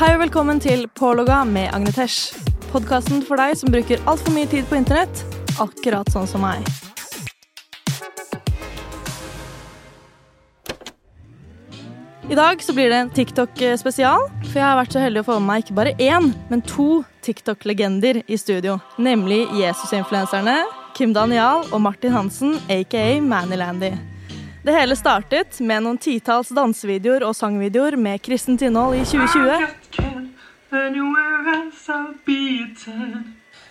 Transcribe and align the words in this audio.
Hei 0.00 0.14
og 0.14 0.22
velkommen 0.22 0.56
til 0.64 0.86
Pålogga 0.96 1.42
med 1.44 1.74
Agnetesh. 1.76 2.32
Podkasten 2.70 3.18
for 3.20 3.36
deg 3.36 3.52
som 3.60 3.68
bruker 3.68 4.00
altfor 4.08 4.32
mye 4.32 4.48
tid 4.48 4.64
på 4.64 4.78
internett, 4.78 5.18
akkurat 5.60 6.08
sånn 6.08 6.24
som 6.24 6.40
meg. 6.40 6.64
I 12.32 12.38
dag 12.38 12.64
så 12.64 12.72
blir 12.72 12.88
det 12.88 13.02
en 13.02 13.12
TikTok-spesial, 13.12 14.24
for 14.46 14.56
jeg 14.56 14.64
har 14.64 14.80
vært 14.80 14.96
så 14.96 15.02
heldig 15.04 15.20
å 15.20 15.28
få 15.28 15.36
med 15.36 15.50
meg 15.50 15.66
ikke 15.66 15.76
bare 15.82 15.92
én, 16.00 16.30
men 16.48 16.64
to 16.64 17.02
TikTok-legender 17.26 18.22
i 18.24 18.40
studio. 18.40 18.78
Nemlig 18.96 19.42
Jesus-influenserne 19.60 20.62
Kim 20.96 21.12
Daniel 21.12 21.68
og 21.68 21.84
Martin 21.84 22.16
Hansen, 22.16 22.56
aka 22.72 23.04
Manilandy. 23.20 23.92
Det 24.60 24.74
hele 24.76 24.92
startet 24.92 25.56
med 25.64 25.86
noen 25.86 25.96
titalls 25.96 26.50
dansevideoer 26.52 27.24
og 27.24 27.32
sangvideoer 27.36 27.94
med 27.96 28.20
kristent 28.20 28.60
innhold 28.66 28.98
i 28.98 29.06
2020. 29.08 29.70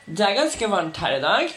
Det 0.10 0.26
er 0.26 0.34
ganske 0.40 0.72
varmt 0.72 0.98
her 0.98 1.20
i 1.20 1.22
dag. 1.22 1.54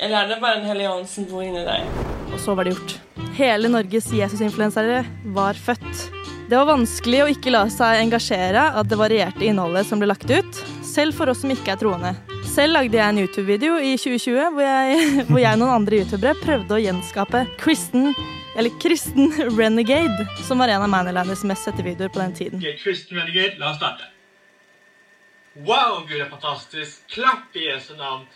Eller 0.00 0.16
er 0.22 0.32
det 0.32 0.40
bare 0.40 0.62
en 0.62 0.66
hellig 0.70 0.88
ånd 0.88 1.04
som 1.10 1.28
bor 1.28 1.44
inni 1.44 1.66
deg? 1.68 1.84
Og 2.32 2.40
så 2.40 2.56
var 2.56 2.64
det 2.64 2.72
gjort. 2.72 2.96
Hele 3.36 3.68
Norges 3.68 4.08
Jesus-influensere 4.16 5.04
var 5.36 5.52
født. 5.68 6.21
Det 6.52 6.58
var 6.60 6.66
vanskelig 6.68 7.20
å 7.24 7.28
ikke 7.32 7.48
la 7.48 7.62
seg 7.72 8.02
engasjere 8.02 8.62
av 8.76 8.84
det 8.84 8.96
varierte 9.00 9.46
innholdet 9.46 9.86
som 9.88 10.02
ble 10.02 10.10
lagt 10.10 10.28
ut, 10.28 10.58
selv 10.84 11.16
for 11.16 11.32
oss 11.32 11.38
som 11.40 11.48
ikke 11.54 11.72
er 11.72 11.78
troende. 11.80 12.10
Selv 12.44 12.76
lagde 12.76 12.98
jeg 12.98 13.06
en 13.06 13.20
YouTube-video 13.22 13.78
i 13.80 13.94
2020 13.96 14.50
hvor 14.52 14.66
jeg, 14.66 15.06
hvor 15.30 15.40
jeg 15.40 15.56
og 15.56 15.62
noen 15.62 15.72
andre 15.78 16.02
youtubere 16.02 16.36
prøvde 16.42 16.76
å 16.76 16.82
gjenskape 16.82 17.40
Kristen, 17.62 18.10
eller 18.52 18.76
Kristen 18.84 19.32
Renegade, 19.56 20.28
som 20.44 20.60
var 20.60 20.74
en 20.74 20.84
av 20.84 20.92
Manilanders 20.92 21.46
mest 21.48 21.64
sette 21.64 21.86
videoer 21.88 22.12
på 22.12 22.20
den 22.20 22.36
tiden. 22.36 22.60
Ok, 22.60 22.84
Kristen 22.84 23.22
Renegade, 23.22 23.56
la 23.56 23.72
oss 23.72 23.80
starte. 23.80 24.12
Wow, 25.56 26.02
Gud 26.04 26.18
er 26.20 26.28
fantastisk. 26.28 27.00
Klapp 27.16 27.56
i 27.56 27.64
Jesu 27.70 27.94
navn. 27.96 28.28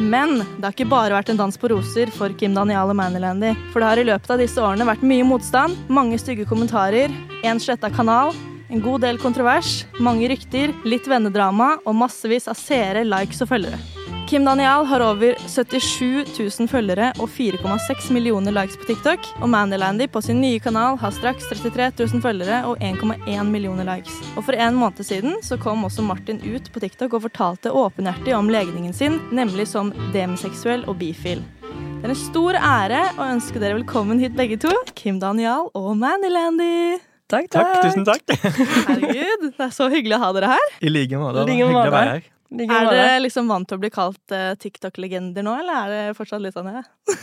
Men 0.00 0.38
det 0.40 0.64
har 0.64 0.74
ikke 0.74 0.88
bare 0.90 1.16
vært 1.16 1.32
en 1.32 1.40
dans 1.40 1.58
på 1.58 1.70
roser 1.72 2.12
for 2.14 2.32
Kim 2.38 2.56
Daniel 2.56 2.92
og 2.92 2.98
Manilandy. 2.98 3.52
For 3.72 3.82
det 3.82 3.90
har 3.90 4.02
i 4.02 4.06
løpet 4.08 4.32
av 4.34 4.40
disse 4.42 4.62
årene 4.62 4.88
vært 4.88 5.04
mye 5.06 5.26
motstand, 5.28 5.76
mange 5.92 6.20
stygge 6.20 6.48
kommentarer, 6.48 7.12
en 7.44 7.60
sletta 7.62 7.92
kanal, 7.92 8.32
en 8.72 8.80
god 8.80 9.04
del 9.04 9.20
kontrovers, 9.20 9.82
mange 10.00 10.30
rykter, 10.32 10.72
litt 10.88 11.08
vennedrama 11.10 11.74
og 11.84 11.98
massevis 12.04 12.48
av 12.48 12.56
seere, 12.56 13.04
likes 13.04 13.44
og 13.44 13.52
følgere. 13.52 14.01
Kim 14.28 14.44
Daniel 14.44 14.84
har 14.86 15.00
over 15.04 15.34
77 15.46 16.24
000 16.38 16.68
følgere 16.70 17.10
og 17.20 17.28
4,6 17.28 18.08
millioner 18.14 18.54
likes 18.56 18.78
på 18.80 18.86
TikTok. 18.88 19.26
Og 19.42 19.50
Mandylandy 19.52 20.06
på 20.12 20.22
sin 20.24 20.40
nye 20.40 20.60
kanal 20.62 20.96
har 21.02 21.12
straks 21.12 21.48
33 21.50 21.90
000 21.98 22.22
følgere 22.24 22.62
og 22.70 22.80
1,1 22.80 23.50
millioner 23.52 23.84
likes. 23.88 24.14
Og 24.36 24.46
for 24.46 24.56
en 24.56 24.78
måned 24.80 25.04
siden 25.04 25.36
så 25.44 25.58
kom 25.60 25.84
også 25.84 26.04
Martin 26.06 26.40
ut 26.46 26.70
på 26.72 26.80
TikTok 26.80 27.18
og 27.18 27.26
fortalte 27.28 27.74
åpenhjertig 27.76 28.34
om 28.38 28.48
legningen 28.52 28.96
sin, 28.96 29.20
nemlig 29.36 29.68
som 29.68 29.92
demiseksuell 30.16 30.86
og 30.88 30.96
bifil. 31.02 31.44
Det 32.00 32.08
er 32.08 32.14
en 32.16 32.18
stor 32.18 32.56
ære 32.58 33.02
å 33.20 33.28
ønske 33.36 33.60
dere 33.62 33.76
velkommen 33.82 34.22
hit 34.22 34.34
begge 34.38 34.56
to, 34.64 34.72
Kim 34.98 35.20
Daniel 35.22 35.68
og 35.78 35.92
Mandylandy. 36.00 36.98
Takk, 37.32 37.52
Takk, 37.52 37.78
tusen 37.84 38.04
takk. 38.04 38.32
Herregud, 38.88 39.50
det 39.52 39.66
er 39.68 39.70
så 39.72 39.86
hyggelig 39.92 40.18
å 40.18 40.24
ha 40.24 40.32
dere 40.36 40.54
her. 40.56 40.70
I 40.84 40.90
like 40.92 41.20
måte. 41.20 41.46
Hyggelig 41.48 41.68
å 41.72 41.90
være 41.94 42.08
her. 42.16 42.30
Er 42.52 42.88
dere 42.90 43.20
liksom 43.24 43.48
vant 43.48 43.68
til 43.68 43.78
å 43.78 43.82
bli 43.82 43.90
kalt 43.92 44.34
uh, 44.34 44.52
TikTok-legender 44.60 45.44
nå, 45.46 45.54
eller 45.62 45.78
er 45.86 45.92
det 46.10 46.16
fortsatt 46.18 46.42
litt 46.44 46.56
sånn 46.56 46.68
ja? 46.68 46.82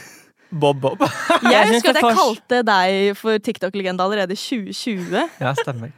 Bob 0.50 0.80
Bob. 0.82 1.04
Jeg 1.54 1.68
husker 1.70 1.94
at 1.94 2.00
jeg 2.02 2.16
kalte 2.18 2.62
deg 2.66 3.12
for 3.20 3.38
TikTok-legende 3.46 4.02
allerede 4.06 4.34
i 4.34 4.40
2020. 4.40 5.14
Ja, 5.44 5.54
stemmer. 5.58 5.92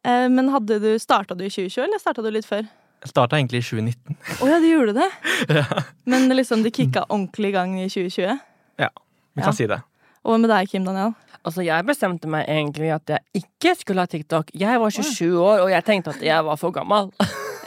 Uh, 0.00 0.26
Men 0.32 0.48
hadde 0.54 0.78
du, 0.80 0.90
starta 1.02 1.36
du 1.36 1.44
i 1.44 1.50
2020, 1.52 1.82
eller 1.84 2.00
starta 2.00 2.24
du 2.24 2.30
litt 2.32 2.48
før? 2.48 2.64
Jeg 3.04 3.12
starta 3.12 3.36
egentlig 3.38 3.60
i 3.60 3.66
2019. 3.68 4.16
Å 4.42 4.48
ja, 4.48 4.56
du 4.58 4.66
gjorde 4.66 4.94
det? 4.96 5.62
Men 6.08 6.24
liksom 6.34 6.64
det 6.64 6.72
kicka 6.74 7.04
ordentlig 7.06 7.52
i 7.52 7.54
gang 7.54 7.76
i 7.78 7.86
2020? 7.86 8.40
Ja, 8.80 8.88
vi 8.90 9.42
Ja. 9.42 9.44
kan 9.44 9.54
si 9.54 9.68
det. 9.70 9.78
Og 10.24 10.32
hva 10.32 10.38
med 10.42 10.50
deg, 10.50 10.66
Kim 10.72 10.88
Daniel? 10.88 11.12
Altså, 11.46 11.62
jeg 11.62 11.86
bestemte 11.86 12.26
meg 12.28 12.48
egentlig 12.50 12.90
at 12.92 13.12
jeg 13.14 13.44
ikke 13.44 13.76
skulle 13.78 14.02
ha 14.02 14.10
TikTok. 14.10 14.50
Jeg 14.58 14.80
var 14.82 14.90
27 14.90 15.38
år, 15.38 15.62
og 15.62 15.70
jeg 15.70 15.84
tenkte 15.86 16.10
at 16.16 16.24
jeg 16.26 16.44
var 16.44 16.58
for 16.58 16.74
gammel. 16.74 17.12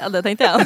Ja, 0.01 0.09
det 0.09 0.23
tenkte 0.25 0.47
jeg 0.47 0.57
òg. 0.57 0.65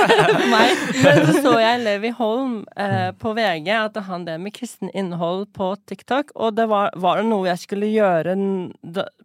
Men 0.52 1.22
så 1.24 1.40
så 1.46 1.52
jeg 1.62 1.80
Levi 1.80 2.10
Holm 2.18 2.56
eh, 2.76 3.10
på 3.16 3.32
VG, 3.36 3.70
at 3.72 3.96
han 4.08 4.26
drev 4.26 4.42
med 4.44 4.52
kristen 4.56 4.90
innhold 4.92 5.46
på 5.56 5.70
TikTok. 5.88 6.34
Og 6.36 6.56
det 6.58 6.66
var, 6.68 6.92
var 7.00 7.22
det 7.22 7.28
noe 7.30 7.48
jeg 7.48 7.62
skulle 7.62 7.88
gjøre 7.88 8.36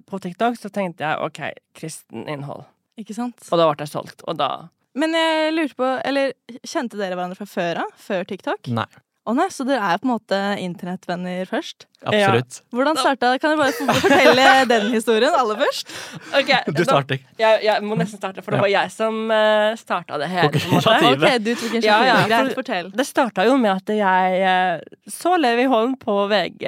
på 0.08 0.22
TikTok, 0.24 0.56
så 0.60 0.72
tenkte 0.72 1.04
jeg 1.04 1.20
OK, 1.26 1.42
kristen 1.78 2.28
innhold. 2.32 2.64
Ikke 3.00 3.16
sant? 3.18 3.44
Og 3.50 3.60
da 3.60 3.68
ble 3.68 3.84
jeg 3.84 3.92
solgt. 3.92 4.24
Og 4.30 4.40
da 4.40 4.52
Men 4.96 5.16
jeg 5.16 5.54
lurte 5.56 5.80
på, 5.80 5.92
eller 6.08 6.34
kjente 6.68 7.00
dere 7.00 7.16
hverandre 7.16 7.40
fra 7.40 7.48
før 7.50 7.84
av? 7.86 7.94
Før 8.00 8.28
TikTok? 8.28 8.72
Nei, 8.76 8.88
Å 9.30 9.36
nei, 9.38 9.46
så 9.54 9.62
dere 9.68 9.86
er 9.86 10.00
på 10.02 10.08
en 10.08 10.16
måte 10.16 10.38
internettvenner 10.58 11.46
først? 11.46 11.86
absolutt. 12.02 12.56
Hvordan 12.74 12.98
starta 12.98 13.28
Kan 13.38 13.52
dere 13.52 13.60
bare 13.60 13.76
få 13.78 13.86
fortelle 14.02 14.46
den 14.72 14.88
historien 14.96 15.36
aller 15.38 15.60
først? 15.60 15.92
Ok, 16.40 16.50
Du 16.66 16.80
da- 16.80 16.86
starter. 16.88 17.20
Jeg, 17.38 17.60
jeg 17.68 17.84
må 17.86 17.98
nesten 18.00 18.18
starte, 18.18 18.42
for 18.42 18.56
det 18.56 18.58
Ja. 18.58 18.64
var 18.66 18.72
jeg 18.74 18.92
som 18.96 19.20
uh, 19.30 19.76
starta 19.78 20.18
det 20.18 20.32
hele. 20.32 20.50
Ok, 20.50 20.58
på 20.58 20.66
en 20.66 20.74
måte. 20.74 20.96
initiativ. 21.12 21.46
Du 21.46 21.52
tok 21.54 21.62
Ja, 21.62 21.78
initiativet. 21.78 22.08
ja, 22.10 22.18
Greit, 22.32 22.48
for- 22.56 22.64
fortell. 22.64 22.92
Det 22.98 23.06
starta 23.12 23.46
jo 23.46 23.58
med 23.62 23.72
at 23.76 23.94
jeg 23.94 24.42
eh, 24.42 24.82
så 25.08 25.38
Levi 25.38 25.68
Holm 25.70 25.94
på 26.02 26.18
VG 26.34 26.66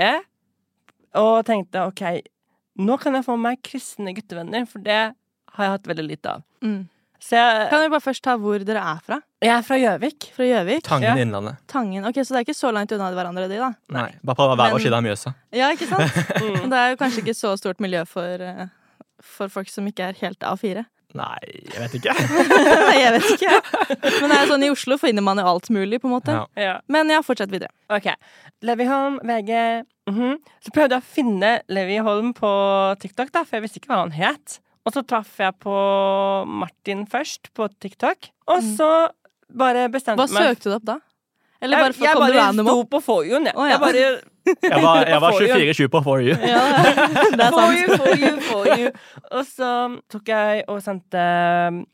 og 1.16 1.44
tenkte 1.46 1.88
OK, 1.90 2.02
nå 2.82 3.00
kan 3.02 3.14
jeg 3.18 3.26
få 3.26 3.36
meg 3.38 3.60
kristne 3.66 4.14
guttevenner, 4.18 4.66
for 4.70 4.80
det 4.86 5.02
har 5.54 5.66
jeg 5.68 5.74
hatt 5.76 5.90
veldig 5.90 6.06
lite 6.08 6.32
av. 6.38 6.46
Mm. 6.66 6.84
Så 7.24 7.38
jeg, 7.38 7.68
Kan 7.72 7.82
vi 7.86 7.90
bare 7.94 8.04
først 8.04 8.24
ta 8.26 8.34
hvor 8.38 8.62
dere 8.66 8.82
er 8.94 9.02
fra? 9.06 9.20
Jeg 9.44 9.52
er 9.58 9.66
fra 9.68 9.78
Gjøvik. 9.82 10.30
Fra 10.36 10.48
Gjøvik? 10.48 10.84
Tangen 10.88 11.10
Ja. 11.10 11.16
Innlandet. 11.24 11.60
Tangen. 11.68 12.06
Ok, 12.10 12.16
Så 12.24 12.34
det 12.34 12.40
er 12.42 12.46
ikke 12.48 12.58
så 12.58 12.72
langt 12.74 12.92
unna 12.96 13.12
hverandre, 13.14 13.50
de, 13.52 13.60
da? 13.62 13.74
Nei, 13.94 14.08
bare 14.24 14.40
på 14.40 14.48
hver 14.56 14.72
vår 14.74 14.84
side 14.86 14.98
av 14.98 15.04
Mjøsa. 15.06 15.34
Ja, 15.54 15.70
ikke 15.76 15.88
sant? 15.92 16.18
Mm. 16.40 16.56
Men 16.64 16.70
det 16.74 16.80
er 16.80 16.90
jo 16.96 17.00
kanskje 17.04 17.24
ikke 17.26 17.36
så 17.38 17.54
stort 17.60 17.80
miljø 17.84 18.06
for, 18.10 18.42
eh, 18.42 18.66
for 19.22 19.52
folk 19.54 19.70
som 19.70 19.86
ikke 19.92 20.10
er 20.12 20.20
helt 20.24 20.40
A4. 20.48 20.86
Nei, 21.14 21.38
jeg 21.70 21.78
vet 21.78 21.96
ikke. 22.00 22.14
Nei, 22.90 22.96
jeg 22.98 23.12
vet 23.14 23.28
ikke. 23.36 23.52
Men 24.24 24.32
det 24.32 24.38
er 24.40 24.48
sånn, 24.50 24.64
i 24.66 24.72
Oslo 24.74 24.98
finner 24.98 25.22
man 25.22 25.38
jo 25.38 25.46
alt 25.46 25.70
mulig, 25.70 26.00
på 26.02 26.10
en 26.10 26.16
måte. 26.16 26.34
Ja. 26.34 26.48
Ja. 26.58 26.74
Men 26.90 27.12
ja, 27.14 27.20
fortsett 27.22 27.52
videre. 27.54 27.70
Ok. 27.94 28.08
Levi 28.66 28.88
Holm, 28.90 29.20
VG. 29.22 29.84
mhm. 30.10 30.40
Så 30.66 30.74
prøvde 30.74 30.98
jeg 30.98 31.04
å 31.06 31.12
finne 31.20 31.52
Levi 31.70 32.00
Holm 32.02 32.32
på 32.34 32.50
TikTok, 33.04 33.30
da, 33.36 33.44
for 33.46 33.60
jeg 33.60 33.68
visste 33.68 33.78
ikke 33.84 33.92
hva 33.94 34.02
han 34.08 34.16
het. 34.18 34.58
Og 34.84 34.92
så 34.98 35.04
traff 35.08 35.38
jeg 35.40 35.54
på 35.64 35.74
Martin 36.50 37.06
først 37.08 37.54
på 37.56 37.70
TikTok, 37.80 38.32
og 38.52 38.66
så 38.76 38.90
bare 39.58 39.88
bestemte 39.94 40.26
meg 40.28 40.34
Hva 40.34 40.52
søkte 40.54 40.70
du 40.70 40.76
opp 40.78 40.86
da? 40.88 41.00
Eller 41.64 41.78
Jeg, 41.78 41.86
bare 41.86 41.96
for 41.96 42.04
jeg 42.04 42.14
kom 42.14 42.24
du 42.24 42.34
bare 42.34 42.44
random 42.44 42.68
sto 42.68 42.80
på 42.92 43.00
For 43.04 43.24
you, 43.24 43.40
jeg. 43.40 43.56
Oh, 43.56 43.68
ja. 43.68 43.78
Jeg 43.78 43.84
bare 43.84 44.06
Jeg 44.74 44.80
var, 44.84 45.06
jeg 45.08 45.20
var 45.24 45.36
24-7 45.40 45.88
på 45.94 46.00
For 46.04 46.20
you. 46.20 46.34
Ja, 46.36 46.64
det 47.32 47.46
er 47.46 47.54
For 47.54 47.62
sant. 47.62 47.78
you, 47.80 47.98
for 48.02 48.16
you, 48.20 48.32
for 48.44 48.66
you. 48.76 48.90
Og 49.32 49.46
så 49.48 49.70
tok 50.12 50.32
jeg 50.34 50.66
og 50.68 50.82
sendte 50.84 51.22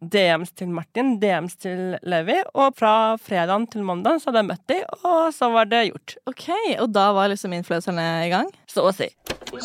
DMs 0.01 0.56
til 0.57 0.71
Martin, 0.73 1.11
DMs 1.21 1.53
til 1.61 1.83
Levi, 2.09 2.39
og 2.57 2.73
fra 2.79 2.94
fredag 3.21 3.67
til 3.69 3.85
mandag 3.85 4.17
så 4.17 4.31
hadde 4.31 4.41
jeg 4.41 4.50
møtt 4.50 4.65
dem, 4.73 4.81
og 5.05 5.19
så 5.35 5.51
var 5.53 5.69
det 5.69 5.83
gjort. 5.91 6.15
Ok, 6.31 6.47
Og 6.79 6.89
da 6.95 7.05
var 7.13 7.29
liksom 7.29 7.53
influenserne 7.53 8.07
i 8.25 8.31
gang? 8.33 8.50
Så 8.65 8.88
å 8.89 8.95
si. 8.97 9.12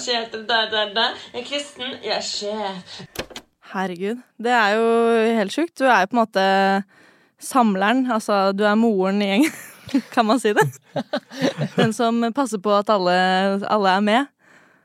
Jeg 0.05 0.29
er 0.29 1.47
kristen, 1.49 1.97
jeg 2.05 2.19
er 2.19 2.29
sjef. 2.29 3.01
Herregud. 3.73 4.21
Det 4.37 4.53
er 4.53 4.77
jo 4.77 4.85
helt 5.41 5.57
sjukt. 5.57 5.79
Du 5.81 5.89
er 5.89 6.05
jo 6.05 6.13
på 6.13 6.19
en 6.19 6.23
måte 6.27 6.45
samleren. 7.45 8.07
Altså, 8.13 8.53
du 8.57 8.65
er 8.67 8.77
moren 8.79 9.23
i 9.23 9.31
gjengen. 9.33 9.55
Kan 10.15 10.27
man 10.27 10.41
si 10.41 10.55
det? 10.57 10.65
Den 11.79 11.93
som 11.93 12.23
passer 12.35 12.59
på 12.63 12.73
at 12.75 12.91
alle, 12.93 13.15
alle 13.69 13.99
er 13.99 14.05
med. 14.05 14.33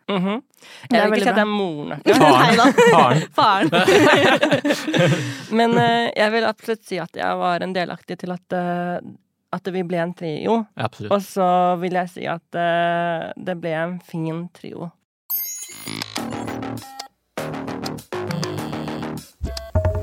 Mm 0.09 0.41
er 0.89 0.95
Jeg 0.97 1.11
vil 1.11 1.19
ikke 1.19 1.25
si 1.25 1.29
at 1.29 1.37
det 1.37 1.43
er 1.43 1.49
moren, 1.49 2.01
Faren. 2.23 2.57
Nei. 2.93 3.17
Faren. 3.37 3.69
Faren. 3.71 5.17
men 5.59 5.75
uh, 5.77 6.09
jeg 6.15 6.33
vil 6.33 6.47
absolutt 6.49 6.85
si 6.87 6.99
at 7.01 7.15
jeg 7.15 7.41
var 7.41 7.65
en 7.65 7.75
delaktig 7.75 8.19
til 8.19 8.33
at, 8.35 8.57
uh, 8.57 8.97
at 9.55 9.73
vi 9.73 9.83
ble 9.87 10.01
en 10.03 10.13
trio. 10.13 10.63
Absolutt. 10.75 11.13
Og 11.15 11.25
så 11.25 11.49
vil 11.83 11.99
jeg 12.01 12.13
si 12.15 12.27
at 12.29 12.59
uh, 12.59 13.29
det 13.37 13.59
ble 13.61 13.75
en 13.77 13.99
fin 14.05 14.47
trio. 14.55 14.91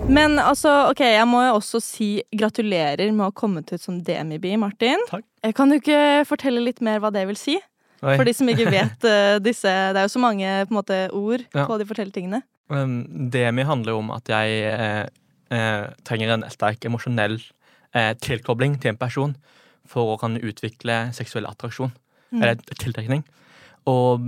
Men 0.08 0.38
altså, 0.38 0.70
ok, 0.92 1.00
jeg 1.02 1.26
må 1.28 1.40
jo 1.48 1.54
også 1.58 1.80
si 1.82 2.08
gratulerer 2.38 3.10
med 3.10 3.24
å 3.24 3.30
ha 3.30 3.34
kommet 3.34 3.72
ut 3.74 3.82
som 3.82 3.98
Demibi, 4.06 4.52
Martin. 4.60 5.02
Takk. 5.10 5.24
Eh, 5.42 5.52
Kan 5.56 5.72
du 5.72 5.78
ikke 5.80 6.22
fortelle 6.28 6.62
litt 6.62 6.78
mer 6.84 7.00
hva 7.02 7.10
det 7.14 7.24
vil 7.28 7.38
si? 7.38 7.56
Oi. 8.04 8.14
For 8.14 8.22
de 8.28 8.34
som 8.36 8.48
ikke 8.52 8.68
vet 8.76 9.06
uh, 9.08 9.38
disse 9.42 9.66
Det 9.66 9.98
er 9.98 10.04
jo 10.04 10.12
så 10.12 10.20
mange 10.22 10.46
på 10.68 10.74
en 10.74 10.78
måte, 10.78 10.98
ord 11.16 11.42
Ja. 11.56 11.64
på 11.66 11.78
de 11.80 11.86
forskjellige 11.88 12.18
tingene. 12.20 12.42
Um, 12.70 13.00
DMI 13.32 13.64
handler 13.66 13.94
jo 13.96 14.00
om 14.02 14.10
at 14.14 14.26
jeg 14.30 14.56
eh, 14.72 15.04
eh, 15.54 15.84
trenger 16.06 16.32
en 16.34 16.46
sterk 16.50 16.82
emosjonell 16.88 17.36
eh, 17.94 18.12
tilkobling 18.22 18.74
til 18.82 18.90
en 18.94 18.98
person 18.98 19.36
for 19.86 20.14
å 20.14 20.18
kan 20.18 20.34
utvikle 20.38 21.06
seksuell 21.14 21.46
attraksjon. 21.46 21.92
Mm. 22.34 22.42
Eller 22.42 22.58
tiltrekning. 22.74 23.22
Og 23.86 24.18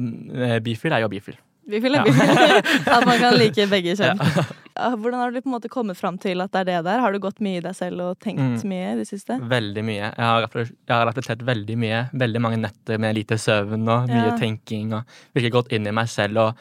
bifil 0.63 0.95
er 0.95 1.03
jo 1.03 1.11
bifil. 1.11 1.35
Bifil 1.69 1.99
er 1.99 2.07
Ja. 2.07 2.61
At 2.95 3.05
man 3.05 3.19
kan 3.19 3.35
like 3.35 3.67
begge 3.71 3.97
kjønn. 3.99 4.23
Ja, 4.23 4.45
Hvordan 4.79 5.15
har 5.19 5.31
du 5.35 5.41
på 5.43 5.49
en 5.51 5.55
måte 5.57 5.69
kommet 5.69 5.97
fram 5.99 6.19
til 6.23 6.41
at 6.41 6.53
det 6.55 6.61
er 6.61 6.65
det 6.71 6.85
der? 6.87 7.01
Har 7.03 7.13
du 7.13 7.19
gått 7.19 7.41
mye 7.45 7.59
i 7.59 7.65
deg 7.65 7.75
selv 7.75 8.01
og 8.05 8.19
tenkt 8.23 8.39
Mm. 8.39 8.69
mye 8.71 8.93
i 8.93 8.97
det 9.01 9.07
siste? 9.09 9.39
Veldig 9.41 9.83
mye. 9.85 10.09
Jeg 10.15 10.15
har, 10.17 10.47
jeg 10.55 10.95
har 10.95 11.07
reflektert 11.11 11.43
veldig 11.45 11.77
mye. 11.77 12.11
Veldig 12.15 12.41
mange 12.41 12.59
netter 12.63 12.99
med 12.99 13.15
lite 13.17 13.35
søvn 13.39 13.89
og 13.89 14.09
mye 14.09 14.31
Ja. 14.31 14.37
tenking. 14.39 14.93
Og 14.95 15.05
virkelig 15.35 15.53
gått 15.53 15.73
inn 15.73 15.87
i 15.87 15.91
meg 15.91 16.07
selv 16.09 16.39
og 16.39 16.55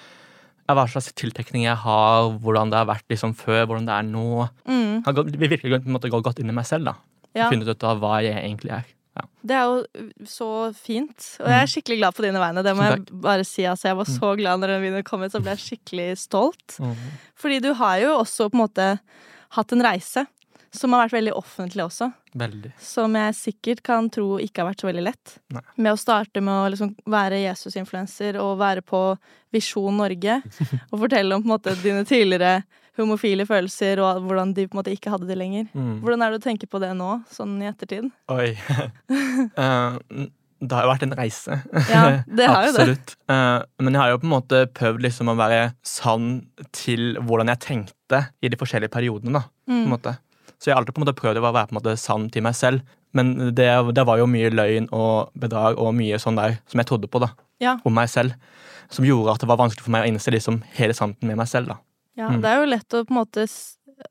hva 0.68 0.84
slags 0.90 1.14
tiltrekning 1.14 1.64
jeg 1.64 1.78
har, 1.78 2.30
hvordan 2.40 2.70
det 2.72 2.78
har 2.78 2.86
vært 2.90 3.08
liksom 3.10 3.34
før, 3.36 3.66
hvordan 3.68 3.86
det 3.86 3.94
er 3.96 4.04
nå. 4.04 4.50
Mm. 4.68 4.94
Jeg 4.96 5.06
har 5.06 5.14
gått, 5.14 5.32
virkelig 5.38 5.86
måte, 5.86 6.10
gått 6.10 6.40
inn 6.40 6.50
i 6.50 6.54
meg 6.54 6.66
selv. 6.66 6.86
da. 6.86 6.96
Ja. 7.36 7.50
Funnet 7.52 7.68
ut 7.70 7.84
av 7.84 8.00
hva 8.02 8.22
jeg 8.24 8.36
egentlig 8.36 8.72
er. 8.72 8.84
Det 9.48 9.56
er 9.56 9.66
jo 9.70 10.06
så 10.28 10.50
fint. 10.76 11.28
Og 11.42 11.50
jeg 11.52 11.64
er 11.64 11.72
skikkelig 11.72 12.00
glad 12.02 12.18
på 12.18 12.26
dine 12.26 12.42
vegne. 12.42 12.64
Det 12.66 12.74
må 12.76 12.84
Mm. 12.88 12.92
Jeg 12.98 13.22
bare 13.26 13.46
si. 13.48 13.64
Altså, 13.64 13.90
jeg 13.90 13.98
var 14.00 14.10
så 14.12 14.32
glad 14.40 14.60
når 14.62 14.74
den 14.76 14.82
videoen 14.86 15.06
kom 15.08 15.24
ut, 15.24 15.32
så 15.32 15.42
ble 15.44 15.56
jeg 15.56 15.64
skikkelig 15.66 16.08
stolt. 16.20 16.80
Mm. 16.80 16.96
Fordi 17.38 17.60
du 17.64 17.74
har 17.80 18.00
jo 18.04 18.16
også 18.20 18.50
på 18.52 18.58
en 18.58 18.64
måte 18.66 18.88
hatt 19.56 19.72
en 19.72 19.84
reise 19.86 20.26
som 20.78 20.94
har 20.94 21.06
vært 21.08 21.16
veldig 21.16 21.34
offentlig 21.40 21.84
også. 21.86 22.10
Veldig. 22.38 22.72
Som 22.84 23.16
jeg 23.18 23.36
sikkert 23.38 23.82
kan 23.88 24.10
tro 24.14 24.36
ikke 24.44 24.62
har 24.62 24.70
vært 24.70 24.84
så 24.84 24.90
veldig 24.90 25.06
lett. 25.08 25.38
Nei. 25.56 25.64
Med 25.78 25.94
å 25.94 26.00
starte 26.00 26.42
med 26.44 26.54
å 26.54 26.68
liksom 26.74 26.92
være 27.10 27.40
Jesus-influenser 27.46 28.38
og 28.44 28.60
være 28.60 28.84
på 28.86 29.02
Visjon 29.56 29.98
Norge. 29.98 30.42
og 30.92 31.00
fortelle 31.06 31.36
om 31.36 31.42
på 31.46 31.48
en 31.48 31.56
måte 31.56 31.76
dine 31.82 32.04
tidligere 32.06 32.64
homofile 33.04 33.46
følelser, 33.46 34.00
og 34.04 34.24
hvordan 34.26 34.54
de 34.58 34.68
på 34.68 34.76
en 34.76 34.80
måte 34.82 34.94
ikke 34.96 35.12
hadde 35.14 35.28
det 35.30 35.38
lenger. 35.38 35.68
Mm. 35.74 36.00
Hvordan 36.04 36.24
er 36.26 36.32
det 36.34 36.40
å 36.42 36.46
tenke 36.48 36.68
på 36.72 36.80
det 36.84 36.94
nå, 36.98 37.12
sånn 37.32 37.56
i 37.62 37.70
ettertid? 37.70 38.10
Oi. 38.34 38.56
uh, 39.58 39.98
det 40.60 40.74
har 40.74 40.86
jo 40.88 40.92
vært 40.92 41.04
en 41.06 41.16
reise. 41.18 41.58
Ja, 41.92 42.04
det 42.26 42.48
har 42.50 42.66
jo 42.66 42.72
det. 42.78 42.96
Eh, 43.30 43.60
men 43.84 43.94
jeg 43.94 44.02
har 44.02 44.10
jo 44.16 44.22
på 44.24 44.26
en 44.26 44.34
måte 44.34 44.62
prøvd 44.74 45.04
liksom 45.06 45.30
å 45.30 45.36
være 45.38 45.68
sann 45.86 46.48
til 46.74 47.12
hvordan 47.22 47.52
jeg 47.54 47.62
tenkte 47.62 48.24
i 48.42 48.50
de 48.50 48.58
forskjellige 48.58 48.90
periodene. 48.96 49.38
da, 49.38 49.44
på 49.68 49.76
en 49.76 49.84
Mm. 49.86 49.92
måte. 49.94 50.16
Så 50.58 50.72
jeg 50.72 50.74
har 50.74 50.82
alltid 50.82 50.96
på 50.96 51.02
en 51.02 51.06
måte 51.06 51.20
prøvd 51.20 51.38
å 51.38 51.44
være 51.54 51.68
på 51.70 51.76
en 51.76 51.78
måte 51.78 51.98
sann 52.02 52.30
til 52.34 52.42
meg 52.42 52.56
selv. 52.58 52.82
Men 53.14 53.54
det, 53.54 53.68
det 53.94 54.06
var 54.06 54.18
jo 54.18 54.26
mye 54.26 54.50
løgn 54.50 54.90
og 54.92 55.30
bedrag 55.38 55.78
og 55.78 55.94
mye 55.94 56.18
sånn 56.18 56.36
der 56.40 56.58
som 56.68 56.80
jeg 56.82 56.88
trodde 56.90 57.08
på 57.08 57.22
da, 57.22 57.30
Ja. 57.62 57.78
om 57.86 57.94
meg 57.94 58.10
selv. 58.10 58.34
Som 58.90 59.06
gjorde 59.06 59.34
at 59.36 59.40
det 59.44 59.48
var 59.50 59.58
vanskelig 59.62 59.84
for 59.86 59.92
meg 59.94 60.06
å 60.06 60.10
innse 60.10 60.32
liksom 60.34 60.64
hele 60.80 60.94
sannheten 60.98 61.28
med 61.30 61.38
meg 61.38 61.48
selv. 61.48 61.68
da. 61.68 61.78
Ja, 62.18 62.30
Mm. 62.32 62.42
det 62.42 62.50
er 62.50 62.58
jo 62.64 62.70
lett 62.72 62.90
å 62.98 63.04
på 63.06 63.14
en 63.14 63.20
måte 63.22 63.48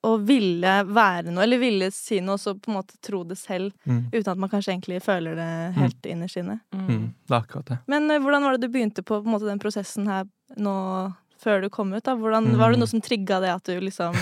å 0.03 0.17
ville 0.26 0.73
være 0.87 1.31
noe, 1.31 1.43
eller 1.44 1.58
ville 1.62 1.91
si 1.94 2.20
noe, 2.20 2.35
og 2.35 2.41
så 2.43 2.55
på 2.58 2.70
en 2.70 2.76
måte 2.79 2.97
tro 3.03 3.25
det 3.25 3.37
selv, 3.38 3.73
Mm. 3.87 4.08
uten 4.12 4.32
at 4.32 4.38
man 4.38 4.49
kanskje 4.50 4.73
egentlig 4.75 5.03
føler 5.03 5.35
det 5.38 5.75
helt 5.76 6.03
innerst 6.06 6.37
inne. 6.41 6.61
Mm. 6.75 7.12
Det 7.26 7.35
er 7.35 7.41
akkurat 7.43 7.67
det. 7.67 7.79
Men 7.87 8.11
eh, 8.11 8.19
hvordan 8.19 8.43
var 8.43 8.56
det 8.56 8.62
du 8.67 8.69
begynte 8.69 9.03
på, 9.05 9.20
på 9.23 9.26
en 9.26 9.32
måte, 9.35 9.47
den 9.47 9.58
prosessen 9.62 10.06
her 10.06 10.25
nå 10.56 11.14
før 11.43 11.61
du 11.62 11.69
kom 11.70 11.93
ut? 11.94 12.03
da? 12.03 12.14
Hvordan, 12.17 12.56
Var 12.56 12.70
det 12.70 12.76
Mm. 12.76 12.81
noe 12.81 12.88
som 12.88 13.00
trigga 13.00 13.41
det 13.41 13.50
at 13.55 13.64
du 13.64 13.81
liksom 13.81 14.14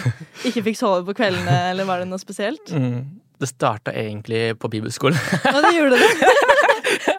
ikke 0.45 0.65
fikk 0.65 0.77
sove 0.77 1.05
på 1.07 1.15
kveldene, 1.15 1.49
eller 1.71 1.85
var 1.85 1.99
det 2.01 2.09
noe 2.09 2.19
spesielt? 2.19 2.67
Mm. 2.73 3.21
Det 3.41 3.49
starta 3.49 3.91
egentlig 3.93 4.55
på 4.59 4.69
bibelskolen. 4.71 5.17
Ja, 5.45 5.61
det 5.61 5.75
gjorde 5.75 5.97
det. 5.99 6.11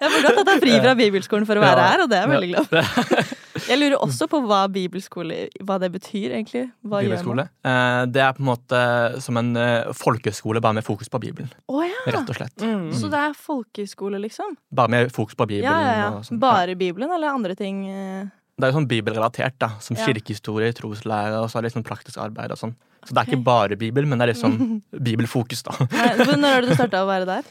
Jeg 0.02 0.10
burde 0.12 0.28
ha 0.30 0.34
tatt 0.38 0.46
deg 0.48 0.62
fri 0.62 0.80
fra 0.80 0.94
bibelskolen 0.96 1.46
for 1.46 1.56
å 1.56 1.62
være 1.62 1.78
Ja. 1.82 1.88
her, 1.92 2.02
og 2.04 2.10
det 2.10 2.18
er 2.18 2.28
jeg 2.28 2.34
veldig 2.36 2.52
glad 2.54 2.68
for. 2.70 3.35
Jeg 3.66 3.80
lurer 3.82 3.96
også 3.98 4.28
på 4.30 4.40
hva 4.46 4.62
bibelskole 4.70 5.48
hva 5.66 5.78
det 5.82 5.90
betyr, 5.96 6.34
egentlig. 6.38 6.68
Hva? 6.86 7.00
Bibelskole. 7.02 7.48
Eh, 7.66 8.06
Det 8.14 8.22
er 8.22 8.36
på 8.38 8.44
en 8.44 8.50
måte 8.52 8.80
som 9.26 9.38
en 9.42 9.50
eh, 9.58 9.90
folkeskole, 9.98 10.62
bare 10.62 10.78
med 10.78 10.86
fokus 10.86 11.10
på 11.10 11.20
Bibelen. 11.24 11.50
Oh, 11.72 11.82
ja! 11.86 11.98
Rett 12.14 12.30
og 12.30 12.38
slett. 12.38 12.62
Mm. 12.62 12.92
Så 12.94 13.10
det 13.10 13.22
er 13.24 13.34
folkeskole, 13.40 14.20
liksom? 14.22 14.54
Bare 14.70 14.94
med 14.94 15.12
fokus 15.16 15.34
på 15.40 15.48
Bibelen. 15.50 15.66
Ja, 15.72 15.96
ja, 16.04 16.10
sånn. 16.28 16.40
Bare 16.44 16.76
Bibelen, 16.78 17.10
eller 17.16 17.34
andre 17.34 17.56
ting? 17.58 17.88
eh? 17.90 18.28
Det 18.56 18.68
er 18.68 18.72
jo 18.72 18.78
sånn 18.78 18.88
bibelrelatert, 18.88 19.58
da. 19.60 19.72
Som 19.84 19.98
kirkehistorie, 20.00 20.70
troslære 20.78 21.42
og 21.42 21.50
så 21.52 21.58
er 21.58 21.66
det 21.66 21.72
liksom 21.72 21.82
sånn 21.82 21.90
praktisk 21.90 22.22
arbeid 22.24 22.54
og 22.54 22.62
sånn. 22.62 22.76
Så 23.06 23.14
det 23.14 23.22
er 23.22 23.32
ikke 23.34 23.44
bare 23.46 23.76
Bibel, 23.78 24.06
men 24.08 24.18
det 24.22 24.30
er 24.30 24.34
liksom 24.34 24.56
bibelfokus, 25.10 25.66
da. 25.68 25.74
Nei, 25.92 26.14
når 26.40 26.64
det 26.64 26.70
du 26.72 26.78
starta 26.78 27.02
å 27.04 27.10
være 27.10 27.28
der? 27.34 27.50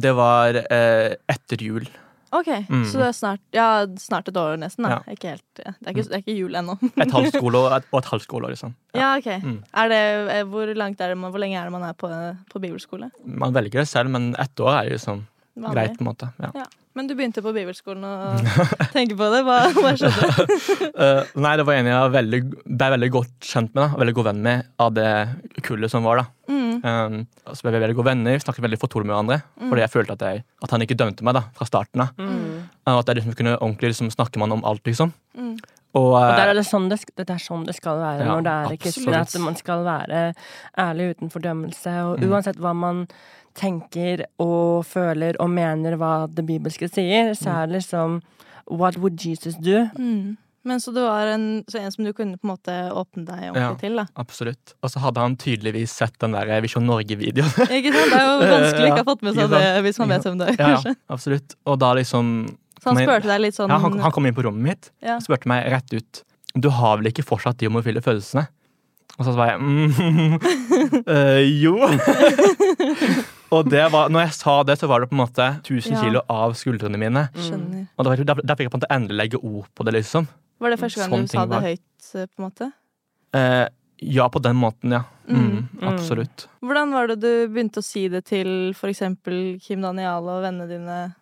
Det 0.00 0.12
var 0.14 0.60
etter 0.68 1.62
jul. 1.64 1.88
Ok, 2.32 2.48
Mm. 2.70 2.84
Så 2.86 2.98
det 3.00 3.06
er 3.08 3.14
snart, 3.16 3.40
ja, 3.52 3.86
snart 3.98 4.28
et 4.30 4.36
år, 4.38 4.56
nesten. 4.60 4.86
Da. 4.86 5.00
Ja. 5.00 5.14
Ikke 5.16 5.32
helt, 5.34 5.44
det, 5.58 5.66
er 5.66 5.90
ikke, 5.90 6.04
det 6.08 6.18
er 6.18 6.22
ikke 6.22 6.36
jul 6.38 6.54
ennå. 6.60 6.76
Et 7.02 7.14
halvt 7.16 7.34
skoleår 7.40 7.74
og 7.80 7.98
et, 7.98 8.10
halvt 8.12 8.26
skoleår, 8.26 8.54
liksom. 8.54 8.74
Ja, 8.94 9.16
ok. 9.18 9.30
Mm. 9.42 9.56
Det, 9.90 10.02
eh, 10.36 10.44
hvor, 10.46 10.74
langt 10.78 11.00
er 11.00 11.14
det, 11.14 11.18
hvor 11.18 11.42
lenge 11.42 11.58
er 11.58 11.66
det 11.66 11.74
man 11.74 11.88
er 11.88 11.96
på, 11.98 12.10
på 12.52 12.62
bibelskole? 12.62 13.10
Man 13.24 13.54
velger 13.56 13.82
det 13.82 13.88
selv, 13.90 14.12
men 14.14 14.30
ett 14.38 14.62
år 14.62 14.76
er 14.76 14.90
jo 14.92 14.98
liksom 15.00 15.24
Vanlig. 15.56 15.74
greit, 15.74 15.98
på 15.98 16.06
en 16.06 16.10
måte. 16.12 16.30
Ja. 16.38 16.52
Ja. 16.62 16.68
Men 16.98 17.06
du 17.06 17.14
begynte 17.14 17.42
på 17.42 17.52
bibelskolen 17.54 18.02
og 18.06 18.40
tenker 18.94 19.18
på 19.18 19.28
det? 19.34 19.42
Hva, 19.46 19.58
hva 19.76 19.92
skjedde? 19.98 20.46
Eh, 21.00 21.28
nei, 21.40 21.52
det 21.56 21.64
var 21.64 21.78
en 21.78 21.86
jeg 21.88 21.96
var 21.96 22.10
veldig, 22.12 22.40
ble 22.76 22.88
veldig 22.94 23.08
godt 23.14 23.46
kjent 23.46 23.70
med, 23.72 23.82
da. 23.86 24.00
Veldig 24.02 24.14
god 24.18 24.26
venn 24.26 24.40
med 24.44 24.66
av 24.82 24.90
det 24.96 25.10
kullet 25.64 25.92
som 25.92 26.04
var, 26.04 26.20
da. 26.20 26.52
Mm. 26.52 26.69
Um, 26.84 27.26
så 27.52 27.62
ble 27.66 27.72
vi 27.74 27.80
veldig 27.82 27.96
gode 27.98 28.10
venner, 28.10 28.38
snakket 28.42 28.64
veldig 28.64 28.78
fortrolig 28.80 29.06
med 29.08 29.14
hverandre. 29.16 29.40
Fordi 29.68 29.82
jeg 29.84 29.92
følte 29.92 30.12
at, 30.16 30.22
jeg, 30.28 30.44
at 30.64 30.70
han 30.74 30.84
ikke 30.86 30.96
dømte 31.00 31.26
meg 31.26 31.34
da, 31.36 31.42
fra 31.56 31.66
starten 31.68 32.00
av. 32.06 32.14
Mm. 32.18 32.62
Og 32.90 32.98
At 33.02 33.06
jeg 33.12 33.20
liksom 33.20 33.36
kunne 33.38 33.56
ordentlig 33.58 33.92
liksom, 33.92 34.10
snakke 34.10 34.38
med 34.40 34.48
han 34.48 34.56
om 34.58 34.64
alt, 34.64 34.82
liksom. 34.88 35.12
Mm. 35.36 35.58
Og, 35.94 36.12
Og 36.14 36.20
der 36.22 36.44
eh, 36.44 36.50
er 36.52 36.54
det, 36.54 36.66
sånn 36.68 36.88
det, 36.88 37.00
det 37.18 37.26
er 37.34 37.42
sånn 37.42 37.64
det 37.66 37.74
skal 37.74 37.98
være 37.98 38.22
Ja, 38.22 38.30
når 38.30 38.44
det 38.46 38.52
er 38.54 38.74
ikke 38.76 38.92
sånn 38.94 39.16
At 39.18 39.32
man 39.42 39.56
skal 39.58 39.80
være 39.84 40.20
ærlig 40.78 41.08
uten 41.16 41.32
fordømmelse. 41.34 41.94
Og 42.06 42.20
Mm. 42.20 42.30
uansett 42.30 42.60
hva 42.62 42.74
man 42.74 43.06
tenker 43.58 44.24
og 44.38 44.84
føler 44.86 45.34
og 45.42 45.50
mener 45.50 45.96
hva 45.98 46.28
det 46.30 46.44
bibelske 46.46 46.86
sier, 46.88 47.34
så 47.34 47.50
er 47.62 47.66
det 47.66 47.80
liksom 47.80 48.20
What 48.70 48.96
would 49.02 49.18
Jesus 49.18 49.56
do? 49.58 49.88
Mm. 49.98 50.36
Men 50.64 50.80
så 50.80 50.92
du 50.92 50.98
var 51.00 51.26
en, 51.32 51.44
så 51.72 51.78
en 51.80 51.92
som 51.92 52.04
du 52.04 52.10
kunne 52.12 52.36
på 52.36 52.44
en 52.44 52.50
måte 52.52 52.74
åpne 52.92 53.24
deg 53.24 53.46
ordentlig 53.48 53.62
Ja. 53.64 53.74
til, 53.80 53.94
da? 53.96 54.04
absolutt. 54.20 54.74
Og 54.84 54.90
så 54.92 55.00
hadde 55.00 55.22
han 55.24 55.36
tydeligvis 55.40 55.94
sett 55.96 56.18
den 56.20 56.32
der 56.36 56.50
Visjon 56.60 56.84
Norge-videoen. 56.84 57.48
Ikke 57.78 57.92
sant? 57.94 58.10
Det 58.12 58.18
er 58.20 58.26
jo 58.28 58.34
vanskelig 58.54 58.84
å 58.84 58.90
ikke 58.90 59.00
ha 59.00 59.08
fått 59.08 59.22
med 59.24 59.38
seg 59.38 59.50
det 59.54 59.62
hvis 59.86 59.98
man 60.02 60.12
vet 60.12 60.26
hvem 60.28 60.38
det 60.42 60.48
er. 60.52 60.58
ja, 60.60 60.68
ja, 60.84 60.94
absolutt. 61.16 61.56
Og 61.64 61.78
da 61.80 61.94
liksom 61.96 62.32
Så 62.80 62.90
han 62.92 63.00
spurte 63.00 63.28
deg 63.32 63.40
litt 63.46 63.56
sånn 63.56 63.72
ja, 63.72 63.78
han, 63.80 63.98
han 64.04 64.12
kom 64.12 64.28
inn 64.28 64.36
på 64.36 64.44
rommet 64.44 64.66
mitt 64.68 64.90
Ja. 65.00 65.16
og 65.16 65.24
spurte 65.24 65.48
meg 65.48 65.64
rett 65.72 65.92
ut 65.96 66.22
Du 66.60 66.68
har 66.76 66.98
vel 67.00 67.08
ikke 67.12 67.24
fortsatt 67.24 67.56
de 67.60 67.68
homofile 67.70 68.00
følelsene? 68.04 68.46
Og 69.20 69.24
så 69.26 69.32
var 69.36 69.50
jeg 69.50 69.60
mm, 69.60 70.36
øh, 71.08 71.40
Jo. 71.64 71.74
og 73.50 73.66
det 73.70 73.82
var, 73.92 74.08
når 74.12 74.26
jeg 74.28 74.34
sa 74.38 74.54
det, 74.64 74.76
så 74.80 74.88
var 74.88 75.02
det 75.02 75.08
på 75.10 75.16
en 75.16 75.22
måte 75.24 75.46
1000 75.64 75.92
Ja. 75.96 76.02
kilo 76.04 76.22
av 76.30 76.54
skuldrene 76.56 77.00
mine. 77.00 77.26
Skjønner. 77.34 77.88
Og 77.98 78.06
da, 78.06 78.14
da, 78.16 78.36
da 78.38 78.54
fikk 78.56 78.68
jeg 78.68 78.72
på 78.72 78.78
en 78.78 78.82
måte 78.84 78.92
endelig 78.94 79.18
legge 79.18 79.40
ord 79.42 79.66
på 79.74 79.84
det, 79.88 79.96
liksom. 79.98 80.28
Var 80.60 80.70
det 80.74 80.78
første 80.80 81.00
gang 81.00 81.10
Sånn 81.14 81.26
du 81.28 81.32
sa 81.32 81.46
det 81.48 81.60
høyt, 81.64 82.08
eh, 82.14 82.26
på 82.26 82.38
en 82.42 82.46
måte? 82.50 82.72
Eh, 83.34 83.66
ja, 84.02 84.26
på 84.32 84.40
den 84.42 84.56
måten, 84.56 84.92
ja. 84.96 85.02
Mm, 85.30 85.68
Mm. 85.80 85.88
absolutt. 85.92 86.46
Hvordan 86.64 86.90
var 86.92 87.06
det 87.06 87.20
du 87.20 87.48
begynte 87.48 87.78
å 87.80 87.84
si 87.84 88.08
det 88.08 88.24
til 88.26 88.72
for 88.74 88.88
eksempel 88.90 89.60
Kim 89.62 89.80
Daniel 89.84 90.26
og 90.28 90.42
vennene 90.42 90.66
dine? 90.68 91.14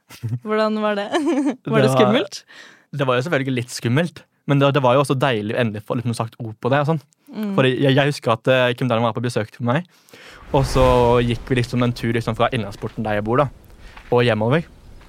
Hvordan 0.43 0.81
var 0.81 0.95
det? 0.97 1.09
Var 1.13 1.55
det 1.55 1.63
Det 1.65 1.73
var- 1.73 1.97
skummelt? 1.97 2.45
Det 2.97 3.05
var 3.07 3.17
jo 3.19 3.23
selvfølgelig 3.29 3.55
litt 3.55 3.69
skummelt, 3.75 4.23
men 4.47 4.59
det, 4.59 4.73
det 4.73 4.83
var 4.83 4.95
jo 4.97 5.03
også 5.05 5.19
deilig 5.19 5.55
å 5.55 5.59
endelig 5.61 5.83
få 5.85 5.99
liksom 5.99 6.15
sagt 6.17 6.37
ord 6.41 6.55
på 6.59 6.71
det. 6.73 6.79
og 6.81 6.87
sånn. 6.87 7.01
Mm. 7.29 7.55
For 7.55 7.65
jeg, 7.69 7.93
jeg 7.95 8.07
husker 8.09 8.33
at 8.33 8.49
eh, 8.49 8.73
Kim 8.75 8.89
Daniel 8.89 9.05
var 9.05 9.13
på 9.13 9.21
besøk 9.27 9.51
til 9.53 9.67
meg, 9.69 9.85
og 10.55 10.65
så 10.65 11.21
gikk 11.21 11.45
vi 11.51 11.57
liksom 11.61 11.83
en 11.85 11.93
tur 11.93 12.15
liksom 12.17 12.35
fra 12.35 12.49
innlandsporten 12.49 13.05
der 13.05 13.19
jeg 13.21 13.25
bor, 13.29 13.37
da, 13.37 13.49
og 14.11 14.25
hjemover. 14.25 14.65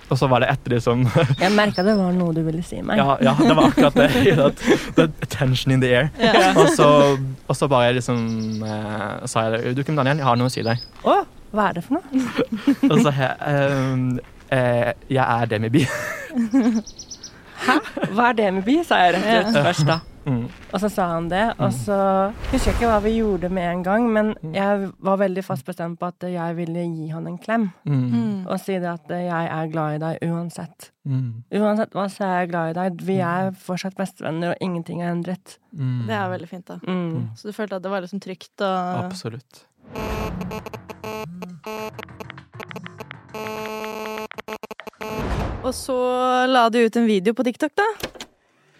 Og 0.10 0.18
så 0.18 0.28
var 0.30 0.42
det 0.42 0.50
etter 0.50 0.76
det 0.76 0.82
som 0.84 1.04
Jeg 1.44 1.54
merka 1.54 1.86
det 1.86 1.94
var 1.98 2.14
noe 2.16 2.34
du 2.34 2.42
ville 2.46 2.64
si 2.66 2.82
meg. 2.82 2.98
Ja, 2.98 3.18
ja 3.24 3.36
det 3.38 3.56
var 3.56 3.70
akkurat 3.70 3.98
det. 4.00 4.10
det, 4.98 5.10
det 5.20 5.30
tension 5.30 5.74
in 5.76 5.84
the 5.84 5.92
air. 5.94 6.10
Ja. 6.20 6.54
Og 6.58 6.72
så, 6.74 6.88
og 7.48 7.58
så 7.58 7.70
bare 7.70 7.94
liksom 7.98 8.64
eh, 8.66 9.28
sa 9.30 9.50
jeg. 9.50 9.76
Du, 9.78 9.84
Kim 9.86 10.00
Daniel, 10.00 10.22
jeg 10.22 10.30
har 10.30 10.40
noe 10.40 10.50
å 10.50 10.54
si 10.54 10.66
deg. 10.66 10.82
Å, 11.06 11.22
hva 11.54 11.70
er 11.70 11.80
det 11.80 11.86
for 11.86 11.98
noe? 11.98 12.26
Og 12.90 13.00
så 13.00 13.00
sa 13.08 13.14
jeg 13.16 13.32
ehm, 13.50 14.04
eh, 14.54 14.92
Jeg 15.10 15.24
er 15.26 15.50
Demi 15.50 15.86
Hæ? 17.60 17.76
Hva 18.16 18.30
er 18.30 18.38
det 18.38 18.52
med 18.54 18.64
by? 18.64 18.76
sa 18.88 19.02
jeg 19.04 19.18
rett 19.18 19.50
ut 19.50 19.58
først, 19.58 19.88
da. 19.90 20.00
Mm. 20.30 20.44
Og 20.74 20.84
så 20.84 20.90
sa 20.94 21.08
han 21.16 21.30
det, 21.32 21.44
og 21.58 21.74
så 21.74 21.98
husker 22.52 22.70
jeg 22.70 22.78
ikke 22.78 22.92
hva 22.92 23.00
vi 23.04 23.16
gjorde 23.18 23.50
med 23.54 23.66
en 23.72 23.84
gang, 23.86 24.08
men 24.14 24.32
jeg 24.54 24.92
var 25.06 25.20
veldig 25.22 25.44
fast 25.46 25.66
bestemt 25.68 26.00
på 26.00 26.10
at 26.12 26.28
jeg 26.30 26.58
ville 26.60 26.86
gi 26.86 27.10
han 27.14 27.28
en 27.30 27.40
klem. 27.42 27.70
Mm. 27.90 28.06
Mm. 28.14 28.36
Og 28.46 28.62
si 28.62 28.78
det 28.78 28.92
at 28.92 29.10
jeg 29.14 29.50
er 29.56 29.72
glad 29.74 29.98
i 29.98 30.02
deg 30.04 30.30
uansett. 30.30 30.92
Mm. 31.10 31.42
Uansett 31.58 31.98
hva, 31.98 32.06
så 32.12 32.28
er 32.28 32.36
jeg 32.44 32.52
glad 32.54 32.72
i 32.72 32.78
deg. 32.78 33.02
Vi 33.10 33.18
er 33.26 33.50
fortsatt 33.58 33.98
bestevenner, 33.98 34.54
og 34.54 34.64
ingenting 34.64 35.02
er 35.02 35.14
endret. 35.16 35.58
Mm. 35.74 36.06
Det 36.10 36.16
er 36.20 36.30
veldig 36.36 36.52
fint, 36.52 36.70
da. 36.70 36.80
Mm. 36.86 37.32
Så 37.40 37.50
du 37.50 37.58
følte 37.58 37.80
at 37.80 37.86
det 37.86 37.94
var 37.94 38.06
liksom 38.06 38.22
trygt 38.24 38.66
og 38.66 39.10
Absolutt. 39.10 39.66
Og 45.60 45.74
så 45.76 45.96
la 46.50 46.70
du 46.72 46.80
ut 46.82 46.98
en 46.98 47.06
video 47.10 47.36
på 47.36 47.46
TikTok, 47.46 47.76
da. 47.78 48.28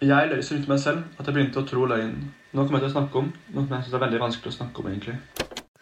Jeg 0.00 0.30
løser 0.30 0.60
ut 0.60 0.68
meg 0.70 0.80
selv 0.80 1.02
at 1.20 1.26
jeg 1.28 1.36
begynte 1.36 1.60
å 1.60 1.66
tro 1.68 1.84
løgn. 1.88 2.14
Nå 2.56 2.64
kommer 2.64 2.80
jeg 2.80 2.86
til 2.86 2.90
å 2.90 2.96
snakke 2.96 3.20
om 3.20 3.26
noe 3.52 3.66
som 3.66 3.74
jeg 3.76 3.84
synes 3.86 3.96
er 3.98 4.04
veldig 4.06 4.20
vanskelig 4.22 4.52
å 4.52 4.56
snakke 4.56 4.80
om. 4.82 4.88
egentlig. 4.88 5.16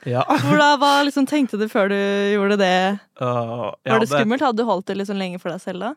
Ja. 0.06 0.24
Hvordan, 0.26 0.74
Hva 0.82 0.90
liksom 1.06 1.26
tenkte 1.30 1.58
du 1.60 1.66
før 1.70 1.90
du 1.92 1.98
gjorde 2.32 2.58
det? 2.60 2.98
Uh, 3.20 3.70
ja, 3.86 3.94
Var 3.94 4.02
det 4.02 4.10
skummelt? 4.10 4.44
Hadde 4.44 4.62
du 4.62 4.68
holdt 4.68 4.90
det 4.90 4.98
liksom 4.98 5.18
lenge 5.20 5.40
for 5.42 5.54
deg 5.54 5.62
selv 5.62 5.86
da? 5.86 5.94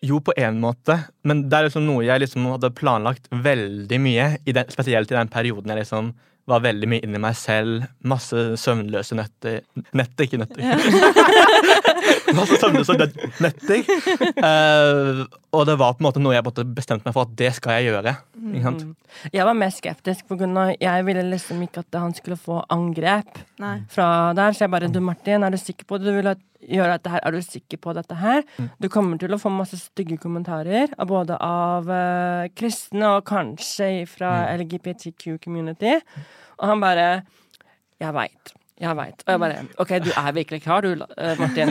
Jo, 0.00 0.22
på 0.24 0.32
en 0.40 0.56
måte, 0.62 0.96
men 1.28 1.42
det 1.52 1.58
er 1.58 1.66
liksom 1.66 1.84
noe 1.84 2.06
jeg 2.06 2.22
liksom 2.22 2.46
hadde 2.48 2.72
planlagt 2.72 3.28
veldig 3.28 3.98
mye. 4.00 4.28
I 4.48 4.54
den, 4.56 4.72
spesielt 4.72 5.12
i 5.12 5.18
den 5.18 5.28
perioden 5.32 5.72
jeg 5.74 5.82
liksom 5.82 6.14
var 6.48 6.62
veldig 6.64 6.88
mye 6.90 7.04
inni 7.06 7.20
meg 7.22 7.36
selv. 7.38 7.84
Masse 8.06 8.44
søvnløse 8.60 9.16
netter 9.18 9.60
Netter, 9.96 10.26
ikke 10.26 10.40
nøtter. 10.40 10.64
masse 12.38 12.58
søvnløse 12.60 12.96
netter. 13.42 13.84
Uh, 14.40 15.24
og 15.54 15.66
det 15.68 15.76
var 15.80 15.96
på 15.96 16.02
en 16.02 16.08
måte 16.08 16.22
noe 16.22 16.36
jeg 16.36 16.46
måtte 16.46 16.66
bestemt 16.66 17.06
meg 17.06 17.14
for 17.16 17.28
at 17.28 17.36
det 17.38 17.52
skal 17.58 17.78
jeg 17.78 17.90
gjøre. 17.90 18.14
Ikke 18.50 18.66
sant? 18.66 18.84
Mm. 18.86 19.24
Jeg 19.34 19.46
var 19.48 19.58
mer 19.58 19.72
skeptisk, 19.74 20.28
for 20.30 20.74
jeg 20.80 21.06
ville 21.06 21.24
liksom 21.30 21.64
ikke 21.66 21.84
at 21.84 21.98
han 22.00 22.14
skulle 22.16 22.38
få 22.40 22.60
angrep 22.70 23.42
Nei. 23.62 23.80
fra 23.90 24.32
der. 24.36 24.54
Så 24.54 24.64
jeg 24.66 24.74
bare 24.74 24.90
Du, 24.90 25.00
Martin, 25.04 25.44
er 25.44 25.50
du 25.50 25.58
sikker 25.60 25.86
på 25.86 25.98
det? 25.98 26.10
Du 26.10 26.18
vil 26.18 26.30
gjøre 26.70 26.96
dette 26.96 27.12
her? 27.12 27.22
Er 27.24 27.34
du 27.34 27.42
sikker 27.44 27.80
på 27.82 27.94
dette 27.96 28.16
her? 28.20 28.44
Du 28.80 28.88
kommer 28.92 29.18
til 29.20 29.34
å 29.34 29.40
få 29.40 29.52
masse 29.52 29.78
stygge 29.80 30.18
kommentarer, 30.20 30.92
både 31.08 31.38
av 31.40 31.88
uh, 31.88 32.50
kristne 32.56 33.16
og 33.16 33.26
kanskje 33.28 34.06
fra 34.10 34.52
LGBTQ 34.60 35.40
community. 35.42 35.98
Og 36.60 36.68
han 36.68 36.80
bare 36.82 37.22
Jeg 38.00 38.14
veit. 38.16 38.52
Jeg 38.80 38.96
veit. 38.96 39.22
Og 39.26 39.32
jeg 39.34 39.40
bare 39.42 39.64
OK, 39.82 39.90
du 40.04 40.10
er 40.16 40.32
virkelig 40.32 40.62
klar, 40.64 40.80
du, 40.80 40.94
eh, 41.18 41.34
Martin. 41.36 41.68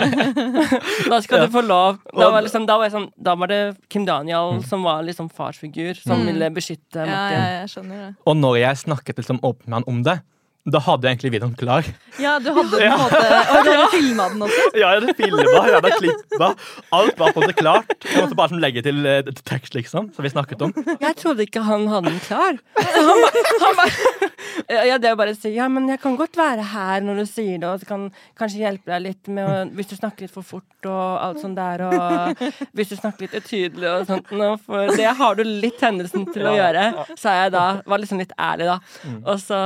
da 1.10 1.18
skal 1.26 1.48
du 1.48 1.52
få 1.56 1.64
lov. 1.66 1.98
Da 2.14 2.28
var, 2.30 2.44
liksom, 2.46 2.68
da 2.70 2.76
var, 2.78 2.86
jeg 2.86 2.94
sånn, 2.94 3.08
da 3.18 3.34
var 3.40 3.50
det 3.50 3.60
Kim 3.90 4.06
Daniel 4.06 4.60
som 4.70 4.84
var 4.86 5.02
liksom 5.08 5.30
farsfigur, 5.34 5.96
som 5.98 6.20
Mm. 6.22 6.28
ville 6.30 6.50
beskytte 6.54 7.02
Ja, 7.02 7.06
Martin. 7.10 7.40
ja, 7.40 7.48
jeg 7.64 7.70
skjønner 7.74 8.04
det. 8.04 8.12
Og 8.30 8.38
når 8.38 8.60
jeg 8.62 8.78
snakket 8.84 9.18
liksom 9.24 9.40
åpent 9.42 9.66
med 9.68 9.80
han 9.80 9.88
om 9.90 10.04
det, 10.06 10.20
da 10.68 10.80
hadde 10.84 11.08
jeg 11.08 11.16
egentlig 11.16 11.32
videoen 11.38 11.54
klar. 11.58 11.88
Ja, 12.20 12.34
du 12.44 12.50
hadde 12.52 12.74
på 12.74 12.80
en 12.84 12.96
måte 13.00 13.20
Og 13.24 13.64
du 13.64 13.70
hadde 13.70 13.86
filma 13.94 14.26
den 14.34 14.42
også? 14.44 14.64
Ja, 14.76 14.90
jeg 14.92 15.00
hadde 15.00 15.14
filma, 15.16 15.46
jeg 15.56 15.76
hadde 15.78 15.92
klippa. 15.96 16.50
Alt 16.98 17.22
var 17.22 17.32
på 17.32 17.40
en 17.40 17.46
måte 17.48 17.56
klart. 17.56 17.94
Jeg 18.04 18.26
måtte 18.26 18.36
bare 18.36 18.50
liksom 18.50 18.64
legge 18.66 18.84
til 18.84 19.00
uh, 19.08 19.32
tekst, 19.48 19.78
liksom, 19.78 20.10
som 20.16 20.28
vi 20.28 20.32
snakket 20.34 20.66
om. 20.68 20.74
Jeg 21.00 21.16
trodde 21.22 21.46
ikke 21.48 21.64
han 21.64 21.88
hadde 21.88 22.12
den 22.12 22.20
klar. 22.26 22.60
Han, 22.76 23.24
han 23.64 23.80
bare, 23.80 24.30
ja, 24.92 24.98
det 25.00 25.14
å 25.16 25.20
bare 25.20 25.36
si 25.38 25.54
ja, 25.56 25.70
men 25.72 25.88
jeg 25.94 26.02
kan 26.04 26.20
godt 26.20 26.36
være 26.38 26.68
her 26.74 27.08
når 27.08 27.24
du 27.24 27.26
sier 27.30 27.56
det, 27.62 27.70
og 27.70 27.80
så 27.80 27.90
kan 27.94 28.06
kanskje 28.40 28.64
hjelpe 28.66 28.92
deg 28.92 29.06
litt 29.08 29.32
med 29.32 29.48
å, 29.48 29.56
hvis 29.80 29.94
du 29.94 29.96
snakker 29.96 30.28
litt 30.28 30.36
for 30.36 30.46
fort 30.46 30.90
og 30.90 31.08
alt 31.24 31.42
sånt 31.42 31.60
der, 31.60 31.86
og 31.88 32.44
hvis 32.76 32.92
du 32.92 32.98
snakker 33.00 33.26
litt 33.26 33.40
utydelig 33.40 33.90
og 33.94 34.06
sånt, 34.12 34.30
for 34.68 34.92
det 34.96 35.08
har 35.24 35.40
du 35.40 35.44
litt 35.48 35.82
hendelsen 35.84 36.28
til 36.34 36.52
å 36.52 36.56
gjøre, 36.56 36.86
sa 37.20 37.40
jeg 37.44 37.56
da. 37.56 37.66
Var 37.90 38.04
liksom 38.04 38.22
litt 38.22 38.36
ærlig, 38.40 38.70
da. 38.70 38.78
Og 39.24 39.42
så 39.44 39.60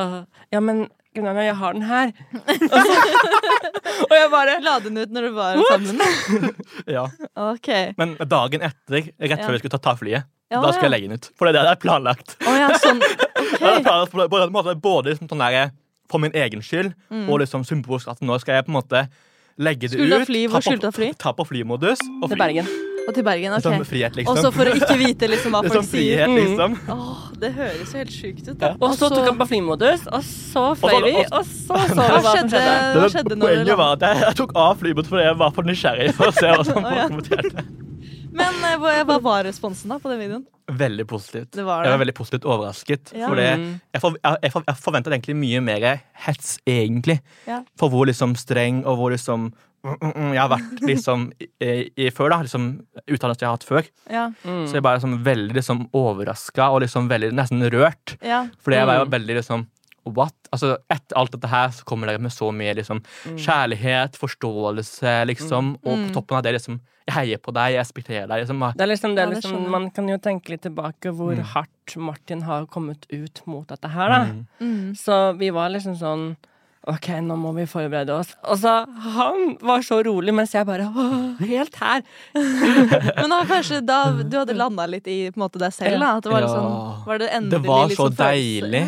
ja, 0.54 0.62
men 0.62 0.86
Gunnar, 1.16 1.38
jeg 1.46 1.56
har 1.60 1.74
den 1.78 1.84
her. 1.86 2.12
Og, 2.34 2.78
så, 2.88 2.94
og 4.10 4.14
jeg 4.18 4.30
bare 4.34 4.56
La 4.66 4.78
den 4.84 4.98
ut 4.98 5.12
når 5.14 5.28
du 5.28 5.32
var 5.36 5.60
sammen? 5.70 6.02
Ja. 6.96 7.06
Okay. 7.54 7.94
Men 8.00 8.16
dagen 8.20 8.66
etter, 8.66 9.10
rett 9.20 9.30
Ja. 9.38 9.38
før 9.46 9.56
vi 9.58 9.62
skulle 9.64 9.76
ta, 9.76 9.82
ta 9.90 9.94
flyet, 10.00 10.26
Ja, 10.52 10.62
da 10.62 10.72
skal 10.74 10.86
ja. 10.86 10.90
jeg 10.90 10.94
legge 10.96 11.08
den 11.12 11.18
ut. 11.22 11.30
For 11.38 11.46
det 11.48 11.54
er 11.54 11.60
det 11.60 11.64
jeg 11.64 11.76
har 11.76 11.82
planlagt. 11.84 12.36
Oh, 12.46 12.56
ja, 12.58 12.72
sånn. 12.82 13.02
Jeg 13.54 13.62
har 13.62 13.84
planlagt 13.86 14.12
på, 14.14 14.26
på 14.34 14.40
en 14.42 14.52
måte 14.54 14.74
både 14.82 15.14
liksom 15.14 15.30
sånn 15.30 15.42
der, 15.44 15.72
for 16.12 16.20
min 16.24 16.34
egen 16.36 16.62
skyld 16.66 16.94
Mm. 17.14 17.28
og 17.30 17.40
liksom 17.44 17.64
symbolsk 17.68 18.10
at 18.12 18.20
nå 18.26 18.36
skal 18.42 18.58
jeg 18.58 18.66
på 18.68 18.74
en 18.74 18.78
måte 18.80 19.04
legge 19.62 19.86
det 19.88 19.94
Skulle 19.94 20.10
du 20.10 20.16
ha 20.18 20.22
ut. 20.26 20.28
fly? 20.30 20.42
Hvor 20.50 20.64
skulle 20.66 20.82
du 20.82 20.88
ha 20.90 20.92
fly? 20.96 21.12
Ta 21.22 21.32
på 21.38 21.46
flymodus. 21.48 22.02
Og 22.22 22.30
til. 22.32 22.40
Bergen. 22.42 22.68
Og 23.08 23.14
til 23.18 23.24
Bergen. 23.28 23.52
Liksom 23.58 23.74
ok. 23.82 23.86
frihet, 23.90 24.12
Og 24.14 24.20
liksom. 24.22 24.38
så 24.46 24.52
for 24.56 24.70
å 24.72 24.74
ikke 24.80 24.98
vite 25.02 25.28
liksom 25.28 25.52
hva 25.58 25.62
folk 25.70 25.86
sier. 25.90 26.24
frihet, 26.24 26.36
liksom. 26.38 26.78
Åh, 26.94 27.24
det 27.42 27.50
høres 27.58 27.92
jo 27.92 27.98
helt 28.00 28.14
sjukt 28.16 28.48
ut. 28.48 28.58
da. 28.62 28.70
Og 28.80 28.96
så 28.96 29.10
tok 29.12 29.26
han 29.28 29.38
på 29.42 29.48
flymodus, 29.50 30.06
og 30.08 30.24
så 30.24 30.64
fløy 30.80 31.00
vi, 31.10 31.16
og- 31.26 31.44
så 31.44 31.76
så 31.76 31.98
vi 31.98 32.00
Hva 32.00 32.22
som 32.24 32.50
skjedde, 32.50 32.62
hva 32.64 33.02
Det- 33.02 33.12
skjedde 33.18 33.36
når 33.36 33.48
Poenget 33.50 33.78
var 33.78 33.94
at 33.98 34.00
jeg, 34.08 34.22
jeg 34.24 34.36
tok 34.40 34.52
av 34.56 34.78
flymodus 34.80 35.10
fordi 35.12 35.24
jeg 35.28 35.38
var 35.44 35.52
for 35.52 35.64
nysgjerrig 35.64 36.14
for 36.14 36.26
å 36.32 36.34
se 36.38 36.48
hva 36.54 36.64
som 36.66 36.84
ja. 36.84 36.90
folk 36.90 37.12
kommenterte. 37.12 37.66
Men 38.34 38.64
eh, 38.66 39.04
hva, 39.06 39.20
var 39.22 39.44
responsen 39.46 39.90
da 39.94 40.00
på 40.02 40.10
den 40.10 40.20
videoen? 40.24 40.46
Veldig 40.72 41.06
positivt. 41.06 41.52
Det 41.52 41.66
var 41.68 41.84
det. 41.84 41.90
Jeg 41.90 41.98
var 41.98 42.06
veldig 42.06 42.16
positivt 42.16 42.46
overrasket. 42.48 43.12
Ja. 43.14 43.28
For 43.28 43.36
det, 43.36 43.50
Mm. 43.60 43.82
jeg, 43.94 44.02
for, 44.02 44.16
jeg, 44.24 44.38
jeg, 44.42 44.52
for, 44.56 44.64
jeg 44.66 44.76
forventet 44.80 45.14
egentlig 45.14 45.36
mye 45.36 45.60
mer 45.62 46.02
hets, 46.26 46.58
egentlig. 46.66 47.20
Ja. 47.46 47.60
For 47.78 47.90
hvor 47.94 48.08
liksom 48.08 48.34
streng 48.40 48.86
og 48.88 48.98
hvor 48.98 49.12
liksom 49.12 49.52
mm, 49.52 49.52
mm, 49.52 49.54
mm, 49.54 49.73
Jeg 49.84 50.40
har 50.40 50.50
vært 50.50 50.80
liksom 50.92 51.26
i, 51.44 51.92
i 51.98 52.10
før, 52.16 52.30
da. 52.32 52.42
Liksom 52.46 52.68
utdannelse 53.08 53.44
jeg 53.44 53.50
har 53.50 53.58
hatt 53.58 53.68
før. 53.68 53.90
Ja. 54.10 54.26
Mm. 54.46 54.66
Så 54.68 54.78
jeg 54.80 54.84
bare 54.86 55.00
liksom 55.02 55.18
veldig 55.26 55.56
liksom 55.60 55.86
overraska 55.94 56.70
og 56.72 56.82
liksom 56.86 57.10
veldig 57.12 57.34
nesten 57.36 57.64
rørt. 57.74 58.16
ja. 58.24 58.46
Fordi 58.64 58.78
jeg 58.80 58.88
var 58.88 59.02
jo 59.02 59.06
Mm. 59.06 59.12
veldig 59.20 59.36
liksom 59.42 59.68
What? 60.06 60.34
Altså, 60.52 60.78
Etter 60.92 61.16
alt 61.16 61.32
dette 61.32 61.48
her 61.48 61.70
så 61.72 61.86
kommer 61.88 62.08
dere 62.08 62.20
med 62.20 62.32
så 62.32 62.50
mye 62.52 62.74
liksom 62.76 63.00
kjærlighet, 63.40 64.18
forståelse, 64.20 65.26
liksom. 65.30 65.78
Og 65.86 65.98
Mm. 65.98 66.08
på 66.10 66.14
toppen 66.14 66.38
av 66.38 66.44
det 66.44 66.54
liksom 66.56 66.80
Jeg 67.08 67.14
heier 67.16 67.38
på 67.38 67.52
deg, 67.54 67.74
jeg 67.74 67.80
respekterer 67.84 68.28
deg. 68.28 68.40
liksom. 68.48 68.60
Det 68.78 68.82
er 68.82 68.88
liksom, 68.88 69.16
det 69.16 69.24
er 69.24 69.32
liksom. 69.36 69.70
Man 69.70 69.90
kan 69.92 70.08
jo 70.08 70.18
tenke 70.18 70.50
litt 70.50 70.62
tilbake 70.62 71.12
hvor 71.12 71.36
Mm. 71.36 71.44
hardt 71.44 71.98
Martin 71.98 72.42
har 72.44 72.66
kommet 72.66 73.06
ut 73.12 73.42
mot 73.46 73.68
dette 73.68 73.90
her, 73.90 74.08
da. 74.10 74.24
Mm. 74.26 74.48
Mm. 74.62 74.96
Så 74.96 75.38
vi 75.38 75.50
var 75.50 75.70
liksom 75.70 75.96
sånn 76.00 76.38
OK, 76.92 77.08
nå 77.24 77.36
må 77.40 77.54
vi 77.56 77.64
forberede 77.70 78.12
oss. 78.12 78.34
Og 78.52 78.58
så 78.60 78.72
Han 79.16 79.54
var 79.64 79.80
så 79.88 80.02
rolig, 80.04 80.34
mens 80.36 80.52
jeg 80.52 80.66
bare 80.68 80.90
Åh, 80.90 81.40
helt 81.48 81.76
her. 81.80 82.02
Men 83.22 83.32
da 83.32 83.38
kanskje 83.48 83.80
da 83.88 84.00
du 84.20 84.36
hadde 84.42 84.56
landa 84.60 84.86
litt 84.92 85.08
i 85.08 85.30
på 85.32 85.40
måte, 85.46 85.62
deg 85.64 85.72
selv? 85.76 86.00
da 86.04 86.18
At 86.18 86.28
det 86.28 86.34
var, 86.34 86.42
Ja. 86.44 86.52
sånn, 86.52 87.06
var 87.08 87.18
det 87.24 87.30
endelig 87.32 87.52
Det 87.62 87.68
var 87.70 87.88
litt 87.88 87.98
så 87.98 88.10
følelse- 88.10 88.28
deilig. 88.28 88.84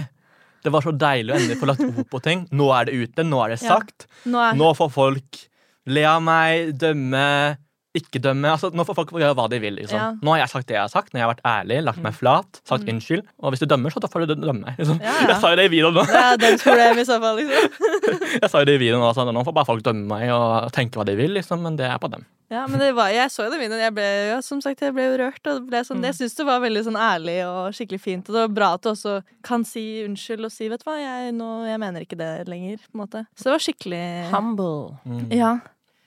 Det 0.65 0.71
var 0.73 0.81
så 0.81 0.91
deilig 0.97 1.29
å 1.31 1.37
endelig 1.39 1.59
få 1.61 1.67
lagt 1.69 1.83
ord 1.85 2.09
på 2.09 2.21
ting. 2.25 2.47
Nå 2.51 2.67
er 2.73 2.85
det 2.89 2.93
ute, 2.99 3.23
nå 3.23 3.43
er 3.45 3.49
det 3.55 3.61
Ja. 3.61 3.75
sagt. 3.77 4.07
Nå 4.25 4.39
er 4.43 4.55
Nå 4.57 4.73
får 4.75 4.91
folk 4.91 5.41
le 5.85 6.03
av 6.09 6.21
meg, 6.25 6.73
dømme, 6.77 7.57
ikke 7.99 8.21
dømme. 8.23 8.51
Altså, 8.53 8.69
nå 8.75 8.85
får 8.87 8.97
folk 8.99 9.13
gjøre 9.15 9.35
hva 9.37 9.47
de 9.51 9.59
vil. 9.63 9.77
Liksom. 9.79 9.97
Ja. 9.99 10.07
Nå 10.21 10.35
har 10.35 10.43
jeg 10.43 10.51
sagt 10.53 10.67
det 10.69 10.75
jeg 10.77 10.83
har 10.83 10.91
sagt. 10.93 11.13
Når 11.13 11.19
jeg 11.21 11.25
har 11.27 11.33
vært 11.33 11.45
ærlig, 11.51 11.79
lagt 11.87 12.03
meg 12.05 12.15
flat, 12.17 12.61
sagt 12.67 12.89
unnskyld. 12.91 13.25
Og 13.41 13.53
hvis 13.53 13.63
du 13.63 13.67
dømmer, 13.71 13.93
så 13.95 14.03
da 14.03 14.11
får 14.11 14.25
du 14.27 14.35
dømme. 14.35 14.75
Liksom. 14.77 14.99
Ja, 15.01 15.15
ja. 15.21 15.27
Jeg 15.33 15.41
sa 15.41 15.51
jo 15.53 15.59
det 15.61 15.65
i 15.69 15.73
videoen 15.75 15.99
nå. 15.99 16.05
Det 16.05 16.51
er 16.51 16.57
problem 16.63 17.01
i 17.01 17.07
så 17.07 17.19
fall, 17.23 17.41
liksom. 17.41 17.91
Jeg 18.43 18.49
sa 18.51 18.61
jo 18.61 18.67
det 18.67 18.75
i 18.77 18.81
videoen 18.81 19.03
også, 19.05 19.25
Nå 19.31 19.43
får 19.47 19.55
bare 19.55 19.69
folk 19.69 19.83
dømme 19.85 20.05
meg 20.09 20.31
og 20.35 20.71
tenke 20.75 20.99
hva 20.99 21.05
de 21.07 21.15
vil, 21.17 21.31
liksom, 21.37 21.61
men 21.63 21.77
det 21.79 21.87
er 21.87 21.99
på 22.01 22.09
dem. 22.11 22.25
Ja, 22.51 22.67
men 22.69 22.77
det 22.77 22.91
var, 22.93 23.09
jeg 23.09 23.31
så 23.33 23.47
jo 23.47 23.49
det 23.49 23.57
videoen. 23.57 23.81
Jeg 23.81 23.93
ble, 23.95 24.03
ja, 24.29 24.35
som 24.45 24.59
sagt, 24.61 24.83
jeg 24.85 24.93
ble 24.93 25.07
jo 25.07 25.15
rørt. 25.23 25.41
Og 25.49 25.63
ble 25.69 25.81
sånn, 25.87 25.97
Mm. 26.03 26.09
Jeg 26.11 26.15
syns 26.19 26.35
det 26.37 26.45
var 26.45 26.59
veldig 26.61 26.83
sånn 26.85 26.97
ærlig 26.99 27.37
og 27.47 27.73
skikkelig 27.73 28.01
fint. 28.03 28.27
Og 28.29 28.35
det 28.35 28.41
var 28.43 28.53
bra 28.53 28.67
at 28.75 28.83
du 28.85 28.89
også 28.91 29.15
kan 29.47 29.63
si 29.65 30.03
unnskyld 30.05 30.45
og 30.45 30.51
si 30.53 30.67
'vet 30.69 30.83
du 30.83 30.89
hva, 30.89 30.97
jeg, 30.99 31.33
nå, 31.33 31.65
jeg 31.65 31.79
mener 31.79 32.01
ikke 32.05 32.17
det 32.19 32.47
lenger'. 32.47 32.77
på 32.85 32.93
en 32.93 33.01
måte. 33.01 33.25
Så 33.35 33.47
det 33.49 33.55
var 33.55 33.63
skikkelig 33.65 34.03
Humble. 34.29 34.99
Ja. 35.33 35.57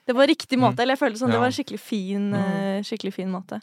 Det 0.09 0.15
var 0.17 0.27
riktig 0.27 0.57
måte. 0.57 0.81
Eller 0.81 0.97
jeg 0.97 1.03
følte 1.03 1.21
sånn, 1.21 1.35
det 1.35 1.43
var 1.43 1.51
en 1.51 1.59
skikkelig 1.59 1.83
fin, 1.85 2.31
eh, 2.33 2.81
skikkelig 2.87 3.13
fin 3.13 3.29
måte. 3.29 3.61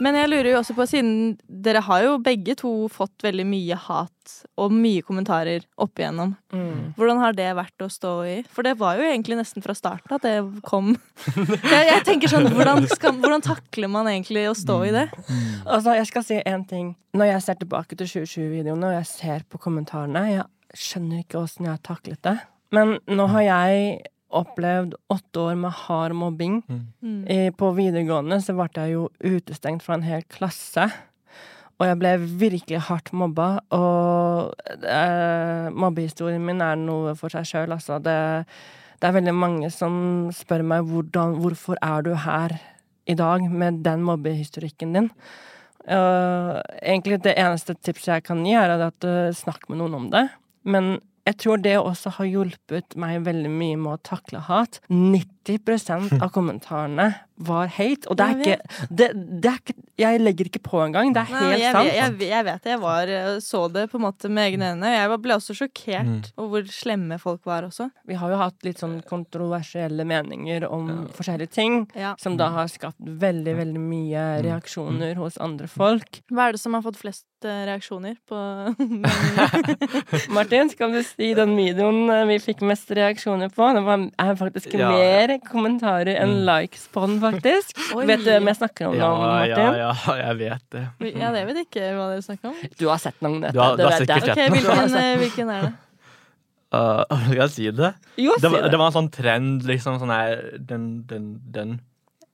Men 0.00 0.16
jeg 0.16 0.30
lurer 0.30 0.48
jo 0.52 0.58
også 0.62 0.76
på, 0.78 0.86
siden 0.88 1.12
dere 1.44 1.82
har 1.84 2.06
jo 2.06 2.14
begge 2.22 2.54
to 2.56 2.70
fått 2.88 3.26
veldig 3.26 3.44
mye 3.50 3.76
hat 3.82 4.34
og 4.56 4.72
mye 4.72 5.04
kommentarer 5.04 5.66
opp 5.76 6.00
igjennom. 6.00 6.36
Mm. 6.54 6.94
Hvordan 6.96 7.20
har 7.20 7.36
det 7.36 7.52
vært 7.58 7.84
å 7.84 7.90
stå 7.92 8.12
i? 8.30 8.36
For 8.48 8.64
det 8.64 8.78
var 8.80 8.96
jo 8.96 9.04
egentlig 9.04 9.36
nesten 9.42 9.64
fra 9.64 9.76
starten 9.76 10.16
at 10.16 10.24
det 10.24 10.38
kom. 10.64 10.94
Jeg, 11.74 11.84
jeg 11.90 12.04
tenker 12.08 12.32
sånn, 12.32 12.48
hvordan, 12.54 12.86
skal, 12.88 13.18
hvordan 13.20 13.44
takler 13.44 13.92
man 13.92 14.08
egentlig 14.08 14.48
å 14.48 14.56
stå 14.56 14.82
i 14.88 14.92
det? 14.94 15.08
Altså, 15.66 15.98
jeg 15.98 16.08
skal 16.08 16.24
si 16.24 16.38
én 16.40 16.64
ting. 16.68 16.94
Når 17.18 17.34
jeg 17.34 17.44
ser 17.44 17.58
tilbake 17.60 17.98
til 17.98 18.08
2020-videoene 18.08 18.88
og 18.88 18.94
jeg 19.02 19.08
ser 19.10 19.44
på 19.50 19.60
kommentarene, 19.60 20.22
jeg 20.30 20.46
skjønner 20.76 21.22
ikke 21.22 21.40
åssen 21.40 21.68
jeg 21.68 21.76
har 21.76 21.84
taklet 21.86 22.22
det. 22.26 22.38
Men 22.74 22.98
nå 23.08 23.28
har 23.32 23.44
jeg 23.46 24.00
opplevd 24.28 24.96
åtte 25.08 25.40
år 25.40 25.54
med 25.56 25.76
hard 25.86 26.14
mobbing. 26.16 26.60
Mm. 26.68 27.20
I, 27.32 27.38
på 27.56 27.70
videregående 27.76 28.40
så 28.44 28.54
ble 28.56 28.68
jeg 28.76 28.96
jo 28.96 29.06
utestengt 29.24 29.84
fra 29.84 29.96
en 29.96 30.04
hel 30.04 30.24
klasse. 30.28 30.88
Og 31.78 31.86
jeg 31.86 31.98
ble 32.00 32.14
virkelig 32.40 32.82
hardt 32.88 33.12
mobba. 33.16 33.50
Og 33.74 34.52
eh, 34.82 35.68
mobbehistorien 35.72 36.44
min 36.44 36.64
er 36.64 36.76
noe 36.80 37.14
for 37.18 37.32
seg 37.32 37.46
sjøl, 37.48 37.76
altså. 37.76 38.00
Det, 38.02 38.18
det 38.98 39.08
er 39.08 39.16
veldig 39.16 39.36
mange 39.36 39.70
som 39.72 40.28
spør 40.34 40.66
meg 40.66 40.88
hvordan, 40.90 41.38
hvorfor 41.40 41.80
er 41.80 42.04
du 42.04 42.12
her 42.18 42.58
i 43.08 43.16
dag 43.16 43.46
med 43.48 43.80
den 43.86 44.02
mobbehistorikken 44.04 44.96
din. 44.96 45.12
Uh, 45.88 46.58
egentlig 46.82 47.22
det 47.24 47.32
eneste 47.40 47.72
tipset 47.80 48.10
jeg 48.18 48.24
kan 48.26 48.42
gi, 48.44 48.52
er 48.58 48.74
at 48.76 49.06
uh, 49.08 49.30
snakk 49.32 49.70
med 49.70 49.80
noen 49.80 49.94
om 49.96 50.10
det. 50.12 50.26
Men 50.68 50.98
jeg 51.28 51.36
tror 51.42 51.60
det 51.60 51.74
også 51.76 52.14
har 52.18 52.28
hjulpet 52.28 52.96
meg 53.00 53.24
veldig 53.26 53.50
mye 53.52 53.78
med 53.80 53.96
å 53.96 54.04
takle 54.10 54.40
hat. 54.46 54.80
90 54.88 55.37
av 56.22 56.30
kommentarene 56.34 57.14
var 57.38 57.68
hate, 57.70 58.08
og 58.10 58.16
det 58.18 58.24
er 58.26 58.38
ikke 58.42 58.86
det, 58.90 59.06
det 59.14 59.50
er 59.52 59.58
ikke 59.60 59.74
Jeg 59.98 60.18
legger 60.20 60.48
ikke 60.50 60.60
på 60.62 60.80
engang. 60.82 61.12
Det 61.14 61.20
er 61.22 61.30
Nei, 61.32 61.42
helt 61.42 61.62
jeg, 61.62 61.72
sant. 61.74 61.86
Jeg, 61.86 61.96
Jeg, 62.18 62.28
jeg 62.30 62.44
vet 62.48 62.62
det. 62.64 62.70
Jeg 62.72 62.80
var, 62.82 63.12
så 63.42 63.60
det 63.72 63.84
på 63.92 63.98
en 63.98 64.04
måte 64.04 64.28
med 64.30 64.48
egne 64.52 64.72
øyne. 64.74 64.90
Jeg 64.94 65.20
ble 65.22 65.36
også 65.38 65.54
sjokkert 65.58 66.06
Mm. 66.08 66.18
over 66.38 66.48
hvor 66.62 66.72
slemme 66.74 67.18
folk 67.22 67.44
var 67.46 67.62
også. 67.66 67.88
Vi 68.06 68.14
har 68.18 68.30
jo 68.30 68.36
hatt 68.38 68.62
litt 68.66 68.78
sånn 68.82 69.00
kontroversielle 69.06 70.04
meninger 70.06 70.66
om 70.70 71.08
forskjellige 71.14 71.50
ting. 71.54 71.78
Ja. 71.98 72.14
Som 72.18 72.36
da 72.38 72.48
har 72.54 72.66
skapt 72.70 72.98
veldig, 72.98 73.54
veldig 73.58 73.80
mye 73.82 74.26
reaksjoner 74.46 75.14
hos 75.18 75.38
andre 75.42 75.66
folk. 75.70 76.20
Hva 76.30 76.48
er 76.48 76.52
det 76.58 76.60
som 76.62 76.74
har 76.74 76.82
fått 76.86 76.98
flest 76.98 77.26
eh, 77.46 77.64
reaksjoner 77.70 78.16
på 78.28 78.38
Martin, 80.34 80.70
skal 80.70 80.92
du 80.94 81.00
si 81.06 81.32
den 81.38 81.54
videoen 81.58 82.08
eh, 82.12 82.24
vi 82.30 82.38
fikk 82.42 82.62
mest 82.66 82.90
reaksjoner 82.94 83.50
på? 83.54 83.68
Det 83.76 83.82
var, 83.86 84.06
er 84.18 84.34
faktisk 84.38 84.74
Ja. 84.78 84.90
mer 84.92 85.37
kommentarer 85.46 86.16
enn 86.20 86.44
likes 86.48 86.86
på 86.92 87.04
den, 87.06 87.18
faktisk. 87.22 87.76
Oi. 87.96 88.04
Vet 88.10 88.24
du 88.24 88.30
hvem 88.32 88.50
jeg 88.50 88.58
snakker 88.60 88.88
om 88.90 88.96
Ja, 88.98 89.08
nå, 89.10 89.18
Martin? 89.22 89.78
ja, 89.82 90.16
jeg 90.22 90.38
vet 90.40 90.64
det. 90.74 90.84
Ja, 91.14 91.32
det 91.34 91.44
vet 91.50 91.60
ikke 91.66 91.90
hva 91.96 92.08
dere 92.14 92.24
snakker 92.26 92.50
om. 92.52 92.56
Du 92.78 92.86
har 92.90 92.98
sett 93.02 93.20
noen, 93.24 93.40
dette. 93.44 93.54
Du 93.56 93.60
har- 93.62 93.76
du 93.78 93.84
har 93.86 93.94
vet 93.94 94.04
sikkert. 94.06 94.28
Ok, 94.28 94.34
sett 94.34 94.44
den. 94.44 94.58
hvilken, 94.58 94.98
eh, 95.02 95.16
hvilken 95.22 95.52
er 95.56 95.66
det? 95.68 95.72
Uh, 96.68 97.04
skal 97.30 97.38
jeg 97.40 97.50
si 97.54 97.70
det? 97.72 97.94
Jo, 98.20 98.34
Det 98.36 98.42
si 98.44 98.52
var, 98.52 98.62
det. 98.66 98.70
det 98.74 98.78
var 98.82 98.90
en 98.90 98.96
sånn 98.98 99.10
trend, 99.14 99.62
liksom 99.64 99.98
sånn 100.02 100.12
her 100.12 100.42
Den, 100.60 100.88
den, 101.08 101.28
den. 101.54 101.80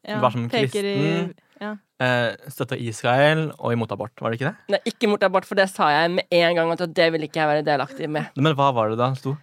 Ja, 0.04 0.18
Var 0.20 0.30
som 0.34 0.49
kristen. 0.50 0.84
i 0.84 1.32
ja. 1.62 1.76
Eh, 2.02 2.34
støtta 2.50 2.76
Israel 2.76 3.52
og 3.56 3.70
imot 3.73 3.92
abort, 3.94 4.12
var 4.20 4.32
det 4.34 4.40
ikke 4.40 4.50
det? 4.50 4.56
Nei, 4.75 4.80
ikke 4.90 5.06
imot 5.06 5.23
abort, 5.25 5.46
for 5.46 5.54
det 5.56 5.68
sa 5.70 5.87
jeg 5.94 6.11
med 6.16 6.26
en 6.34 6.56
gang 6.58 6.73
at 6.75 6.82
det 6.92 7.06
ville 7.14 7.28
ikke 7.30 7.38
jeg 7.40 7.49
være 7.52 7.62
delaktig 7.64 8.08
med. 8.11 8.26
Men 8.37 8.56
hva 8.58 8.73
var 8.75 8.90
det 8.90 8.99
da 8.99 9.06
det 9.14 9.20
sto? 9.23 9.37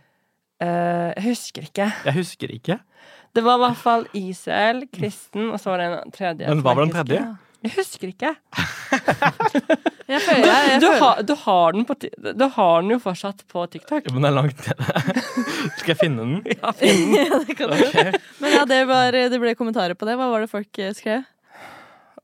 Eh, 0.61 1.13
jeg 1.15 1.23
husker 1.31 1.65
ikke. 1.65 1.87
Jeg 2.05 2.13
husker 2.19 2.51
ikke. 2.53 2.77
Det 3.31 3.43
var 3.45 3.59
i 3.59 3.63
hvert 3.65 3.79
fall 3.79 4.03
Isel, 4.17 4.83
kristen, 4.91 5.51
og 5.51 5.59
så 5.61 5.71
var 5.71 5.81
det 5.81 5.87
en 5.95 6.13
tredje. 6.15 6.49
Men 6.49 6.63
hva 6.65 6.75
var 6.75 6.85
den 6.85 6.93
tredje? 6.95 7.21
Jeg 7.61 7.75
husker 7.77 8.09
ikke. 8.09 8.33
Jeg 10.11 10.19
føler, 10.25 10.49
jeg, 10.49 10.79
Du, 10.81 10.87
føler 10.89 10.99
har, 10.99 11.19
du, 11.23 11.33
har 11.45 11.75
den 11.75 11.85
på, 11.87 11.95
du 12.35 12.43
har 12.57 12.81
den 12.81 12.89
jo 12.91 12.97
fortsatt 12.99 13.45
på 13.47 13.61
TikTok. 13.71 14.09
Ja, 14.09 14.11
Men 14.11 14.25
det 14.25 14.31
er 14.31 14.35
langt 14.35 14.65
nede. 14.67 15.21
Skal 15.79 15.93
jeg 15.93 15.99
finne 16.01 16.25
den? 16.25 16.57
Ja, 16.57 16.73
fin. 16.75 17.13
ja, 17.15 17.39
det 17.47 17.55
kan 17.55 17.71
du. 17.71 18.17
Men 18.43 18.55
ja, 18.57 18.65
det, 18.67 18.81
var, 18.89 19.15
det 19.15 19.39
ble 19.39 19.53
kommentarer 19.55 19.95
på 19.95 20.09
det. 20.09 20.17
Hva 20.19 20.27
var 20.33 20.43
det 20.43 20.49
folk 20.51 20.81
eh, 20.83 20.91
skrev? 20.97 21.23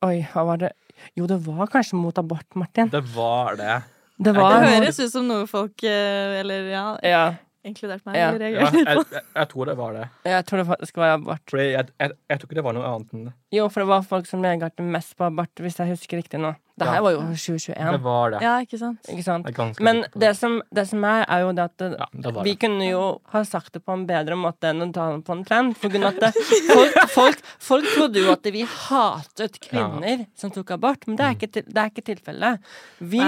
Oi, 0.04 0.18
hva 0.34 0.44
var 0.50 0.60
det? 0.66 0.74
Jo, 1.16 1.30
det 1.32 1.40
var 1.46 1.72
kanskje 1.72 1.96
mot 2.02 2.20
abort, 2.20 2.50
Martin. 2.60 2.92
Det 2.92 3.06
var 3.16 3.56
det. 3.62 3.78
Det 4.18 4.34
Det 4.36 4.52
høres 4.68 5.00
ut 5.00 5.12
som 5.14 5.28
noe 5.30 5.46
folk 5.46 5.84
eh, 5.86 6.40
Eller 6.42 6.72
ja, 6.72 6.86
Ja, 7.06 7.26
inkludert 7.70 8.06
meg, 8.08 8.16
Ja. 8.18 8.32
Ja, 8.38 8.50
jeg, 8.72 8.86
jeg, 9.12 9.24
jeg 9.36 9.48
tror 9.54 9.66
det 9.72 9.78
var 9.78 9.94
det. 9.98 10.06
jeg 10.26 10.46
tror 10.50 10.58
det 10.64 10.68
faktisk 10.74 10.98
var 11.04 11.16
abort. 11.18 11.44
Fordi 11.50 11.68
jeg, 11.74 11.90
jeg, 12.00 12.16
jeg 12.30 12.40
tror 12.40 12.48
ikke 12.50 12.60
det 12.62 12.68
var 12.70 12.78
noe 12.80 12.88
annet 12.94 13.14
enn 13.18 13.26
det. 13.30 13.34
Jo, 13.56 13.68
for 13.72 13.80
det 13.84 13.88
var 13.88 14.02
folk 14.04 14.26
som 14.28 14.42
reagerte 14.44 14.84
mest 14.84 15.14
på 15.20 15.28
abort, 15.30 15.54
hvis 15.64 15.78
jeg 15.80 15.94
husker 15.94 16.20
riktig 16.24 16.40
nå. 16.44 16.56
Det 16.78 16.86
her 16.86 17.00
Ja. 17.00 17.02
var 17.02 17.12
jo 17.16 17.22
Det 17.26 17.38
2021, 17.42 17.96
var 18.04 18.32
det. 18.36 18.40
Ja, 18.44 18.52
ikke 18.62 18.78
sant? 18.78 19.08
ikke 19.10 19.24
sant? 19.26 19.48
Er 19.50 19.82
Men 19.82 20.04
det 20.14 20.36
som, 20.38 20.60
det 20.70 20.84
som 20.88 21.04
er, 21.10 21.24
er 21.26 21.40
jo 21.42 21.54
det 21.58 21.64
at 21.64 21.78
det, 21.82 21.88
Ja, 21.98 22.06
det 22.14 22.34
vi 22.46 22.52
det. 22.52 22.60
kunne 22.62 22.86
jo 22.92 23.06
ha 23.34 23.42
sagt 23.50 23.74
det 23.74 23.82
på 23.84 23.96
en 23.96 24.04
bedre 24.06 24.38
måte 24.38 24.70
enn 24.70 24.84
å 24.86 24.92
ta 24.94 25.08
det 25.16 25.24
på 25.26 25.34
en 25.34 25.42
trend. 25.48 25.74
For 25.80 25.90
grunn 25.90 26.06
at 26.12 26.20
det, 26.22 26.30
folk, 26.70 27.00
folk, 27.16 27.42
folk 27.72 27.88
trodde 27.96 28.22
jo 28.22 28.30
at 28.36 28.46
vi 28.54 28.62
hatet 28.62 29.58
kvinner 29.64 30.28
som 30.38 30.52
tok 30.54 30.76
abort, 30.78 31.08
men 31.08 31.18
det 31.18 31.26
er 31.26 31.40
ikke, 31.40 31.50
til, 31.58 31.66
er 31.74 31.90
ikke 31.90 32.06
tilfellet. 32.12 32.62
Vi, 33.00 33.24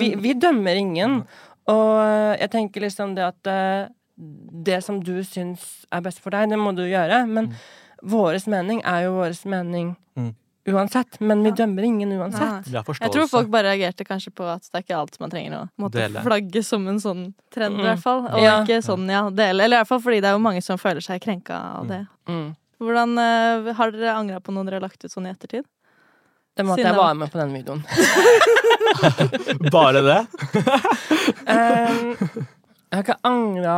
vi, 0.00 0.14
vi 0.24 0.32
dømmer 0.40 0.80
ingen. 0.80 1.20
Og 1.66 2.38
jeg 2.40 2.50
tenker 2.50 2.80
liksom 2.84 3.14
det 3.16 3.24
at 3.24 3.46
eh, 3.50 3.88
det 4.16 4.82
som 4.84 5.00
du 5.02 5.16
syns 5.26 5.84
er 5.92 6.00
best 6.04 6.20
for 6.22 6.30
deg, 6.30 6.50
det 6.52 6.58
må 6.60 6.74
du 6.76 6.82
gjøre. 6.86 7.24
Men 7.26 7.54
våres 8.04 8.46
mening 8.46 8.82
er 8.84 9.06
jo 9.08 9.16
våres 9.20 9.44
mening 9.48 9.96
Mm. 10.16 10.34
uansett. 10.68 11.20
Men 11.20 11.42
vi 11.42 11.48
Ja. 11.50 11.54
dømmer 11.66 11.82
ingen 11.82 12.12
uansett. 12.12 12.68
Ja. 12.72 12.82
Jeg 13.00 13.10
tror 13.10 13.26
folk 13.28 13.50
bare 13.50 13.74
reagerte 13.74 14.04
kanskje 14.06 14.30
på 14.32 14.44
at 14.46 14.62
det 14.62 14.74
er 14.74 14.82
ikke 14.84 14.98
alt 15.00 15.18
man 15.20 15.30
trenger 15.30 15.52
å 15.58 15.70
måtte 15.78 15.92
Dele. 15.98 16.20
flagge 16.22 16.62
som 16.64 16.86
en 16.86 16.98
sånn 17.00 17.34
trend, 17.50 17.74
i 17.74 17.82
Mm. 17.82 17.84
hvert 17.84 18.02
fall. 18.02 18.20
Og 18.32 18.40
Ja. 18.42 18.62
ikke 18.62 18.78
sånn, 18.84 19.08
ja, 19.10 19.28
dele. 19.30 19.64
Eller 19.64 19.76
i 19.78 19.80
hvert 19.82 19.88
fall 19.88 20.00
fordi 20.00 20.20
det 20.20 20.24
er 20.26 20.32
jo 20.34 20.38
mange 20.38 20.62
som 20.62 20.78
føler 20.78 21.02
seg 21.02 21.20
krenka 21.20 21.50
av 21.80 21.88
det. 21.88 22.06
Mm. 22.28 22.56
Hvordan 22.80 23.18
eh, 23.18 23.72
Har 23.72 23.90
dere 23.90 24.14
angra 24.14 24.40
på 24.40 24.52
noe 24.54 24.64
dere 24.64 24.74
har 24.80 24.88
lagt 24.88 25.04
ut 25.04 25.10
sånn 25.10 25.26
i 25.26 25.32
ettertid? 25.34 25.64
Det 26.54 26.64
måtte 26.66 26.84
jeg 26.86 26.94
være 26.94 27.14
med 27.18 27.32
på 27.32 27.40
den 27.40 27.54
videoen. 27.56 27.84
Bare 29.74 30.02
det? 30.06 30.20
Um, 31.44 32.14
jeg 32.94 32.98
har 32.98 33.02
ikke 33.02 33.26
angra 33.26 33.74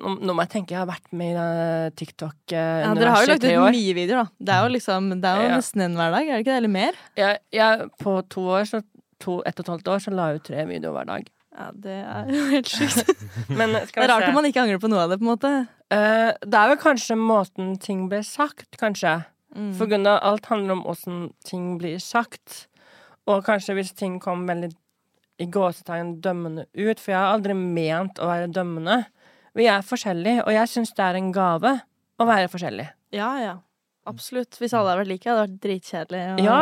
nå, 0.00 0.12
nå 0.26 0.34
må 0.34 0.44
jeg 0.44 0.50
tenke, 0.54 0.74
jeg 0.74 0.80
har 0.80 0.88
vært 0.88 1.12
med 1.14 1.36
i 1.36 1.90
TikTok-universet 1.98 2.84
Ja, 2.84 2.92
dere 2.98 3.12
har 3.14 3.24
jo 3.24 3.30
lagt 3.30 3.44
ut 3.46 3.76
mye 3.76 3.94
videoer, 3.96 4.24
da. 4.24 4.44
Det 4.48 4.54
er 4.54 4.64
jo 4.64 4.72
liksom 4.74 5.08
Det 5.14 5.30
er 5.30 5.42
jo 5.42 5.48
Ja. 5.48 5.56
nesten 5.60 5.84
en 5.84 5.96
hver 5.98 6.14
dag, 6.14 6.28
er 6.28 6.32
det 6.32 6.42
ikke 6.42 6.50
det? 6.50 6.56
Eller 6.62 6.72
mer? 6.74 6.98
Jeg, 7.20 7.38
jeg, 7.54 7.88
på 8.02 8.14
to 8.34 8.46
år, 8.56 8.66
så 8.68 8.82
to, 9.22 9.38
ett 9.46 9.60
og 9.60 9.64
et 9.66 9.72
halvt 9.74 9.92
år, 9.94 10.02
så 10.04 10.14
la 10.14 10.28
jeg 10.30 10.40
ut 10.40 10.48
tre 10.50 10.66
videoer 10.68 10.96
hver 10.98 11.08
dag. 11.12 11.30
Ja, 11.58 11.70
det 11.86 11.96
er 12.02 12.28
jo 12.34 12.44
helt 12.52 12.70
sjukt. 12.70 13.24
Men 13.58 13.74
Det 13.78 13.96
er 13.96 14.10
rart 14.10 14.28
om 14.28 14.38
man 14.38 14.46
ikke 14.50 14.62
angrer 14.64 14.82
på 14.82 14.90
noe 14.90 15.06
av 15.06 15.14
det, 15.14 15.20
på 15.22 15.26
en 15.26 15.32
måte. 15.32 15.54
Uh, 15.92 16.30
det 16.44 16.58
er 16.60 16.72
vel 16.74 16.80
kanskje 16.82 17.18
måten 17.18 17.76
ting 17.82 18.06
ble 18.10 18.24
sagt, 18.26 18.68
kanskje. 18.80 19.20
Mm. 19.56 19.70
For 19.78 19.90
grunn 19.90 20.08
av 20.08 20.20
alt 20.26 20.48
handler 20.50 20.76
om 20.78 20.86
åssen 20.90 21.28
ting 21.46 21.76
blir 21.80 21.98
sagt. 22.02 22.66
Og 23.28 23.44
kanskje 23.46 23.76
hvis 23.78 23.94
ting 23.96 24.18
kom 24.22 24.46
veldig 24.48 24.72
i 25.38 25.46
gåsetegn 25.54 26.16
dømmende 26.24 26.66
ut, 26.74 26.98
for 26.98 27.12
jeg 27.12 27.18
har 27.18 27.36
aldri 27.36 27.54
ment 27.54 28.18
å 28.18 28.26
være 28.30 28.50
dømmende. 28.50 29.04
Vi 29.58 29.68
er 29.70 29.86
forskjellige, 29.86 30.42
og 30.44 30.54
jeg 30.54 30.70
syns 30.72 30.94
det 30.96 31.04
er 31.04 31.18
en 31.18 31.32
gave 31.34 31.74
å 32.18 32.26
være 32.26 32.50
forskjellig. 32.50 32.88
Ja, 33.14 33.30
ja. 33.42 33.54
Absolutt. 34.08 34.56
Hvis 34.58 34.72
alle 34.74 34.92
hadde 34.92 35.02
vært 35.02 35.12
like, 35.12 35.28
hadde 35.28 35.44
det 35.44 35.50
vært 35.52 35.62
dritkjedelig 35.66 36.22
Ja. 36.44 36.58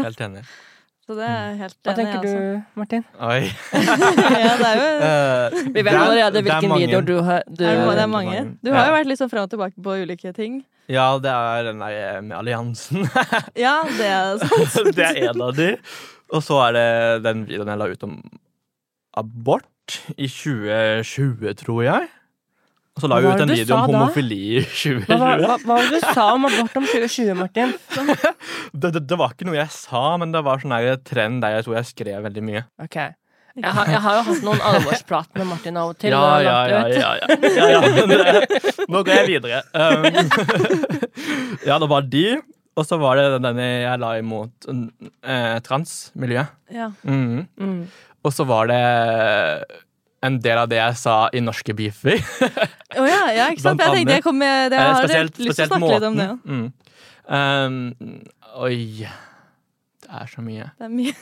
Helt 0.00 0.22
enig. 0.24 0.44
Så 1.04 1.12
det 1.18 1.24
er 1.28 1.56
helt 1.60 1.74
Hva 1.84 1.92
tenker 1.98 2.22
du, 2.24 2.62
Martin? 2.80 3.02
Oi. 3.20 3.40
ja, 3.74 4.54
det 4.56 4.68
er 4.70 4.78
jo 4.78 4.86
Eh, 5.04 5.56
Vi 5.74 5.82
vet 5.84 5.92
er- 5.92 5.98
allerede 6.00 6.38
er 6.40 6.46
hvilken 6.46 6.72
video 6.80 7.00
du 7.04 7.16
har 7.26 7.42
du, 7.44 7.60
er 7.64 7.76
det, 7.76 7.90
det 7.98 8.04
er 8.04 8.08
mange. 8.08 8.30
mange. 8.38 8.56
Du 8.64 8.70
har 8.72 8.86
jo 8.88 8.94
vært 8.96 9.10
litt 9.10 9.20
sånn 9.20 9.28
fram 9.32 9.44
og 9.44 9.50
tilbake 9.52 9.76
på 9.84 9.96
ulike 10.00 10.32
ting. 10.36 10.62
Ja, 10.88 11.10
det 11.20 11.28
er 11.32 11.68
den 11.68 11.78
der 11.84 12.22
med 12.24 12.36
alliansen. 12.38 13.04
Ja, 13.66 13.82
det 13.88 14.08
er 14.08 14.40
sant. 14.40 14.90
det 14.96 15.04
er 15.10 15.20
en 15.30 15.44
av 15.44 15.52
de. 15.56 15.68
Og 16.32 16.40
så 16.44 16.56
er 16.70 16.72
det 16.78 16.88
den 17.28 17.44
videoen 17.48 17.68
jeg 17.74 17.78
la 17.82 17.90
ut 17.92 18.02
om 18.08 18.16
abort 19.16 20.00
i 20.16 20.26
2020, 20.26 21.52
tror 21.60 21.82
jeg. 21.84 22.08
Og 22.94 23.02
så 23.02 23.08
la 23.10 23.16
Hva 23.18 23.22
vi 23.24 23.34
ut 23.34 23.42
en 23.42 23.50
video 23.50 23.74
om 23.74 23.88
homofili 23.90 24.36
i 24.60 24.60
2020. 24.62 25.08
hva, 25.18 25.30
hva 25.40 25.54
var 25.66 25.82
det 25.88 25.98
du 25.98 26.04
sa 26.14 26.28
om 26.36 26.44
abort 26.46 26.76
om 26.78 26.84
2020, 26.86 27.32
Martin? 27.40 27.72
Det, 28.84 28.90
det, 28.94 29.00
det 29.10 29.16
var 29.18 29.32
ikke 29.34 29.46
noe 29.48 29.56
jeg 29.58 29.70
sa, 29.74 30.02
men 30.20 30.30
det 30.34 30.40
var 30.46 30.62
sånn 30.62 30.74
her 30.76 30.96
trend 31.06 31.42
der 31.42 31.56
jeg 31.56 31.66
tror 31.66 31.76
jeg 31.80 31.88
skrev 31.90 32.22
veldig 32.28 32.42
mye. 32.46 32.62
Ok. 32.82 32.96
Jeg 33.54 33.70
har, 33.70 33.86
jeg 33.90 34.00
har 34.02 34.16
jo 34.18 34.22
hatt 34.28 34.40
noen 34.46 34.62
alvorsprat 34.66 35.28
med 35.38 35.46
Martin 35.46 35.76
av 35.78 35.92
og 35.92 35.98
til. 36.02 36.10
Ja, 36.10 36.40
ja, 36.42 36.54
ja, 36.70 36.80
ja, 36.90 37.10
ja, 37.18 37.36
ja, 37.58 37.66
ja. 37.70 38.06
det- 38.10 38.86
Nå 38.90 39.02
går 39.06 39.14
jeg 39.20 39.28
videre. 39.30 39.60
Um, 39.74 40.08
ja, 41.68 41.78
det 41.78 41.90
var 41.90 42.08
de, 42.14 42.24
og 42.74 42.86
så 42.88 42.98
var 43.02 43.18
det 43.20 43.26
denne 43.44 43.68
jeg 43.84 44.02
la 44.02 44.10
imot 44.18 44.66
eh, 44.74 45.54
transmiljøet. 45.66 46.50
Ja. 46.74 46.90
Mhm. 47.06 47.46
Mm. 47.62 47.78
Og 48.24 48.32
så 48.32 48.46
var 48.48 48.70
det 48.70 48.80
en 50.24 50.38
del 50.40 50.58
av 50.62 50.68
det 50.70 50.78
jeg 50.80 50.96
sa 51.00 51.16
i 51.36 51.40
norske 51.44 51.74
beefer. 51.76 52.20
oh, 52.98 53.06
ja, 53.08 53.22
ja, 53.36 53.48
ikke 53.52 53.64
sant? 53.64 53.82
Jeg 53.84 53.98
tenkte 53.98 54.16
jeg 54.18 54.24
kom 54.24 54.38
med 54.40 54.72
det. 54.72 54.78
Jeg 54.80 54.88
Eh, 54.88 54.94
har 54.94 55.02
spesielt, 55.04 55.38
lyst 55.38 55.58
til 55.58 55.66
å 55.66 55.68
snakke 55.68 55.80
snakke 55.80 55.94
litt 55.94 56.08
om 56.08 56.20
det. 56.20 56.28
Ja. 56.28 56.36
Mm. 56.44 56.68
Um, 57.24 58.20
oi 58.60 58.76
Det 60.04 60.10
er 60.12 60.26
så 60.30 60.44
mye. 60.44 60.70
Det 60.78 60.86
er 60.88 60.92
mye. 60.92 61.14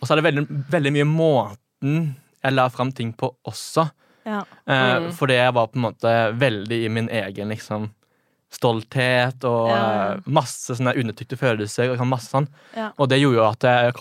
Og 0.00 0.08
så 0.08 0.14
er 0.14 0.20
det 0.20 0.26
veldig, 0.30 0.44
veldig 0.72 0.92
mye 0.96 1.08
måten 1.08 1.96
jeg 2.40 2.54
la 2.56 2.68
fram 2.72 2.90
ting 2.96 3.10
på 3.20 3.28
også. 3.48 3.84
Ja. 4.24 4.42
Mm. 4.64 4.72
Uh, 4.72 5.08
Fordi 5.16 5.36
jeg 5.36 5.52
var 5.56 5.68
på 5.72 5.80
en 5.80 5.84
måte 5.90 6.14
veldig 6.40 6.78
i 6.86 6.92
min 6.92 7.08
egen 7.12 7.52
liksom 7.52 7.90
stolthet 8.50 9.44
og 9.46 9.68
Ja, 9.70 9.82
eh, 10.16 10.22
masse 10.26 10.74
sånne 10.74 10.96
undertrykte 10.98 11.36
følelser. 11.38 11.92
Og 11.92 12.00
sånn 12.00 12.10
masse 12.10 12.32
sånn. 12.32 12.48
Ja. 12.74 12.88
Og 12.98 13.06
det 13.12 13.20
gjorde 13.20 13.38
jo 13.38 13.44
at 13.46 13.66
jeg 13.68 13.92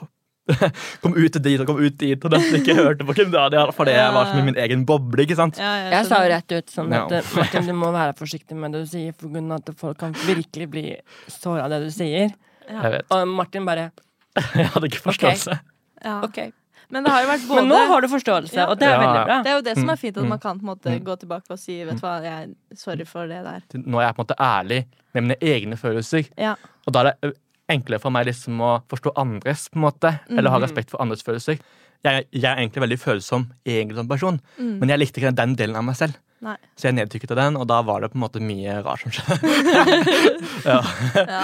kom 1.03 1.15
ut 1.15 1.39
dit 1.43 1.61
og 1.61 1.69
kom 1.69 1.79
ut 1.81 1.97
dit, 2.01 2.25
og 2.25 2.35
nesten 2.35 2.59
ikke 2.59 2.75
hørte 2.81 3.07
på 3.07 3.15
Kim 3.17 3.31
Daniel 3.33 3.73
for 3.75 3.89
det 3.89 3.95
var 3.99 4.29
som 4.29 4.41
i 4.41 4.45
min 4.49 4.59
egen 4.59 4.85
boble. 4.89 5.23
ikke 5.25 5.37
sant? 5.39 5.59
Ja, 5.61 5.71
jeg 5.83 5.95
Jeg 5.97 6.09
sa 6.09 6.21
jo 6.23 6.29
rett 6.33 6.55
ut 6.57 6.75
sånn 6.75 6.93
at 6.97 7.17
eh, 7.19 7.33
Martin, 7.37 7.67
du 7.69 7.75
må 7.77 7.91
være 7.95 8.15
forsiktig 8.19 8.57
med 8.59 8.75
det 8.75 8.85
du 8.85 8.91
sier, 8.93 9.15
for 9.17 9.33
grunn 9.33 9.51
av 9.53 9.63
at 9.63 9.73
folk 9.79 9.99
kan 10.01 10.15
virkelig 10.25 10.69
bli 10.69 10.85
såra 11.31 11.67
av 11.67 11.73
det 11.75 11.83
du 11.87 11.91
sier. 11.93 12.31
Jeg 12.69 12.95
vet. 12.95 13.09
Og 13.15 13.27
Martin 13.27 13.67
bare 13.67 13.89
Jeg 14.59 14.71
hadde 14.73 14.89
ikke 14.89 15.03
forståelse. 15.09 15.59
Ja. 16.05 16.21
okay. 16.23 16.53
Men 16.89 17.05
det 17.05 17.11
har 17.13 17.21
jo 17.21 17.29
vært 17.29 17.43
både 17.49 17.61
Men 17.61 17.69
nå 17.69 17.79
har 17.91 18.01
du 18.01 18.07
forståelse, 18.09 18.55
Ja. 18.57 18.65
og 18.71 18.79
det 18.81 18.87
er 18.87 18.95
Ja, 18.95 19.01
veldig 19.03 19.25
bra. 19.27 19.35
Det 19.45 19.51
er 19.51 19.57
jo 19.57 19.65
det 19.67 19.75
som 19.77 19.89
er 19.93 19.99
fint, 20.01 20.15
at 20.17 20.23
mm, 20.23 20.29
man 20.29 20.39
kan 20.41 20.57
på 20.57 20.65
en 20.65 20.71
måte 20.71 20.93
mm. 20.95 21.03
gå 21.05 21.15
tilbake 21.21 21.53
og 21.53 21.59
si 21.61 21.75
Vet 21.85 21.99
du 21.99 22.05
hva, 22.05 22.15
jeg 22.23 22.55
sorry 22.77 23.05
for 23.05 23.29
det 23.29 23.43
der. 23.45 23.61
Nå 23.85 23.99
er 23.99 24.07
jeg 24.07 24.15
på 24.17 24.23
en 24.23 24.25
måte 24.25 24.39
ærlig 24.41 24.79
med 25.13 25.27
mine 25.27 25.37
egne 25.41 25.77
følelser. 25.77 26.31
Ja. 26.37 26.55
Og 26.87 26.95
da 26.95 27.03
er 27.03 27.11
det 27.11 27.33
enklere 27.69 28.01
for 28.01 28.11
meg 28.11 28.25
liksom 28.27 28.59
å 28.61 28.71
forstå 28.89 29.13
andres, 29.15 29.67
på 29.69 29.77
en 29.79 29.85
måte. 29.85 30.19
Eller 30.29 30.49
ha 30.49 30.57
Mhm. 30.59 30.63
respekt 30.67 30.89
for 30.91 31.01
andres 31.01 31.23
følelser. 31.23 31.59
Jeg, 32.03 32.25
jeg 32.31 32.43
er 32.47 32.55
egentlig 32.61 32.81
veldig 32.85 32.99
følsom 32.99 33.49
egentlig 33.65 33.95
som 33.95 34.07
person, 34.07 34.39
Mm. 34.57 34.79
men 34.79 34.89
jeg 34.89 34.99
likte 34.99 35.17
ikke 35.21 35.35
den 35.35 35.55
delen 35.55 35.75
av 35.75 35.83
meg 35.83 35.95
selv. 35.95 36.13
Nei. 36.41 36.55
Så 36.77 36.87
jeg 36.87 36.95
nedtrykket 36.95 37.31
av 37.31 37.37
den, 37.37 37.57
og 37.57 37.67
da 37.67 37.81
var 37.81 37.99
det 37.99 38.11
på 38.11 38.15
en 38.15 38.21
måte 38.21 38.39
mye 38.39 38.81
rart 38.83 39.01
som 39.01 39.11
skjedde. 39.11 39.41
ja. 40.65 40.81
Ja. 41.27 41.43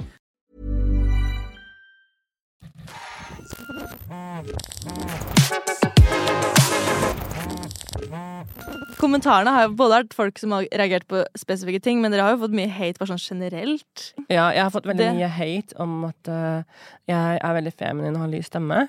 Kommentarene 9.01 9.49
har 9.55 9.65
jo 9.67 9.73
både 9.77 9.97
vært 10.03 10.13
folk 10.15 10.37
som 10.41 10.53
har 10.55 10.67
reagert 10.77 11.07
på 11.09 11.23
spesifikke 11.39 11.81
ting, 11.83 12.01
men 12.03 12.13
dere 12.13 12.25
har 12.27 12.35
jo 12.35 12.43
fått 12.43 12.55
mye 12.57 12.69
hate 12.69 13.01
bare 13.01 13.09
sånn 13.15 13.21
generelt. 13.23 14.11
Ja, 14.29 14.51
jeg 14.53 14.61
har 14.61 14.69
fått 14.73 14.85
veldig 14.89 14.97
Det- 15.07 15.15
mye 15.17 15.29
hate 15.29 15.75
om 15.81 16.05
at 16.05 16.27
uh, 16.29 16.63
jeg 17.09 17.39
er 17.41 17.53
veldig 17.57 17.73
feminin 17.73 18.15
og 18.15 18.21
har 18.21 18.27
lys 18.29 18.45
stemme. 18.51 18.87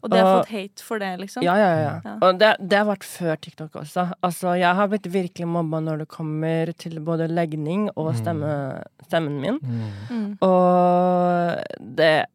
Og 0.00 0.10
dere 0.10 0.20
har 0.22 0.36
Og- 0.38 0.44
fått 0.46 0.52
hate 0.54 0.82
for 0.84 0.98
det, 1.00 1.18
liksom. 1.18 1.42
Ja, 1.42 1.56
ja, 1.56 1.70
ja. 1.80 2.00
Ja. 2.04 2.18
Og 2.22 2.38
det, 2.38 2.56
det 2.68 2.78
har 2.78 2.86
vært 2.86 3.02
før 3.02 3.34
TikTok 3.40 3.72
også. 3.72 4.12
Altså, 4.22 4.52
jeg 4.56 4.74
har 4.76 4.86
blitt 4.86 5.08
virkelig 5.10 5.46
mobba 5.48 5.80
når 5.82 5.98
det 6.04 6.08
kommer 6.08 6.72
til 6.78 7.00
både 7.00 7.26
legning 7.28 7.90
og 7.96 8.14
stemme, 8.14 8.84
stemmen 9.08 9.40
min. 9.40 9.58
Mm. 9.58 10.38
Og 10.40 11.58
det, 11.96 12.27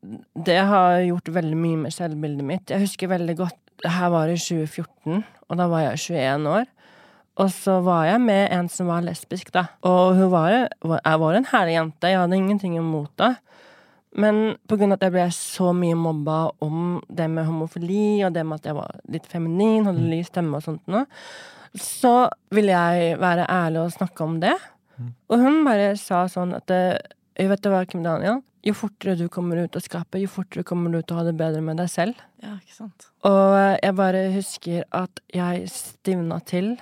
det 0.46 0.60
har 0.70 1.02
gjort 1.08 1.34
veldig 1.36 1.58
mye 1.58 1.82
med 1.86 1.96
selvbildet 1.96 2.48
mitt. 2.48 2.72
Jeg 2.72 2.84
husker 2.84 3.12
veldig 3.12 3.36
godt 3.40 3.60
her 3.84 4.12
var 4.14 4.32
i 4.32 4.38
2014, 4.40 5.24
og 5.50 5.60
da 5.60 5.68
var 5.72 5.88
jeg 5.88 6.02
21 6.16 6.50
år. 6.54 6.68
Og 7.42 7.50
så 7.50 7.80
var 7.82 8.06
jeg 8.06 8.22
med 8.22 8.52
en 8.54 8.68
som 8.70 8.92
var 8.92 9.02
lesbisk, 9.06 9.50
da. 9.56 9.66
Og 9.90 10.14
hun 10.20 10.30
var, 10.32 10.52
jeg 10.54 11.22
var 11.24 11.38
en 11.38 11.50
herlig 11.50 11.74
jente. 11.80 12.12
Jeg 12.12 12.22
hadde 12.22 12.38
ingenting 12.38 12.78
imot 12.78 13.10
det. 13.18 13.32
Men 14.22 14.60
på 14.70 14.78
grunn 14.78 14.94
av 14.94 15.00
at 15.00 15.08
jeg 15.08 15.16
ble 15.16 15.26
så 15.34 15.72
mye 15.74 15.98
mobba 15.98 16.38
om 16.62 17.00
det 17.10 17.26
med 17.34 17.48
homofili, 17.48 18.22
og 18.22 18.36
det 18.36 18.44
med 18.46 18.62
at 18.62 18.70
jeg 18.70 18.78
var 18.78 19.02
litt 19.10 19.26
feminin, 19.32 19.88
hadde 19.90 20.06
lys 20.12 20.30
stemme 20.30 20.60
og 20.60 20.68
sånt 20.68 20.86
noe, 20.94 21.08
så 21.74 22.30
ville 22.54 22.76
jeg 22.76 23.18
være 23.18 23.50
ærlig 23.50 23.82
og 23.82 23.96
snakke 23.96 24.28
om 24.28 24.38
det. 24.44 24.54
Og 25.34 25.42
hun 25.42 25.64
bare 25.66 25.96
sa 25.98 26.28
sånn 26.30 26.54
at 26.54 26.70
det, 27.38 27.48
Vet 27.50 27.64
du 27.64 27.70
hva, 27.74 27.84
Kim 27.90 28.04
Daniel? 28.06 28.42
Jo 28.64 28.76
fortere 28.78 29.18
du 29.20 29.26
kommer 29.32 29.60
ut 29.60 29.76
av 29.76 29.84
skapet, 29.84 30.22
jo 30.24 30.30
fortere 30.32 30.64
kommer 30.64 30.94
du 30.94 31.02
til 31.02 31.16
å 31.16 31.20
ha 31.20 31.26
det 31.28 31.36
bedre 31.36 31.60
med 31.66 31.82
deg 31.82 31.90
selv. 31.92 32.20
Ja, 32.44 32.56
ikke 32.62 32.78
sant. 32.78 33.10
Og 33.28 33.56
jeg 33.84 33.96
bare 33.98 34.22
husker 34.32 34.86
at 34.96 35.20
jeg 35.36 35.66
stivna 35.72 36.38
til. 36.48 36.78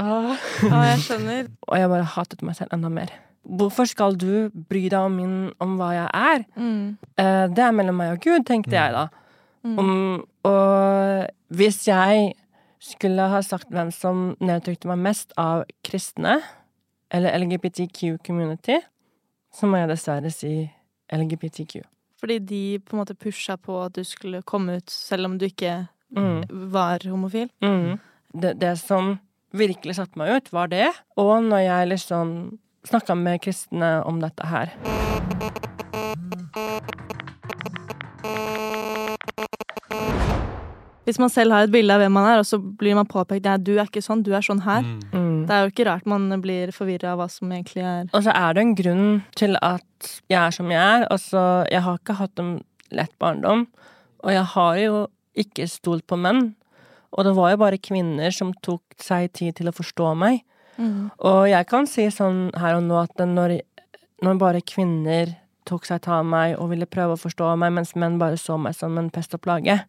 Åh. 0.00 0.46
Ja, 0.64 0.84
jeg 0.88 1.02
skjønner. 1.04 1.50
Og 1.68 1.76
jeg 1.76 1.90
bare 1.92 2.12
hatet 2.14 2.44
meg 2.46 2.56
selv 2.56 2.72
enda 2.72 2.88
mer. 2.92 3.12
Hvorfor 3.44 3.88
skal 3.88 4.16
du 4.20 4.48
bry 4.70 4.86
deg 4.88 5.00
om, 5.00 5.16
min, 5.16 5.34
om 5.60 5.76
hva 5.80 5.90
jeg 5.96 6.08
er? 6.16 6.46
Mm. 6.56 6.96
Eh, 7.20 7.44
det 7.52 7.64
er 7.66 7.76
mellom 7.76 7.98
meg 8.00 8.14
og 8.14 8.24
Gud, 8.24 8.44
tenkte 8.48 8.76
jeg 8.76 8.94
da. 8.94 9.08
Om, 9.64 10.22
og 10.48 11.26
hvis 11.52 11.82
jeg 11.88 12.30
skulle 12.80 13.26
ha 13.28 13.42
sagt 13.44 13.68
hvem 13.74 13.90
som 13.92 14.30
nedtrykte 14.40 14.88
meg 14.88 15.02
mest 15.04 15.34
av 15.40 15.66
kristne, 15.84 16.38
eller 17.12 17.36
LGBTQ 17.42 18.20
community, 18.24 18.78
så 19.54 19.66
må 19.66 19.80
jeg 19.80 19.90
dessverre 19.90 20.30
si 20.34 20.52
LGBTQ. 21.12 21.80
Fordi 22.20 22.38
de 22.44 22.78
på 22.84 22.94
en 22.94 23.00
måte 23.02 23.16
pusha 23.16 23.56
på 23.56 23.78
at 23.84 23.94
du 23.96 24.04
skulle 24.04 24.42
komme 24.42 24.76
ut 24.80 24.90
selv 24.92 25.26
om 25.30 25.38
du 25.38 25.46
ikke 25.48 25.86
Mm. 26.10 26.42
var 26.72 26.98
homofil. 27.06 27.48
Mm. 27.62 27.98
Det, 28.34 28.58
det 28.58 28.78
som 28.78 29.18
virkelig 29.54 29.94
satte 29.94 30.18
meg 30.18 30.36
ut, 30.36 30.52
var 30.52 30.66
det. 30.66 30.88
Og 31.16 31.42
når 31.44 31.58
jeg 31.58 31.88
liksom 31.88 32.58
snakka 32.84 33.14
med 33.14 33.40
kristne 33.40 34.04
om 34.04 34.18
dette 34.20 34.46
her. 34.46 34.74
Hvis 41.04 41.18
man 41.18 41.30
selv 41.32 41.52
har 41.56 41.64
et 41.66 41.72
bilde 41.72 41.94
av 41.94 42.02
hvem 42.02 42.12
man 42.14 42.26
er, 42.28 42.38
og 42.42 42.46
så 42.46 42.58
blir 42.60 42.94
man 42.94 43.08
påpekt 43.08 43.46
at 43.50 43.62
du 43.66 43.72
er 43.78 43.88
ikke 43.88 44.02
sånn, 44.04 44.20
du 44.22 44.30
er 44.36 44.44
sånn 44.46 44.60
her. 44.62 44.84
Mm. 44.84 45.00
Det 45.50 45.56
er 45.56 45.64
jo 45.66 45.72
ikke 45.72 45.86
rart 45.88 46.06
man 46.06 46.30
blir 46.38 46.70
forvirra 46.70 47.16
av 47.16 47.18
hva 47.18 47.26
som 47.32 47.50
egentlig 47.50 47.82
er 47.82 48.04
Og 48.14 48.22
så 48.22 48.30
er 48.30 48.54
det 48.54 48.62
en 48.62 48.76
grunn 48.78 49.06
til 49.34 49.58
at 49.58 50.10
jeg 50.30 50.38
er 50.38 50.54
som 50.54 50.70
jeg 50.70 50.78
er. 50.78 51.08
Altså, 51.10 51.40
jeg 51.66 51.82
har 51.82 51.98
ikke 51.98 52.18
hatt 52.20 52.38
en 52.38 52.52
lett 52.94 53.10
barndom, 53.18 53.64
og 54.22 54.30
jeg 54.30 54.46
har 54.54 54.78
jo 54.78 55.00
ikke 55.42 55.66
stolt 55.70 56.06
på 56.06 56.18
menn. 56.20 56.52
Og 57.10 57.26
det 57.26 57.34
var 57.34 57.50
jo 57.50 57.60
bare 57.64 57.82
kvinner 57.82 58.30
som 58.34 58.54
tok 58.62 58.94
seg 59.02 59.32
tid 59.34 59.58
til 59.58 59.70
å 59.70 59.74
forstå 59.74 60.12
meg. 60.22 60.44
Mm. 60.78 61.10
Og 61.18 61.42
jeg 61.50 61.66
kan 61.66 61.90
si 61.90 62.06
sånn 62.14 62.52
her 62.54 62.78
og 62.78 62.86
nå 62.86 63.00
at 63.02 63.18
når, 63.26 63.58
når 64.22 64.38
bare 64.38 64.62
kvinner 64.62 65.34
tok 65.66 65.86
seg 65.88 66.06
av 66.06 66.22
meg 66.26 66.54
og 66.58 66.70
ville 66.70 66.86
prøve 66.86 67.18
å 67.18 67.20
forstå 67.20 67.50
meg, 67.58 67.74
mens 67.74 67.96
menn 67.98 68.22
bare 68.22 68.38
så 68.38 68.54
meg 68.54 68.78
som 68.78 68.94
en 69.02 69.10
pest 69.10 69.34
og 69.34 69.42
plage, 69.42 69.80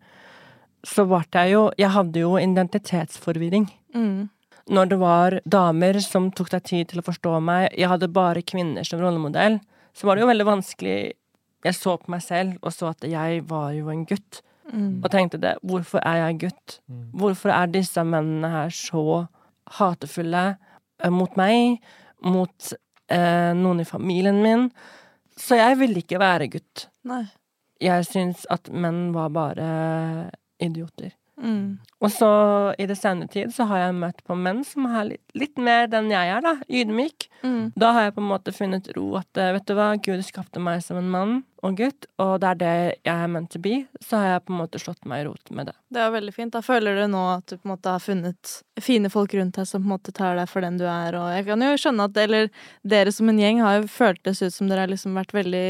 så 0.82 1.06
ble 1.06 1.21
jeg 1.38 1.54
jo 1.54 1.67
Jeg 1.78 1.93
hadde 1.93 2.26
jo 2.26 2.38
identitetsforvirring. 2.41 3.69
Mm. 3.93 4.30
Når 4.69 4.91
det 4.91 5.00
var 5.02 5.39
damer 5.45 6.00
som 6.04 6.30
tok 6.36 6.52
deg 6.54 6.63
tid 6.67 6.91
til 6.91 7.02
å 7.02 7.06
forstå 7.06 7.39
meg, 7.43 7.71
jeg 7.78 7.89
hadde 7.89 8.12
bare 8.13 8.43
kvinner 8.45 8.86
som 8.88 9.02
rollemodell, 9.02 9.60
så 9.97 10.08
var 10.08 10.15
det 10.15 10.26
jo 10.26 10.32
veldig 10.32 10.47
vanskelig 10.47 11.00
Jeg 11.62 11.78
så 11.78 11.91
på 12.02 12.10
meg 12.10 12.24
selv 12.26 12.63
og 12.65 12.74
så 12.74 12.88
at 12.89 13.06
jeg 13.06 13.43
var 13.45 13.69
jo 13.76 13.91
en 13.93 14.02
gutt. 14.10 14.39
Mm. 14.71 15.04
Og 15.04 15.12
tenkte 15.13 15.38
det. 15.38 15.52
Hvorfor 15.62 16.02
er 16.02 16.24
jeg 16.24 16.39
gutt? 16.47 16.80
Hvorfor 17.13 17.54
er 17.54 17.69
disse 17.69 18.02
mennene 18.02 18.50
her 18.50 18.74
så 18.74 19.28
hatefulle 19.78 20.56
eh, 21.04 21.13
mot 21.13 21.38
meg? 21.38 21.78
Mot 22.26 22.71
eh, 23.13 23.52
noen 23.58 23.84
i 23.84 23.86
familien 23.86 24.41
min? 24.41 24.71
Så 25.38 25.60
jeg 25.60 25.78
ville 25.78 26.02
ikke 26.02 26.17
være 26.21 26.50
gutt. 26.50 26.88
Nei. 27.06 27.28
Jeg 27.82 28.10
syns 28.10 28.47
at 28.50 28.69
menn 28.74 29.12
var 29.13 29.30
bare 29.34 29.69
idioter. 30.62 31.13
Mm. 31.41 31.80
Og 32.02 32.12
så 32.12 32.30
i 32.78 32.86
det 32.89 32.98
senere 33.00 33.30
tid 33.32 33.54
så 33.54 33.65
har 33.70 33.86
jeg 33.86 33.98
møtt 33.98 34.24
på 34.28 34.36
menn 34.38 34.63
som 34.67 34.88
er 34.89 35.13
litt, 35.13 35.24
litt 35.38 35.62
mer 35.62 35.88
den 35.89 36.10
jeg 36.12 36.34
er, 36.34 36.41
da. 36.44 36.56
Ydmyk. 36.67 37.28
Mm. 37.41 37.72
Da 37.78 37.91
har 37.96 38.08
jeg 38.08 38.15
på 38.17 38.24
en 38.24 38.30
måte 38.32 38.54
funnet 38.56 38.89
ro 38.98 39.08
at 39.20 39.39
eh, 39.39 39.54
vet 39.56 39.70
du 39.70 39.74
hva, 39.78 39.94
Gud 40.02 40.22
skapte 40.26 40.62
meg 40.62 40.84
som 40.86 41.00
en 41.00 41.10
mann 41.13 41.39
og 41.62 41.78
gutt, 41.78 42.08
og 42.22 42.39
det 42.41 42.50
er 42.50 42.60
det 42.60 42.76
jeg 43.06 43.13
er 43.13 43.30
meant 43.30 43.52
to 43.54 43.62
be. 43.62 43.84
Så 44.02 44.17
har 44.17 44.36
jeg 44.36 44.46
på 44.48 44.56
en 44.56 44.62
måte 44.63 44.82
slått 44.82 45.06
meg 45.10 45.24
i 45.24 45.28
rot 45.30 45.54
med 45.54 45.70
det. 45.70 45.76
Det 45.94 46.02
er 46.02 46.13
veldig 46.13 46.36
fint. 46.36 46.54
Da 46.54 46.63
føler 46.65 46.98
du 46.98 47.06
nå 47.13 47.24
at 47.36 47.46
du 47.50 47.58
på 47.58 47.67
en 47.67 47.74
måte 47.76 47.96
har 47.96 48.02
funnet 48.02 48.56
fine 48.82 49.12
folk 49.13 49.36
rundt 49.38 49.60
deg 49.60 49.70
som 49.70 49.84
på 49.84 49.89
en 49.89 49.96
måte 49.96 50.13
tar 50.15 50.38
deg 50.39 50.50
for 50.50 50.65
den 50.65 50.80
du 50.82 50.88
er, 50.89 51.17
og 51.17 51.30
jeg 51.36 51.48
kan 51.50 51.65
jo 51.65 51.74
skjønne 51.78 52.10
at 52.10 52.22
eller 52.22 52.50
dere 52.82 53.13
som 53.13 53.30
en 53.30 53.41
gjeng 53.41 53.62
har 53.62 53.82
jo 53.82 53.91
føltes 53.91 54.41
ut 54.41 54.56
som 54.56 54.70
dere 54.70 54.88
har 54.88 54.94
liksom 54.94 55.17
vært 55.17 55.36
veldig 55.38 55.67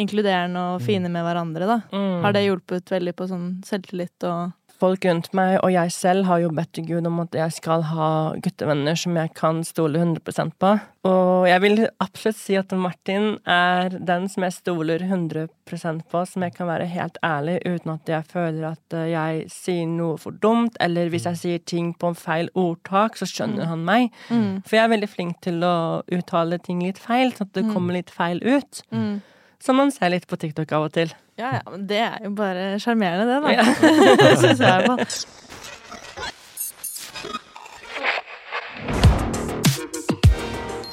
inkluderende 0.00 0.60
og 0.72 0.82
fine 0.84 1.10
med 1.12 1.24
hverandre, 1.26 1.68
da. 1.68 1.78
Mm. 1.92 2.22
Har 2.24 2.32
det 2.32 2.46
hjulpet 2.46 2.92
veldig 2.92 3.12
på 3.16 3.28
sånn 3.28 3.48
selvtillit 3.66 4.24
og 4.28 4.52
Folk 4.82 5.04
rundt 5.06 5.28
meg 5.38 5.60
og 5.62 5.70
jeg 5.70 5.92
selv 5.94 6.24
har 6.26 6.40
jo 6.42 6.48
bedt 6.50 6.72
til 6.74 6.88
Gud 6.88 7.06
om 7.06 7.20
at 7.22 7.36
jeg 7.38 7.52
skal 7.54 7.84
ha 7.92 8.06
guttevenner 8.42 8.96
som 8.98 9.14
jeg 9.14 9.30
kan 9.38 9.60
stole 9.62 10.00
100% 10.02 10.56
på. 10.58 10.72
Og 11.06 11.46
jeg 11.46 11.62
vil 11.62 11.82
absolutt 12.02 12.38
si 12.40 12.56
at 12.58 12.74
Martin 12.78 13.36
er 13.46 13.94
den 13.94 14.26
som 14.30 14.42
jeg 14.46 14.56
stoler 14.56 15.02
100% 15.06 16.02
på, 16.10 16.24
som 16.26 16.42
jeg 16.46 16.54
kan 16.56 16.66
være 16.70 16.86
helt 16.90 17.18
ærlig 17.26 17.56
uten 17.66 17.94
at 17.94 18.10
jeg 18.10 18.26
føler 18.30 18.68
at 18.72 18.96
eh, 18.98 19.08
jeg 19.14 19.46
sier 19.54 19.86
noe 19.90 20.18
for 20.22 20.34
dumt, 20.42 20.76
eller 20.82 21.10
hvis 21.14 21.26
jeg 21.30 21.40
sier 21.44 21.62
ting 21.66 21.92
på 21.98 22.10
en 22.12 22.18
feil 22.18 22.50
ordtak, 22.58 23.18
så 23.18 23.26
skjønner 23.30 23.70
han 23.70 23.84
meg. 23.86 24.10
Mm. 24.30 24.62
For 24.66 24.78
jeg 24.78 24.84
er 24.88 24.94
veldig 24.96 25.10
flink 25.14 25.40
til 25.46 25.62
å 25.66 25.74
uttale 26.10 26.58
ting 26.62 26.82
litt 26.86 26.98
feil, 27.02 27.30
sånn 27.34 27.48
at 27.50 27.54
det 27.58 27.64
Mm. 27.68 27.74
kommer 27.74 27.94
litt 28.00 28.10
feil 28.10 28.42
ut. 28.42 28.82
Mm. 28.90 29.20
Som 29.62 29.78
man 29.78 29.92
ser 29.94 30.10
litt 30.10 30.26
på 30.26 30.34
TikTok 30.40 30.72
av 30.74 30.88
og 30.88 30.94
til. 30.96 31.12
Ja, 31.38 31.52
ja, 31.60 31.62
men 31.70 31.86
det 31.86 32.00
er 32.02 32.18
jo 32.24 32.32
bare 32.34 32.80
sjarmerende, 32.82 33.28
det, 33.30 33.38
da. 33.44 33.50
Ja. 33.54 33.62
det 34.18 34.32
syns 34.42 34.58
jeg 34.58 34.66
i 34.66 34.72
hvert 34.72 34.90
fall. 34.90 35.06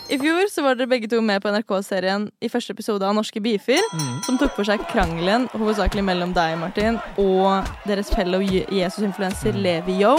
I 0.10 0.18
fjor 0.18 0.48
så 0.50 0.64
var 0.66 0.78
dere 0.78 0.90
begge 0.90 1.10
to 1.10 1.20
med 1.22 1.42
på 1.42 1.52
NRK-serien 1.54 2.30
i 2.42 2.50
første 2.50 2.74
episode 2.74 3.06
av 3.06 3.14
Norske 3.18 3.42
beefer, 3.46 3.82
som 4.26 4.40
tok 4.42 4.56
for 4.58 4.66
seg 4.66 4.82
krangelen 4.90 5.46
hovedsakelig 5.54 6.06
mellom 6.06 6.34
deg, 6.38 6.56
Martin, 6.62 6.98
og 7.22 7.70
deres 7.90 8.10
fellow 8.14 8.42
Jesus-influenser 8.42 9.58
Levi 9.58 10.00
Yo, 10.02 10.16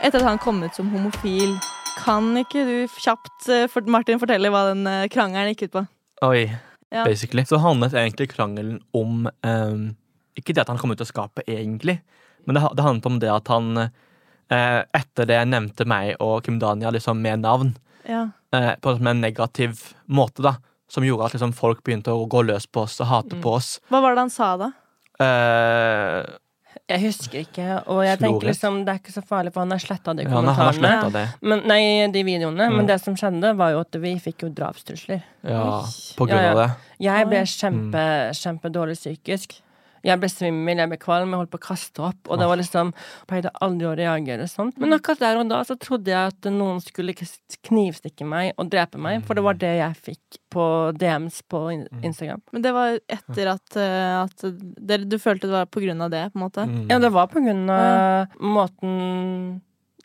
etter 0.00 0.22
at 0.22 0.30
han 0.30 0.40
kom 0.40 0.62
ut 0.64 0.76
som 0.76 0.88
homofil. 0.92 1.52
Kan 1.98 2.32
ikke 2.40 2.64
du 2.64 2.78
kjapt, 3.00 3.48
eh, 3.52 3.80
Martin, 3.88 4.20
fortelle 4.20 4.52
hva 4.52 4.70
den 4.70 4.88
eh, 4.88 5.10
krangelen 5.12 5.52
gikk 5.52 5.68
ut 5.68 5.76
på? 5.76 5.84
Oi, 6.24 6.48
Ja. 6.90 7.04
basically. 7.04 7.44
Så 7.44 7.58
handlet 7.60 7.92
egentlig 7.92 8.30
krangelen 8.32 8.80
om 8.96 9.28
um, 9.44 9.96
Ikke 10.38 10.54
det 10.54 10.62
at 10.62 10.68
han 10.68 10.78
kom 10.78 10.90
ut 10.94 11.00
av 11.02 11.08
skapet, 11.10 11.44
egentlig, 11.50 11.98
men 12.46 12.54
det, 12.56 12.62
det 12.78 12.82
handlet 12.86 13.06
om 13.10 13.18
det 13.20 13.28
at 13.34 13.48
han 13.52 13.76
uh, 13.76 14.82
Etter 14.96 15.26
det 15.28 15.40
nevnte 15.50 15.84
meg 15.84 16.14
og 16.24 16.44
Kim 16.46 16.58
Dania 16.62 16.90
liksom 16.94 17.20
med 17.20 17.40
navn, 17.44 17.74
Ja. 18.08 18.30
uh, 18.54 18.72
på 18.80 18.94
en 18.96 19.20
negativ 19.20 19.82
måte, 20.06 20.40
da, 20.42 20.54
som 20.88 21.04
gjorde 21.04 21.26
at 21.26 21.34
liksom 21.36 21.52
folk 21.52 21.82
begynte 21.84 22.14
å 22.14 22.24
gå 22.30 22.40
løs 22.46 22.64
på 22.66 22.86
oss 22.86 23.00
og 23.00 23.06
hate 23.10 23.36
Mm. 23.36 23.42
på 23.42 23.52
oss. 23.58 23.80
Hva 23.90 24.00
var 24.00 24.14
det 24.14 24.18
han 24.24 24.30
sa, 24.30 24.56
da? 24.56 24.72
Eh, 25.20 26.24
Jeg 26.88 27.02
husker 27.02 27.42
ikke, 27.42 27.66
og 27.92 28.00
jeg 28.04 28.18
tenker 28.20 28.48
liksom 28.48 28.78
det 28.86 28.94
er 28.94 29.00
ikke 29.02 29.12
så 29.12 29.22
farlig, 29.24 29.52
for 29.52 29.64
han 29.64 29.72
har 29.74 29.80
sletta 29.82 30.14
de 30.16 30.24
kommentarene. 30.28 31.24
Men, 31.44 31.62
nei, 31.68 31.80
de 32.12 32.22
videoene. 32.24 32.68
Mm. 32.70 32.76
Men 32.80 32.88
det 32.88 32.98
som 33.02 33.16
skjedde, 33.18 33.52
var 33.58 33.74
jo 33.74 33.82
at 33.84 33.98
vi 34.00 34.14
fikk 34.22 34.46
jo 34.46 34.52
drapstrusler. 34.56 35.24
ja, 35.48 35.64
på 36.16 36.28
grunn 36.28 36.50
av 36.52 36.60
det. 36.62 36.68
Jeg 37.04 37.28
ble 37.28 37.42
kjempe, 37.52 38.04
kjempedårlig 38.40 38.96
psykisk. 39.00 39.58
Jeg 40.08 40.22
ble 40.22 40.30
svimmel, 40.32 40.82
jeg 40.82 40.92
ble 40.92 40.98
kvalm, 41.00 41.34
jeg 41.34 41.42
holdt 41.42 41.52
på 41.52 41.60
å 41.60 41.66
kaste 41.68 42.04
opp. 42.08 42.20
Og 42.28 42.40
det 42.40 42.48
var 42.50 42.60
liksom 42.60 42.92
pleide 43.28 43.52
aldri 43.64 43.88
å 43.90 43.94
reagere 43.98 44.48
sånt. 44.50 44.78
Men 44.80 44.96
akkurat 44.96 45.22
der 45.22 45.40
og 45.40 45.52
da 45.52 45.60
så 45.68 45.76
trodde 45.80 46.12
jeg 46.12 46.32
at 46.32 46.50
noen 46.52 46.80
skulle 46.84 47.14
knivstikke 47.16 48.26
meg 48.28 48.52
og 48.56 48.72
drepe 48.72 49.00
meg, 49.00 49.22
for 49.28 49.38
det 49.38 49.44
var 49.46 49.60
det 49.60 49.74
jeg 49.78 50.02
fikk 50.10 50.40
på 50.52 50.64
DMs 50.98 51.42
på 51.50 51.62
Instagram. 51.76 52.42
Men 52.54 52.64
det 52.64 52.74
var 52.76 52.98
etter 53.18 53.52
at, 53.52 53.78
eh, 53.78 54.16
at 54.24 54.44
det, 54.48 55.02
du 55.10 55.18
følte 55.20 55.48
det 55.48 55.56
var 55.58 55.70
på 55.70 55.84
grunn 55.84 56.02
av 56.04 56.12
det, 56.12 56.24
på 56.32 56.40
en 56.40 56.46
måte? 56.46 56.66
Mm. 56.68 56.84
Ja, 56.90 57.00
det 57.02 57.12
var 57.14 57.30
på 57.32 57.42
grunn 57.44 57.64
av 57.72 58.38
måten 58.40 59.60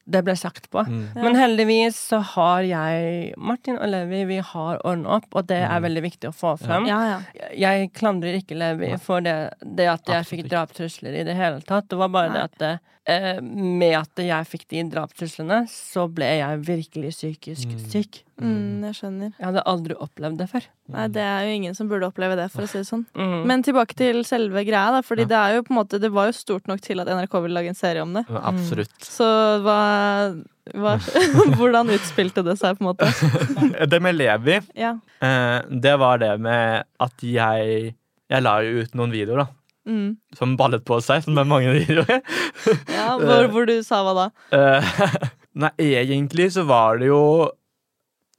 det 0.06 0.24
ble 0.26 0.34
sagt 0.36 0.70
på. 0.70 0.82
Mm. 0.86 1.04
Men 1.16 1.36
heldigvis 1.40 1.96
så 2.10 2.20
har 2.34 2.62
jeg, 2.68 3.34
Martin 3.38 3.78
og 3.80 3.88
Levi, 3.88 4.26
vi 4.26 4.40
har 4.44 4.82
ordna 4.84 5.18
opp, 5.18 5.30
og 5.34 5.48
det 5.48 5.62
er 5.64 5.80
Mm. 5.80 5.84
veldig 5.86 6.04
viktig 6.04 6.28
å 6.30 6.36
få 6.36 6.58
frem. 6.60 6.86
Ja, 6.86 7.00
ja. 7.08 7.48
Jeg 7.56 7.94
klandrer 7.94 8.36
ikke 8.42 8.58
Levi 8.58 8.98
for 9.00 9.22
det, 9.22 9.54
det 9.64 9.88
at 9.88 10.06
jeg 10.06 10.20
Absolutt 10.20 10.28
fikk 10.44 10.50
drapstrusler 10.52 11.20
i 11.22 11.24
det 11.24 11.36
hele 11.36 11.62
tatt. 11.62 11.88
Det 11.88 11.98
var 11.98 12.10
bare 12.10 12.30
Nei. 12.30 12.34
det 12.36 12.44
at 12.44 12.58
det, 12.60 12.80
eh, 13.06 13.42
med 13.42 13.98
at 14.00 14.22
jeg 14.24 14.48
fikk 14.48 14.68
de 14.72 14.84
drapstruslene, 14.94 15.64
så 15.70 16.06
ble 16.14 16.26
jeg 16.40 16.60
virkelig 16.68 17.12
psykisk 17.16 17.68
Mm. 17.74 17.82
syk. 17.92 18.24
Mm, 18.42 18.82
jeg 18.88 18.96
skjønner. 18.98 19.34
Jeg 19.38 19.46
hadde 19.46 19.64
aldri 19.70 19.94
opplevd 19.96 20.38
det 20.38 20.48
før. 20.50 20.64
Nei, 20.90 21.08
det 21.08 21.22
er 21.22 21.44
jo 21.46 21.52
ingen 21.56 21.76
som 21.76 21.88
burde 21.88 22.08
oppleve 22.10 22.36
det, 22.36 22.50
for 22.52 22.64
å 22.64 22.68
si 22.68 22.80
det 22.80 22.88
sånn. 22.88 23.06
Mm. 23.16 23.46
Men 23.46 23.64
tilbake 23.64 23.94
til 23.96 24.24
selve 24.26 24.64
greia, 24.66 24.90
da. 24.92 25.02
Fordi 25.02 25.22
Ja. 25.24 25.26
det 25.32 25.38
er 25.38 25.56
jo 25.56 25.64
på 25.64 25.72
en 25.72 25.78
måte 25.86 26.00
Det 26.02 26.12
var 26.12 26.26
jo 26.28 26.32
stort 26.34 26.68
nok 26.68 26.82
til 26.82 27.00
at 27.00 27.08
NRK 27.08 27.42
ville 27.42 27.54
lage 27.54 27.70
en 27.70 27.76
serie 27.76 28.02
om 28.02 28.12
det. 28.14 28.26
Ja, 28.30 28.42
Absolutt. 28.50 28.98
Så 29.00 29.24
hva, 29.64 30.44
hva 30.74 30.98
Hvordan 31.60 31.92
utspilte 31.94 32.44
det 32.44 32.58
seg, 32.60 32.78
på 32.80 32.84
en 32.84 32.90
måte? 32.96 33.88
Det 33.92 34.02
med 34.02 34.16
Levi, 34.16 34.60
Ja. 34.76 34.96
eh, 35.22 35.62
det 35.70 35.98
var 36.00 36.18
det 36.20 36.40
med 36.40 36.84
at 37.00 37.14
jeg 37.22 37.96
Jeg 38.30 38.42
la 38.42 38.60
jo 38.64 38.82
ut 38.82 38.94
noen 38.96 39.12
videoer, 39.12 39.44
da. 39.44 39.48
Mm. 39.90 40.16
Som 40.38 40.56
ballet 40.60 40.84
på 40.88 41.00
seg, 41.04 41.26
som 41.26 41.38
er 41.38 41.48
mange 41.48 41.74
videoer. 41.76 42.22
ja 42.98 43.08
hvor, 43.20 43.50
hvor 43.52 43.68
du 43.68 43.76
sa 43.86 44.00
hva 44.06 44.14
da? 44.16 44.28
Eh, 44.56 44.94
nei, 45.66 45.74
egentlig 46.00 46.52
så 46.56 46.64
var 46.68 47.02
det 47.02 47.10
jo 47.12 47.24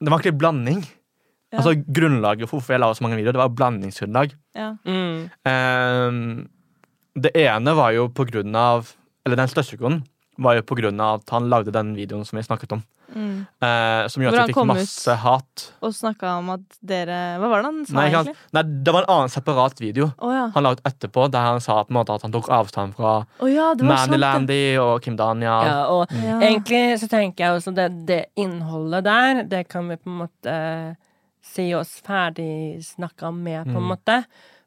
Det 0.01 0.09
var 0.09 0.19
egentlig 0.19 0.39
blanding. 0.41 0.81
Ja. 1.53 1.61
Altså 1.61 1.75
Grunnlaget 1.77 2.49
for 2.49 2.59
hvorfor 2.59 2.75
jeg 2.75 2.83
la 2.83 2.89
ut 2.91 2.97
så 2.97 3.05
mange 3.05 3.19
videoer, 3.19 3.37
det 3.37 3.43
var 3.43 3.53
blandingsgrunnlag. 3.55 4.33
Ja. 4.57 4.73
Mm. 4.83 5.29
Um, 5.47 6.19
det 7.15 7.31
ene 7.39 7.75
var 7.77 7.93
jo 7.95 8.09
på 8.11 8.25
grunn 8.27 8.55
av 8.59 8.89
Eller 9.23 9.39
den 9.39 9.51
største 9.51 9.77
grunnen 9.79 10.03
var 10.35 10.57
jo 10.57 10.65
på 10.67 10.75
grunn 10.75 10.99
av 10.99 11.21
at 11.21 11.31
han 11.31 11.47
lagde 11.47 11.71
den 11.71 11.93
videoen 11.95 12.25
som 12.27 12.35
vi 12.35 12.43
snakket 12.43 12.73
om. 12.75 12.81
Mm. 13.13 13.45
eh, 13.61 14.07
som 14.07 14.23
gjør 14.23 14.31
gjorde 14.31 14.41
at 14.43 14.49
vi 14.49 14.53
fikk 14.53 14.67
masse 14.71 15.15
hat. 15.21 15.65
Og 15.85 15.93
snakka 15.93 16.31
om 16.39 16.49
at 16.55 16.79
dere 16.81 17.37
Hva 17.39 17.49
var 17.51 17.61
det 17.61 17.69
han 17.69 17.85
sa, 17.85 17.93
Nei, 17.99 18.05
egentlig? 18.09 18.35
nei, 18.57 18.63
det 18.87 18.93
var 18.95 19.05
en 19.05 19.13
annen 19.15 19.29
separat 19.35 19.79
video 19.79 20.09
oh, 20.17 20.33
ja. 20.33 20.47
han 20.55 20.63
la 20.65 20.71
ut 20.75 20.81
etterpå, 20.89 21.27
der 21.31 21.39
han 21.51 21.61
sa 21.61 21.77
på 21.83 21.93
en 21.93 21.99
måte 21.99 22.15
at 22.17 22.25
han 22.25 22.31
tok 22.33 22.49
avstand 22.49 22.95
fra 22.97 23.13
oh, 23.39 23.47
ja. 23.51 23.73
Manilandy 23.77 24.77
og 24.81 25.01
Kim 25.05 25.15
Daniel. 25.19 25.69
Ja, 25.69 25.77
og 25.93 26.07
Ja. 26.11 26.39
egentlig 26.41 26.99
så 26.99 27.07
tenker 27.11 27.45
jeg 27.45 27.59
også 27.61 27.75
det, 27.75 27.87
det 28.07 28.25
innholdet 28.35 29.03
der, 29.05 29.43
det 29.43 29.67
kan 29.69 29.87
vi 29.89 29.95
på 29.97 30.09
en 30.09 30.19
måte 30.25 30.57
si 31.45 31.69
oss 31.77 32.01
ferdig 32.01 32.81
snakka 32.83 33.31
med, 33.31 33.65
på 33.65 33.77
en 33.77 33.83
Mm. 33.83 33.91
måte. 33.93 34.23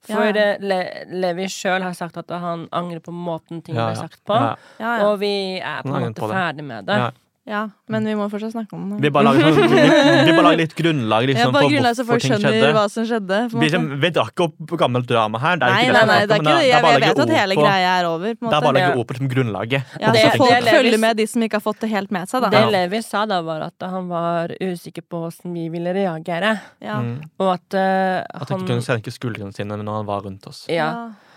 For 0.09 0.25
Ja, 0.25 0.31
eh, 0.31 0.57
Le 0.63 1.05
Levi 1.11 1.49
sjøl 1.51 1.83
har 1.83 1.93
sagt 1.93 2.17
at 2.17 2.31
han 2.31 2.69
angrer 2.73 3.01
på 3.01 3.11
måten 3.13 3.63
ting 3.65 3.75
Ja, 3.75 3.89
ble 3.91 3.97
ja. 3.97 4.01
sagt 4.07 4.23
på. 4.25 4.33
Ja. 4.33 4.55
Ja, 4.79 4.93
ja. 4.99 5.09
Og 5.09 5.19
vi 5.21 5.59
er 5.59 5.83
på 5.83 5.91
en 5.95 6.05
måte 6.07 6.21
på 6.23 6.29
ferdig 6.31 6.65
med 6.65 6.87
det. 6.87 7.13
Ja. 7.49 7.63
Men 7.89 8.05
vi 8.05 8.13
må 8.19 8.27
fortsatt 8.29 8.53
snakke 8.53 8.77
om 8.77 8.83
det. 8.93 8.99
Vi 9.01 9.11
bare 9.15 9.25
lager, 9.31 9.55
sånn, 9.57 9.71
vi, 9.73 9.85
vi 10.29 10.33
bare 10.37 10.45
lager 10.45 10.61
litt 10.61 10.75
grunnlag 10.77 11.29
liksom, 11.31 11.47
ja, 11.49 11.53
bare 11.55 11.71
grunnlag 11.73 11.95
så 11.97 12.05
folk 12.05 12.25
skjønner 12.27 12.75
hva 12.77 12.83
som 12.93 13.07
skjedde. 13.09 13.39
Vi, 13.55 13.71
vi 14.05 14.11
drar 14.13 14.33
ikke 14.33 14.49
opp 14.51 14.75
gammelt 14.83 15.09
drama 15.09 15.41
her. 15.41 15.57
Det 15.57 15.65
er 15.69 15.73
Nei, 15.73 15.79
ikke 15.87 15.95
nei, 15.95 16.03
det 16.03 16.09
nei, 16.09 16.19
jeg 16.19 16.29
det 16.29 16.35
er 16.35 16.43
ikke 16.43 16.49
det. 16.49 16.67
Jeg, 16.69 16.83
jeg 16.93 17.03
vet 17.07 17.23
at 17.25 17.33
hele 17.39 17.57
greia 17.59 17.95
er 17.95 18.09
over. 18.11 18.35
Det 18.35 18.51
er 18.51 18.53
bare 18.53 18.69
å 18.69 18.75
legge 18.77 18.91
opp 18.93 19.01
ord 19.01 19.09
på 19.23 19.31
grunnlaget. 19.35 19.95
Ja, 20.03 20.13
Det- 20.13 20.25
så 20.27 20.35
folk 20.43 20.53
det 20.69 20.75
følger 20.77 21.01
med, 21.07 21.17
de 21.17 21.27
som 21.33 21.47
ikke 21.49 21.57
har 21.61 21.65
fått 21.65 21.81
det 21.81 21.91
helt 21.95 22.11
med 22.19 22.29
seg. 22.29 22.45
Da. 22.45 22.51
Det 22.53 22.65
Levi 22.75 23.01
sa 23.07 23.25
da, 23.27 23.41
var 23.47 23.65
at 23.71 23.89
han 23.97 24.09
var 24.13 24.53
usikker 24.61 25.07
på 25.09 25.23
hvordan 25.25 25.55
vi 25.57 25.69
ville 25.73 25.95
reagere. 25.97 26.53
Ja. 26.85 27.01
Mm. 27.01 27.17
Og 27.41 27.55
at 27.55 27.73
han 27.73 28.27
At 28.29 28.49
han 28.49 28.59
han 28.59 28.67
ikke 28.67 28.75
kunne 28.75 28.85
senke 28.85 29.15
skuldrene 29.15 29.57
sine 29.57 29.81
når 29.81 30.03
han 30.03 30.07
var 30.07 30.23
rundt 30.29 30.47
oss. 30.47 30.67
Ja. 30.69 30.91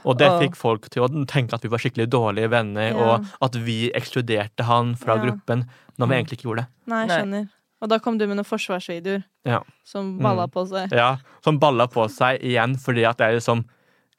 Og 0.05 0.17
det 0.17 0.27
Og- 0.29 0.41
fikk 0.41 0.55
folk 0.55 0.89
til 0.89 1.03
å 1.03 1.25
tenke 1.27 1.53
at 1.53 1.61
vi 1.61 1.69
var 1.69 1.77
skikkelig 1.77 2.07
dårlige 2.09 2.49
venner, 2.49 2.89
Ja. 2.89 3.15
og 3.15 3.25
at 3.41 3.55
vi 3.55 3.91
ekskluderte 3.93 4.63
han 4.63 4.95
fra 4.95 5.15
Ja. 5.15 5.21
gruppen, 5.25 5.67
når 5.99 6.07
vi 6.07 6.15
egentlig 6.15 6.37
ikke 6.39 6.49
gjorde 6.49 6.57
det. 6.57 6.67
Nei, 6.87 7.05
jeg 7.07 7.09
skjønner. 7.25 7.49
Og 7.81 7.89
da 7.89 7.97
kom 7.99 8.17
du 8.17 8.27
med 8.27 8.37
noen 8.37 8.45
forsvarsvideoer 8.45 9.23
Ja. 9.45 9.61
som 9.83 10.17
balla 10.19 10.47
Mm. 10.47 10.51
på 10.51 10.67
seg. 10.69 10.91
Ja, 10.91 11.17
Som 11.43 11.57
balla 11.59 11.87
på 11.87 12.07
seg 12.09 12.41
igjen, 12.41 12.75
fordi 12.77 13.07
at 13.07 13.17
det 13.17 13.27
er 13.27 13.33
liksom 13.39 13.65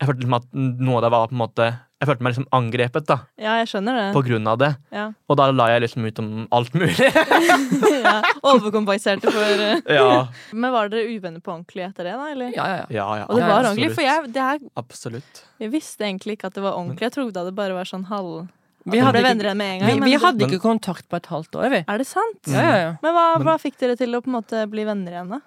Jeg 0.01 0.09
følte 0.09 0.23
liksom 0.23 0.35
at 0.35 0.45
noe 0.53 0.97
av 0.97 1.03
det 1.03 1.11
var 1.13 1.29
på 1.29 1.33
en 1.33 1.39
måte 1.39 1.79
Jeg 2.03 2.09
følte 2.11 2.25
meg 2.27 2.33
liksom 2.35 2.47
angrepet 2.59 3.05
da, 3.07 3.17
Ja, 3.39 3.53
jeg 3.61 3.69
skjønner 3.71 3.95
det. 3.95 4.07
på 4.17 4.23
grunn 4.27 4.49
av 4.51 4.57
det. 4.59 4.71
Ja. 4.91 5.05
Og 5.31 5.37
da 5.39 5.45
la 5.55 5.69
jeg 5.71 5.85
liksom 5.85 6.03
ut 6.09 6.19
om 6.19 6.31
alt 6.51 6.73
mulig. 6.75 6.97
ja. 8.03 8.15
Overkompenserte 8.43 9.31
for 9.31 9.63
eh. 9.69 9.79
ja, 9.99 10.25
Men 10.53 10.75
var 10.75 10.91
dere 10.91 11.07
uvenner 11.15 11.39
på 11.45 11.53
ordentlig 11.55 11.85
etter 11.87 12.09
det, 12.11 12.17
da? 12.19 12.27
Eller? 12.33 12.51
Ja, 12.57 12.65
ja, 12.67 12.81
ja. 12.81 12.89
ja, 12.97 13.07
ja 13.21 13.29
Og 13.29 13.39
det 13.39 13.47
var 13.47 13.69
ordentlig, 13.69 13.93
for 13.95 14.03
jeg, 14.03 14.33
det 14.35 14.49
her, 14.49 14.59
Absolutt. 14.83 15.45
jeg 15.63 15.71
visste 15.73 16.09
egentlig 16.09 16.35
ikke 16.41 16.51
at 16.51 16.59
det 16.59 16.65
var 16.67 16.75
ordentlig. 16.75 17.07
Jeg 17.07 17.15
trodde 17.15 17.47
det 17.47 17.55
bare 17.63 17.79
var 17.79 17.89
sånn 17.89 18.09
halv... 18.11 18.49
Vi 18.83 18.99
hadde 18.99 19.21
ikke- 19.23 19.29
venner 19.29 19.55
med 19.55 19.69
en 19.77 19.87
Vi, 19.87 19.93
gang. 19.93 20.03
vi 20.03 20.11
men- 20.17 20.21
hadde 20.27 20.47
ikke 20.49 20.59
kontakt 20.65 21.07
på 21.07 21.17
et 21.23 21.27
halvt 21.31 21.55
år, 21.55 21.69
vi. 21.71 21.85
Er 21.87 21.99
det 22.03 22.07
sant? 22.11 22.41
Ja, 22.51 22.63
ja, 22.67 22.77
ja. 22.83 22.93
Men 23.05 23.15
hva, 23.15 23.27
Men- 23.39 23.47
hva 23.47 23.55
fikk 23.63 23.79
dere 23.79 23.95
til 23.97 24.11
å 24.19 24.21
på 24.25 24.27
en 24.33 24.41
måte 24.43 24.67
bli 24.69 24.83
venner 24.89 25.13
igjen, 25.15 25.31
da? 25.37 25.41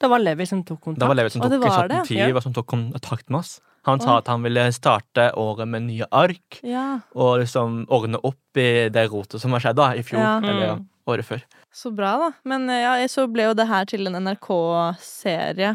Det 0.00 0.10
var 0.10 0.18
Levi 0.20 0.44
som 0.44 0.60
tok 0.66 0.80
kontakt. 0.82 1.00
Det 1.00 1.08
var 1.08 1.16
Levi 1.16 1.30
som 1.32 1.40
Og 1.40 1.48
tok 1.48 1.54
det 1.54 1.70
var 1.70 1.88
det? 1.88 2.00
Tid, 2.10 2.18
ja. 2.28 2.40
som 2.44 2.52
tok 2.52 2.66
kontakt 2.66 3.30
med 3.30 3.38
oss. 3.40 3.60
Han 3.86 4.00
sa 4.00 4.18
at 4.18 4.28
han 4.32 4.42
ville 4.42 4.64
starte 4.72 5.30
året 5.36 5.68
med 5.68 5.82
nye 5.90 6.06
ark, 6.10 6.60
Ja, 6.64 7.00
og 7.14 7.40
liksom 7.42 7.82
ordne 7.92 8.16
opp 8.24 8.56
i 8.60 8.88
det 8.88 9.06
rotet 9.12 9.40
som 9.42 9.52
har 9.52 9.60
skjedd 9.60 9.76
da, 9.76 9.90
i 9.94 10.02
fjor, 10.02 10.20
Ja. 10.20 10.36
eller 10.38 10.74
Mm. 10.78 10.84
året 11.06 11.24
før. 11.28 11.42
så 11.74 11.90
bra, 11.94 12.12
da. 12.18 12.30
Men 12.44 12.68
eh, 12.70 12.80
ja, 12.82 12.94
så 13.08 13.26
ble 13.30 13.44
jo 13.50 13.54
det 13.54 13.66
her 13.68 13.84
til 13.84 14.06
en 14.06 14.14
NRK-serie. 14.24 15.74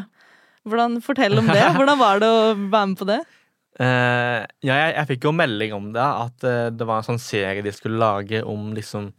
Hvordan, 0.66 1.00
Fortell 1.02 1.38
om 1.38 1.46
det. 1.46 1.62
Hvordan 1.76 1.98
var 2.00 2.18
det 2.20 2.28
å 2.28 2.54
være 2.70 2.86
med 2.90 2.98
på 3.00 3.06
det? 3.08 3.20
Uh, 3.80 4.44
ja, 4.66 4.74
jeg, 4.74 4.94
jeg 4.98 5.06
fikk 5.14 5.24
jo 5.24 5.32
melding 5.32 5.72
om 5.72 5.92
det, 5.94 6.02
at 6.04 6.44
uh, 6.44 6.68
det 6.74 6.84
var 6.88 6.98
en 7.00 7.06
sånn 7.06 7.22
serie 7.22 7.62
de 7.64 7.72
skulle 7.72 7.96
lage 8.02 8.42
om 8.44 8.72
liksom 8.76 9.12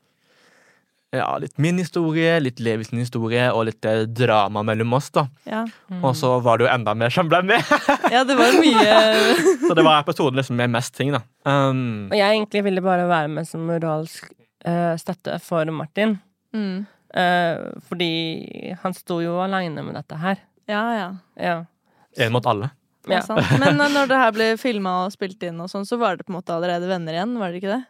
ja, 1.11 1.27
litt 1.43 1.57
min 1.59 1.77
historie, 1.81 2.37
litt 2.39 2.59
Levi 2.63 2.85
sin 2.87 3.01
historie 3.01 3.49
og 3.51 3.65
litt 3.67 3.85
eh, 3.87 4.05
drama 4.07 4.63
mellom 4.63 4.93
oss. 4.95 5.09
da 5.11 5.25
Ja, 5.43 5.65
Og 6.01 6.15
så 6.15 6.37
var 6.43 6.59
det 6.59 6.67
jo 6.67 6.71
enda 6.71 6.93
mer 6.95 7.11
som 7.13 7.29
ble 7.31 7.41
med! 7.43 7.73
ja 8.13 8.23
det 8.27 8.37
var 8.39 8.55
mye 8.61 8.95
så 9.67 9.75
det 9.75 9.83
var 9.83 9.99
episoden 9.99 10.39
liksom 10.39 10.59
med 10.61 10.71
mest 10.71 10.95
ting. 10.95 11.11
da 11.11 11.23
um, 11.43 12.07
Og 12.11 12.15
jeg 12.15 12.37
egentlig 12.37 12.63
ville 12.69 12.83
bare 12.85 13.09
være 13.11 13.31
med 13.33 13.49
som 13.49 13.67
moralsk 13.67 14.31
uh, 14.65 14.95
støtte 15.01 15.39
for 15.43 15.69
Martin. 15.75 16.19
mm. 16.55 16.81
Uh, 17.11 17.75
fordi 17.89 18.07
han 18.79 18.93
sto 18.95 19.17
jo 19.19 19.33
aleine 19.43 19.83
med 19.83 19.97
dette 19.99 20.15
her. 20.15 20.37
Ja, 20.71 20.83
ja. 20.95 21.09
Ja. 21.35 21.57
En 22.15 22.31
mot 22.31 22.45
alle. 22.47 22.69
Ja. 23.09 23.21
sant. 23.25 23.41
Men 23.59 23.81
eh, 23.81 23.89
når 23.91 24.07
det 24.07 24.19
her 24.19 24.33
ble 24.35 24.47
filma 24.61 24.93
og 25.05 25.15
spilt 25.15 25.41
inn, 25.43 25.59
og 25.63 25.71
sånn, 25.71 25.87
så 25.89 25.97
var 25.99 26.17
det 26.17 26.27
på 26.27 26.33
en 26.33 26.37
måte 26.37 26.53
allerede 26.55 26.89
venner 26.89 27.17
igjen? 27.17 27.33
Var 27.41 27.51
det 27.51 27.61
ikke 27.61 27.73
det? 27.73 27.81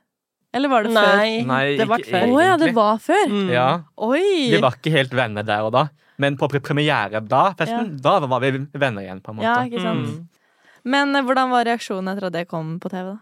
Eller 0.52 0.68
var 0.72 0.84
det 0.84 0.92
før? 0.92 1.16
Nei, 1.16 1.44
Nei, 1.48 1.64
det 1.80 1.88
var 1.88 2.02
ikke 2.04 2.12
før. 2.12 2.28
Å 2.36 2.44
ja, 2.44 2.56
det 2.60 2.70
var 2.76 2.98
før? 3.00 3.26
Mm. 3.32 3.50
Ja, 3.54 3.68
Oi! 4.04 4.52
Vi 4.52 4.60
var 4.60 4.76
ikke 4.76 4.92
helt 4.98 5.14
venner 5.16 5.48
der 5.48 5.64
og 5.68 5.72
da. 5.76 5.86
Men 6.22 6.36
på 6.38 6.50
premiere 6.52 7.22
da, 7.24 7.44
festen, 7.58 7.96
da 8.04 8.20
var 8.20 8.44
vi 8.44 8.52
venner 8.60 9.02
igjen. 9.06 9.22
på 9.24 9.32
en 9.32 9.40
måte 9.40 9.48
Ja, 9.48 9.56
ikke 9.66 9.82
sant. 9.82 10.08
Mm. 10.12 10.28
Men 10.92 11.16
eh, 11.16 11.24
hvordan 11.26 11.50
var 11.54 11.66
reaksjonen 11.70 12.12
etter 12.12 12.28
at 12.28 12.36
det 12.36 12.46
kom 12.52 12.76
på 12.84 12.92
TV? 12.92 13.14
da? 13.14 13.18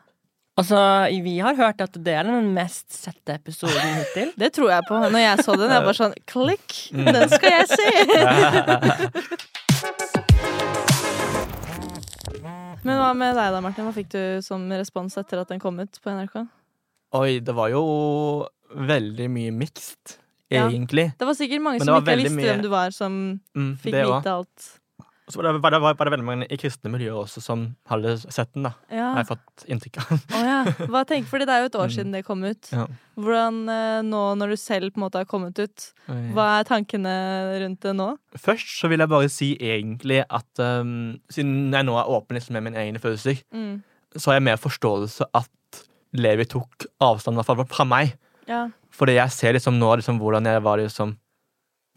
Altså, 0.59 0.79
vi 1.23 1.37
har 1.39 1.55
hørt 1.55 1.79
at 1.85 1.93
det 2.03 2.13
er 2.19 2.27
den 2.27 2.49
mest 2.57 2.91
sette 2.91 3.37
episoden 3.37 3.93
hittil. 4.01 4.33
Det 4.41 4.49
tror 4.57 4.73
jeg 4.73 4.83
på. 4.89 4.97
Når 5.05 5.21
jeg 5.23 5.45
så 5.45 5.55
den, 5.55 5.71
jeg 5.71 5.85
bare 5.85 5.99
sånn 6.01 6.17
Klikk! 6.27 6.67
Mm. 6.91 7.07
Den 7.15 7.29
skal 7.31 7.51
jeg 7.61 7.67
se! 7.77 7.89
Men 12.83 12.95
hva 12.95 13.11
med 13.15 13.35
deg 13.35 13.51
da, 13.53 13.59
Martin? 13.63 13.85
Hva 13.87 13.93
fikk 13.95 14.09
du 14.13 14.21
som 14.43 14.63
respons 14.71 15.17
etter 15.19 15.41
at 15.41 15.49
den 15.51 15.59
kom 15.61 15.79
ut 15.79 15.99
på 16.01 16.09
NRK? 16.15 16.35
Oi, 17.17 17.39
det 17.41 17.55
var 17.57 17.69
jo 17.73 17.83
veldig 18.75 19.29
mye 19.33 19.51
mixed, 19.55 20.17
Ja. 20.51 20.67
egentlig. 20.69 21.11
Det 21.17 21.25
var 21.25 21.33
sikkert 21.37 21.61
mange 21.61 21.79
som 21.83 21.95
ikke 22.03 22.17
visste 22.17 22.35
mye- 22.37 22.45
hvem 22.53 22.61
du 22.61 22.69
var, 22.69 22.91
som 22.91 23.39
Mm, 23.55 23.77
fikk 23.77 23.93
vite 23.93 24.25
alt. 24.29 24.75
Så 25.29 25.35
var 25.37 25.53
det, 25.53 25.61
var, 25.61 25.69
det, 25.69 25.79
var 25.81 25.93
det 25.93 26.11
veldig 26.11 26.25
mange 26.25 26.45
i 26.49 26.57
kristne 26.57 26.89
miljøer 26.89 27.13
også 27.23 27.39
som 27.39 27.75
hadde 27.87 28.15
sett 28.33 28.51
den. 28.53 28.63
da 28.63 28.71
Ja. 28.89 29.13
Har 29.13 29.23
jeg 29.23 29.27
fått 29.27 29.65
inntrykk 29.69 29.97
av. 30.01 30.23
Oh, 30.33 30.41
ja. 30.43 30.63
Hva 30.89 31.05
tenker, 31.05 31.27
fordi 31.29 31.45
det 31.45 31.53
er 31.53 31.59
jo 31.61 31.65
et 31.69 31.75
år 31.75 31.85
Mm. 31.85 31.93
siden 31.93 32.11
det 32.13 32.25
kom 32.25 32.43
ut. 32.43 32.69
Ja. 32.71 32.87
Hvordan 33.15 33.69
eh, 33.69 34.01
nå, 34.01 34.35
når 34.37 34.49
du 34.49 34.55
selv 34.57 34.89
på 34.91 34.97
en 34.97 35.03
måte 35.05 35.19
har 35.21 35.25
kommet 35.25 35.59
ut, 35.59 35.93
hva 36.33 36.59
er 36.59 36.63
tankene 36.63 37.13
rundt 37.61 37.79
det 37.81 37.93
nå? 37.95 38.17
Først 38.37 38.81
så 38.81 38.89
vil 38.89 38.97
jeg 38.99 39.07
bare 39.09 39.29
si 39.29 39.55
egentlig 39.57 40.25
at 40.29 40.49
um, 40.59 41.19
siden 41.29 41.71
jeg 41.73 41.85
nå 41.85 41.93
er 41.99 42.09
åpen 42.09 42.33
liksom 42.37 42.53
med 42.57 42.63
mine 42.63 42.77
egne 42.81 42.97
følelser, 42.99 43.43
Mm. 43.53 43.83
så 44.17 44.31
har 44.31 44.39
jeg 44.39 44.43
mer 44.49 44.57
forståelse 44.57 45.25
at 45.31 45.49
Levi 46.13 46.45
tok 46.45 46.85
avstand 47.01 47.43
fall 47.45 47.63
fra 47.69 47.85
meg. 47.85 48.15
Ja. 48.47 48.67
Fordi 48.91 49.13
jeg 49.15 49.31
ser 49.31 49.53
liksom 49.53 49.77
nå 49.79 49.91
liksom 49.99 50.19
hvordan 50.19 50.45
jeg 50.45 50.61
var 50.65 50.77
liksom 50.81 51.17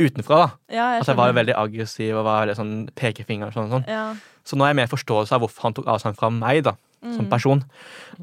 utenfra. 0.00 0.36
da 0.68 0.74
ja, 0.74 0.86
jeg 0.94 1.00
At 1.02 1.06
jeg 1.08 1.16
var 1.16 1.28
jo 1.30 1.36
veldig 1.38 1.54
aggressiv 1.56 2.16
og 2.18 2.24
var 2.24 2.46
veldig 2.46 2.56
sånn 2.58 2.72
pekefinger. 2.94 3.46
og 3.46 3.52
sånn, 3.54 3.70
sånn. 3.70 3.86
Ja. 3.88 4.14
Så 4.44 4.56
nå 4.56 4.64
har 4.64 4.72
jeg 4.72 4.76
mer 4.82 4.90
forståelse 4.90 5.32
av 5.32 5.40
hvorfor 5.44 5.62
han 5.62 5.74
tok 5.74 5.86
avstand 5.86 6.16
fra 6.18 6.30
meg 6.30 6.64
da 6.64 6.74
som 7.02 7.26
Mm. 7.26 7.30
person. 7.30 7.64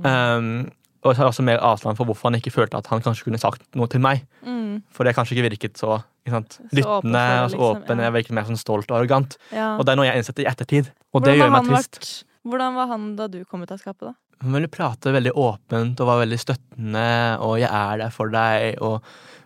Um, 0.06 0.72
og 1.04 1.14
så 1.16 1.18
har 1.18 1.26
jeg 1.26 1.34
også 1.34 1.44
mer 1.44 1.60
avstand 1.60 1.98
for 1.98 2.06
hvorfor 2.06 2.30
han 2.32 2.40
ikke 2.40 2.52
følte 2.52 2.78
at 2.78 2.88
han 2.88 3.02
kanskje 3.02 3.24
kunne 3.26 3.40
sagt 3.40 3.62
noe 3.76 3.88
til 3.88 4.00
meg. 4.00 4.26
Mm. 4.46 4.84
For 4.92 5.04
det 5.04 5.16
har 5.16 5.24
kanskje 5.24 5.36
ikke 5.38 5.50
virket 5.50 5.74
så 5.80 6.04
sant, 6.30 6.60
Så 6.60 6.62
åpen 6.62 6.78
lyttende 6.78 7.02
for 7.02 7.10
det, 7.10 7.40
og 7.40 7.50
liksom, 7.50 7.84
åpen. 7.84 8.00
Jeg 8.00 8.14
virket 8.14 8.32
mer 8.32 8.44
sånn 8.44 8.58
stolt 8.60 8.92
og 8.92 8.98
arrogant. 9.00 9.38
Og 9.52 9.86
det 9.86 9.90
er 9.92 9.96
noe 9.96 10.06
jeg 10.06 10.18
innsett 10.22 10.40
i 10.40 10.46
ettertid. 10.46 10.92
Og 11.14 11.24
det 11.24 11.38
gjør 11.40 11.52
meg 11.52 11.66
trist. 11.66 12.00
vært- 12.00 12.24
Hvordan 12.46 12.76
var 12.76 12.88
han 12.88 13.16
da 13.16 13.28
du 13.28 13.44
kom 13.46 13.62
ut 13.64 13.72
av 13.72 13.80
skapet, 13.80 14.00
da? 14.02 14.14
Hun 14.42 14.54
ville 14.56 14.70
prate 14.72 15.12
veldig 15.12 15.34
åpent 15.36 16.00
og 16.00 16.08
var 16.08 16.22
veldig 16.22 16.38
støttende, 16.40 17.08
og 17.44 17.58
'jeg 17.60 17.70
er 17.70 17.98
der 17.98 18.10
for 18.10 18.32
deg'. 18.32 18.80
Og... 18.82 19.02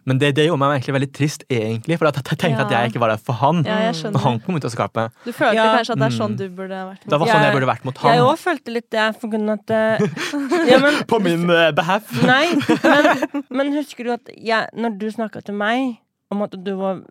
Men 0.05 0.19
det, 0.19 0.35
det 0.35 0.45
gjorde 0.45 0.59
meg 0.59 0.73
egentlig 0.75 0.93
veldig 0.93 1.13
trist, 1.15 1.43
egentlig, 1.49 1.97
for 1.97 2.07
at 2.09 2.17
jeg 2.19 2.37
tenkte 2.37 2.65
at 2.65 2.71
jeg 2.71 2.91
ikke 2.91 2.99
var 2.99 3.13
der 3.13 3.21
for 3.23 3.33
han. 3.39 3.63
Ja, 3.65 3.77
jeg 3.89 4.11
Når 4.11 4.19
han 4.19 4.39
kom 4.43 4.55
ut 4.55 4.65
av 4.65 4.69
skapet. 4.73 5.11
Du 5.23 5.31
følte 5.31 5.55
Ja. 5.55 5.77
kanskje 5.77 5.93
at 5.95 5.99
det 5.99 6.07
er 6.09 6.17
sånn 6.17 6.33
Mm. 6.33 6.37
du 6.37 6.49
burde 6.49 6.75
vært? 6.75 7.01
mot 7.05 7.09
Det 7.09 7.19
var 7.19 7.27
sånn 7.27 7.43
jeg 7.43 7.53
burde 7.55 7.69
vært 7.71 7.85
mot 7.85 7.95
Jeg 7.95 8.19
han. 8.19 8.19
òg 8.27 8.37
følte 8.37 8.71
litt 8.73 8.89
det, 8.91 9.15
for 9.21 9.27
grunn 9.29 9.49
av 9.49 9.59
at 9.59 9.69
eh, 9.71 9.97
ja, 10.71 10.79
men, 10.79 10.93
På 11.07 11.19
min 11.23 11.49
uh, 11.49 11.71
behalf. 11.71 12.11
Nei, 12.35 12.53
men, 12.83 13.43
men 13.49 13.73
husker 13.73 14.03
du 14.03 14.11
at 14.11 14.27
jeg, 14.37 14.67
når 14.75 14.97
du 14.99 15.07
snakka 15.09 15.41
til 15.41 15.55
meg 15.55 15.97
om 16.29 16.41
at 16.43 16.51
du 16.51 16.75
var, 16.75 17.01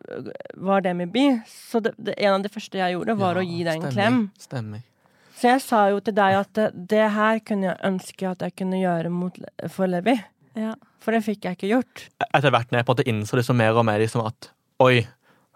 var 0.57 0.81
dem 0.83 1.01
i 1.01 1.07
by, 1.07 1.43
så 1.49 1.81
det, 1.83 1.95
det, 1.99 2.15
en 2.19 2.35
av 2.35 2.43
de 2.43 2.49
første 2.49 2.77
jeg 2.77 2.93
gjorde, 2.95 3.17
var 3.19 3.35
Ja, 3.37 3.41
å 3.41 3.47
gi 3.47 3.65
deg 3.65 3.75
en 3.75 3.91
stemmer, 3.91 3.93
klem. 3.93 4.31
Stemmer. 4.39 4.81
Så 5.43 5.51
jeg 5.51 5.63
sa 5.65 5.79
jo 5.91 5.99
til 6.07 6.15
deg 6.15 6.37
at 6.39 6.51
det, 6.55 6.69
det 6.93 7.07
her 7.17 7.41
kunne 7.43 7.67
jeg 7.73 7.81
ønske 7.89 8.29
at 8.31 8.45
jeg 8.47 8.55
kunne 8.61 8.79
gjøre 8.79 9.11
mot, 9.11 9.39
for 9.75 9.91
Levi. 9.91 10.15
Ja. 10.55 10.77
For 11.03 11.17
det 11.17 11.25
fikk 11.27 11.49
jeg 11.49 11.57
ikke 11.59 11.71
gjort. 11.73 12.05
Etter 12.29 12.53
hvert 12.55 12.71
når 12.71 12.79
jeg 12.79 12.87
på 12.87 12.93
en 12.95 12.99
måte 13.01 13.09
innså 13.11 13.39
liksom 13.41 13.59
mer 13.59 13.75
og 13.75 13.87
mer 13.89 13.99
liksom 13.99 14.23
at 14.29 14.53
oi, 14.85 15.01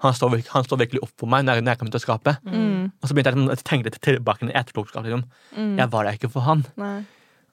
han 0.02 0.16
står, 0.16 0.32
virk- 0.34 0.50
han 0.52 0.66
står 0.66 0.80
virkelig 0.82 1.04
opp 1.06 1.12
for 1.22 1.30
meg 1.30 1.46
når, 1.46 1.62
når 1.62 1.72
jeg 1.76 1.80
kommer 1.80 1.94
til 1.94 2.00
å 2.02 2.04
skape. 2.06 2.34
Mm. 2.50 2.88
Og 2.98 3.06
så 3.06 3.14
begynte 3.14 3.30
jeg 3.30 3.38
liksom, 3.38 3.52
å 3.54 3.68
tenke 3.70 3.88
litt 3.88 4.00
tilbake 4.04 4.42
til 4.42 4.50
etterpåklokskap. 4.58 5.06
Liksom. 5.06 5.22
Mm. 5.54 5.70
Jeg 5.78 5.92
var 5.94 6.08
der 6.08 6.18
ikke 6.18 6.32
for 6.34 6.48
han. 6.48 6.66
Nei. 6.82 6.96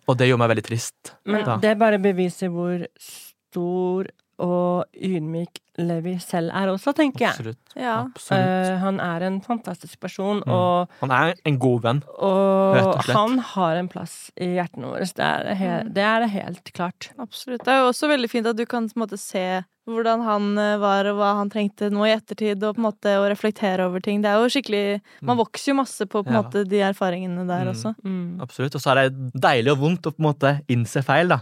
Og 0.10 0.18
det 0.20 0.28
gjorde 0.28 0.42
meg 0.42 0.52
veldig 0.56 0.66
trist. 0.68 1.14
Men 1.30 1.46
da. 1.48 1.60
det 1.64 1.78
bare 1.80 2.02
beviser 2.04 2.50
hvor 2.52 2.82
stor 3.00 4.10
og 4.44 4.86
ydmyk 4.94 5.60
Levi 5.82 6.12
selv 6.22 6.52
er 6.54 6.70
også, 6.70 6.92
tenker 6.94 7.24
jeg. 7.26 7.34
Absolutt. 7.34 7.72
Ja. 7.80 7.94
Absolutt. 8.06 8.68
Uh, 8.70 8.76
han 8.84 9.00
er 9.02 9.24
en 9.26 9.40
fantastisk 9.42 9.98
person, 10.04 10.44
Mm. 10.46 10.52
og, 10.54 10.90
Han 11.02 11.10
er 11.16 11.34
en 11.50 11.58
god 11.58 11.82
venn. 11.82 12.02
Rett 12.06 12.86
og 12.86 12.92
og 12.94 13.02
slett. 13.08 13.18
han 13.18 13.40
har 13.40 13.76
en 13.82 13.88
plass 13.90 14.14
i 14.38 14.52
hjertene 14.60 14.92
våre. 14.92 15.08
Det 15.10 15.26
er, 15.26 15.54
helt, 15.56 15.88
Mm. 15.88 15.94
det 15.96 16.04
er 16.04 16.28
helt 16.28 16.74
klart. 16.78 17.10
Absolutt. 17.18 17.64
Det 17.66 17.74
er 17.74 17.80
jo 17.82 17.90
også 17.90 18.08
veldig 18.12 18.30
fint 18.30 18.46
at 18.46 18.56
du 18.56 18.66
kan 18.68 18.88
på 18.88 18.98
en 18.98 19.08
måte, 19.08 19.18
se 19.18 19.64
hvordan 19.90 20.22
han 20.24 20.58
eh, 20.58 20.78
var, 20.80 21.06
og 21.10 21.18
hva 21.18 21.34
han 21.42 21.50
trengte 21.50 21.90
nå 21.92 22.06
i 22.08 22.14
ettertid, 22.16 22.62
og 22.64 22.76
på 22.76 22.80
en 22.80 22.88
måte 22.94 23.18
å 23.20 23.26
reflektere 23.28 23.80
over 23.90 24.00
ting. 24.00 24.22
Det 24.22 24.30
er 24.30 24.38
jo 24.40 24.48
skikkelig 24.54 25.02
Man 25.24 25.38
vokser 25.42 25.74
jo 25.74 25.82
masse 25.82 26.06
på, 26.06 26.22
på 26.24 26.32
Ja. 26.32 26.42
måte, 26.44 26.68
de 26.70 26.80
erfaringene 26.86 27.48
der 27.48 27.66
Mm. 27.66 27.74
også. 27.74 27.96
Mm. 28.06 28.40
Absolutt. 28.42 28.76
Og 28.76 28.82
så 28.82 28.92
er 28.96 29.10
det 29.10 29.34
deilig 29.42 29.72
og 29.74 29.80
vondt 29.80 30.06
å 30.06 30.14
på 30.14 30.20
en 30.22 30.34
måte 30.34 30.62
innse 30.70 31.04
feil, 31.04 31.28
da. 31.30 31.42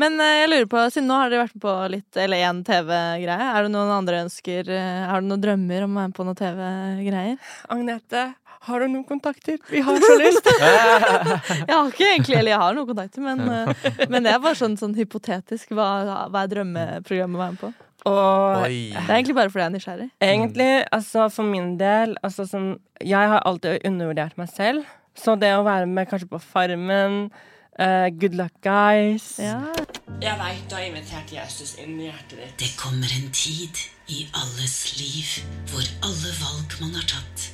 Men 0.00 0.16
eh, 0.20 0.36
jeg 0.42 0.50
lurer 0.50 0.70
på, 0.70 0.84
siden 0.90 1.06
nå 1.10 1.18
har 1.20 1.30
dere 1.30 1.44
vært 1.44 1.54
med 1.54 1.64
på 1.64 1.74
litt, 1.92 2.16
eller 2.18 2.42
én 2.48 2.62
TV-greie, 2.66 3.50
er 3.54 3.66
det 3.66 3.70
noen 3.74 3.92
andre 3.94 4.24
ønsker 4.24 4.70
eh, 4.74 5.04
Har 5.06 5.22
du 5.22 5.28
noen 5.30 5.42
drømmer 5.44 5.84
om 5.86 5.92
å 5.94 6.00
være 6.00 6.10
med 6.10 6.16
på 6.16 6.26
noen 6.26 6.40
TV-greier? 6.40 7.36
Agnete, 7.70 8.24
Har 8.64 8.80
du 8.80 8.88
noen 8.88 9.04
kontakter? 9.06 9.58
Vi 9.70 9.82
har 9.86 10.00
så 10.02 10.16
lyst! 10.18 10.50
Jeg 11.68 11.70
har 11.70 11.88
ikke 11.92 12.08
egentlig, 12.10 12.38
eller 12.40 12.54
jeg 12.54 12.60
har 12.64 12.76
noen 12.76 12.88
kontakter, 12.90 13.22
men, 13.22 13.42
eh, 13.46 13.88
men 14.08 14.24
det 14.26 14.32
er 14.34 14.42
bare 14.42 14.58
sånn, 14.58 14.74
sånn 14.80 14.96
hypotetisk. 14.98 15.74
Hva, 15.76 15.88
hva 16.32 16.42
er 16.42 16.52
drømmeprogrammet 16.54 17.38
å 17.38 17.42
være 17.44 17.54
med 17.56 17.62
på? 17.62 17.72
Og 18.04 18.64
Oi. 18.66 18.90
Det 18.92 19.06
er 19.06 19.14
egentlig 19.20 19.36
bare 19.38 19.48
fordi 19.52 19.62
jeg 19.62 19.70
er 19.70 19.74
nysgjerrig. 19.78 20.06
egentlig, 20.26 20.70
altså 20.92 21.28
for 21.32 21.48
min 21.48 21.70
del 21.80 22.10
altså 22.26 22.44
sånn, 22.50 22.74
Jeg 23.00 23.30
har 23.32 23.40
alltid 23.48 23.86
undervurdert 23.88 24.36
meg 24.40 24.50
selv. 24.52 24.84
Så 25.16 25.38
det 25.40 25.54
å 25.56 25.62
være 25.64 25.86
med 25.88 26.10
kanskje 26.10 26.28
på 26.28 26.40
Farmen, 26.42 27.30
uh, 27.78 28.08
Good 28.20 28.34
Luck 28.36 28.52
Guys 28.66 29.38
Ja. 29.40 29.60
Jeg 30.04 30.36
veit 30.36 30.64
du 30.68 30.74
har 30.76 30.84
invitert 30.84 31.32
Jesus 31.32 31.74
inn 31.80 31.96
i 31.96 32.08
hjertet 32.10 32.36
ditt. 32.36 32.54
Det 32.60 32.70
kommer 32.76 33.08
en 33.16 33.30
tid 33.32 33.80
i 34.12 34.26
alles 34.36 34.76
liv 34.98 35.30
hvor 35.70 35.86
alle 36.04 36.34
valg 36.42 36.76
man 36.82 36.92
har 36.98 37.06
tatt, 37.08 37.48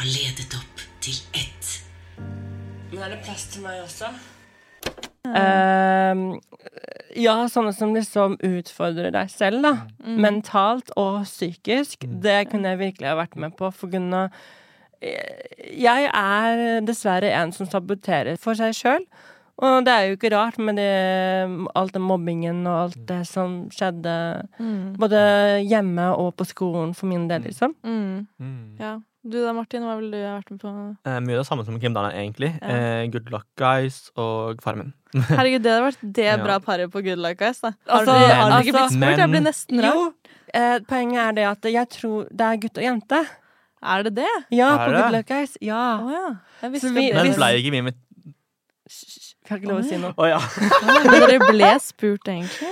har 0.00 0.10
ledet 0.12 0.52
opp 0.58 0.84
til 1.04 1.16
ett. 1.32 1.72
Men 2.92 3.06
er 3.06 3.14
det 3.14 3.22
plass 3.24 3.48
til 3.54 3.64
meg 3.64 3.80
også? 3.82 4.12
Ehm, 5.32 6.26
ja, 7.16 7.38
sånne 7.48 7.72
som 7.72 7.94
liksom 7.96 8.36
utfordrer 8.44 9.14
deg 9.14 9.32
selv, 9.32 9.64
da. 9.64 9.74
Mentalt 10.04 10.92
og 11.00 11.22
psykisk. 11.24 12.04
Det 12.04 12.42
kunne 12.52 12.74
jeg 12.74 12.82
virkelig 12.84 13.10
ha 13.10 13.18
vært 13.24 13.40
med 13.40 13.56
på. 13.56 13.72
For 13.72 13.92
kunne 13.92 14.28
Jeg 15.04 16.08
er 16.08 16.80
dessverre 16.80 17.28
en 17.36 17.50
som 17.52 17.68
saboterer 17.68 18.38
for 18.40 18.56
seg 18.56 18.76
sjøl. 18.76 19.02
Og 19.62 19.84
det 19.86 19.92
er 19.94 20.06
jo 20.08 20.16
ikke 20.16 20.32
rart 20.34 20.56
med 20.58 20.74
det, 20.76 21.68
alt 21.78 21.92
den 21.94 22.02
mobbingen 22.02 22.66
og 22.66 22.78
alt 22.88 22.96
det 23.06 23.20
som 23.30 23.68
skjedde 23.70 24.14
Mm. 24.58 24.96
både 24.98 25.20
hjemme 25.62 26.08
og 26.18 26.34
på 26.36 26.44
skolen, 26.46 26.94
for 26.94 27.06
min 27.06 27.28
del, 27.28 27.42
liksom. 27.42 27.74
Mm. 27.84 28.26
Mm. 28.40 28.78
Ja. 28.80 28.98
Du 29.26 29.38
da, 29.40 29.52
Martin, 29.56 29.80
hva 29.86 29.94
ville 29.96 30.10
du 30.10 30.26
ha 30.26 30.34
vært 30.40 30.50
med 30.50 30.60
på? 30.60 30.72
Eh, 31.06 31.20
mye 31.20 31.36
av 31.38 31.44
det 31.44 31.46
samme 31.48 31.64
som 31.64 31.78
Kim 31.80 31.94
Dana, 31.94 32.10
egentlig. 32.12 32.50
Ja. 32.60 32.68
Eh, 32.68 33.06
Good 33.08 33.30
Luck 33.30 33.46
Guys 33.56 34.10
og 34.16 34.60
Farmen. 34.60 34.92
Herregud, 35.14 35.62
det 35.62 35.70
hadde 35.72 35.86
vært 35.86 36.12
det 36.18 36.24
Ja. 36.26 36.36
bra 36.42 36.58
paret 36.58 36.90
på 36.92 37.00
Good 37.02 37.18
Luck 37.22 37.38
Guys, 37.38 37.60
da. 37.60 37.70
Har 37.88 38.00
Altså, 38.00 38.12
har 38.12 38.26
du, 38.26 38.34
altså, 38.34 38.60
ikke 38.66 38.76
blitt 38.76 38.92
spurt? 38.98 39.18
Jeg 39.22 39.30
blir 39.30 39.46
nesten 39.46 39.80
rar. 39.80 39.94
Jo, 39.94 40.12
eh, 40.52 40.78
poenget 40.80 41.22
er 41.28 41.32
det 41.32 41.46
at 41.54 41.62
jeg 41.72 41.88
tror 41.94 42.28
det 42.28 42.40
er 42.50 42.56
gutt 42.66 42.76
og 42.78 42.84
jente. 42.84 43.22
Er 43.84 44.02
det 44.02 44.14
det? 44.16 44.30
Ja, 44.50 44.68
Er 44.74 44.86
på 44.88 44.92
det? 44.92 45.00
Good 45.02 45.12
Luck 45.12 45.26
Guys. 45.28 45.56
Ja. 45.60 45.80
Oh, 46.00 46.10
ja. 46.10 46.28
Så 46.80 46.88
vi- 46.94 47.12
Men 47.12 47.32
ble 47.36 47.48
ikke 47.60 47.70
vi 47.70 47.80
med 47.82 47.94
Vi 49.44 49.52
har 49.52 49.58
ikke 49.60 49.68
lov 49.68 49.82
å 49.82 49.84
si 49.84 49.96
noe. 50.00 50.14
Oh, 50.16 50.24
ja. 50.24 50.38
Men 50.88 51.04
dere 51.12 51.36
ble 51.44 51.68
spurt, 51.84 52.24
egentlig? 52.32 52.64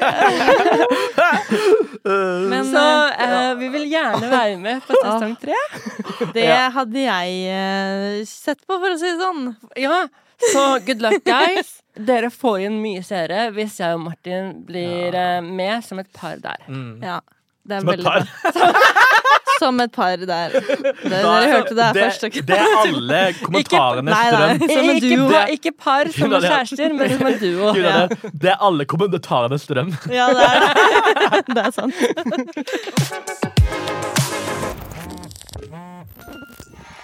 Men 2.52 2.68
Så 2.70 2.84
eh, 3.10 3.26
eh, 3.26 3.50
vi 3.58 3.66
vil 3.72 3.88
gjerne 3.90 4.28
være 4.30 4.54
med 4.62 4.78
på 4.86 4.94
sesong 5.02 5.34
tre. 5.42 5.58
det 6.36 6.46
hadde 6.76 7.02
jeg 7.02 7.34
eh, 7.50 8.22
sett 8.30 8.62
på, 8.62 8.78
for 8.78 8.94
å 8.94 8.98
si 9.00 9.08
det 9.10 9.18
sånn. 9.18 9.50
Ja, 9.82 10.04
så 10.52 10.62
good 10.86 11.02
luck, 11.02 11.18
guys. 11.26 11.80
Dere 12.10 12.30
får 12.30 12.60
inn 12.68 12.78
mye 12.80 13.02
seere 13.04 13.48
hvis 13.54 13.80
jeg 13.82 13.98
og 13.98 14.04
Martin 14.06 14.52
blir 14.68 15.10
eh, 15.18 15.40
med 15.44 15.82
som 15.84 15.98
et 15.98 16.08
par 16.14 16.38
der. 16.40 16.62
Mm. 16.70 17.02
Ja. 17.04 17.18
Det 17.70 17.76
er 17.76 17.80
Som 17.80 17.88
et 17.88 17.92
veldig 17.94 18.06
par. 18.06 18.20
bra. 18.20 18.72
Som 19.60 19.80
et 19.84 19.92
par 19.92 20.16
der. 20.16 20.54
Det, 20.56 21.10
dere 21.12 21.50
hørte 21.52 21.74
det 21.76 21.84
her 21.84 21.92
det, 21.92 22.02
først. 22.06 22.22
ok? 22.28 22.38
det 22.48 22.56
er 22.56 22.70
alle 22.80 23.18
kommentarene 23.42 24.06
Nei, 24.10 24.22
nei. 24.30 24.30
strøm. 24.30 24.70
Som 24.70 24.88
en 24.88 24.96
ikke, 24.96 25.10
duo. 25.16 25.28
par, 25.34 25.46
ikke 25.56 25.72
par 25.84 26.12
som 26.16 26.32
er- 26.38 26.46
kjærester, 26.48 26.94
men 26.96 27.12
som 27.16 27.26
en 27.30 27.38
duo. 27.42 27.72
Gud, 27.74 27.82
det, 27.84 27.92
er- 27.92 28.32
det 28.46 28.50
er 28.54 28.58
alle 28.70 28.84
kommentarene 28.94 29.58
strøm. 29.60 29.92
Ja, 30.10 30.26
det 30.32 30.48
er 30.48 30.58
det. 30.64 30.74
Det 31.54 31.62
er 31.66 31.70
sant. 31.74 33.00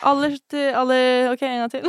Aller 0.07 0.37
aller, 0.77 1.31
OK, 1.33 1.43
en 1.43 1.62
gang 1.64 1.71
til. 1.73 1.87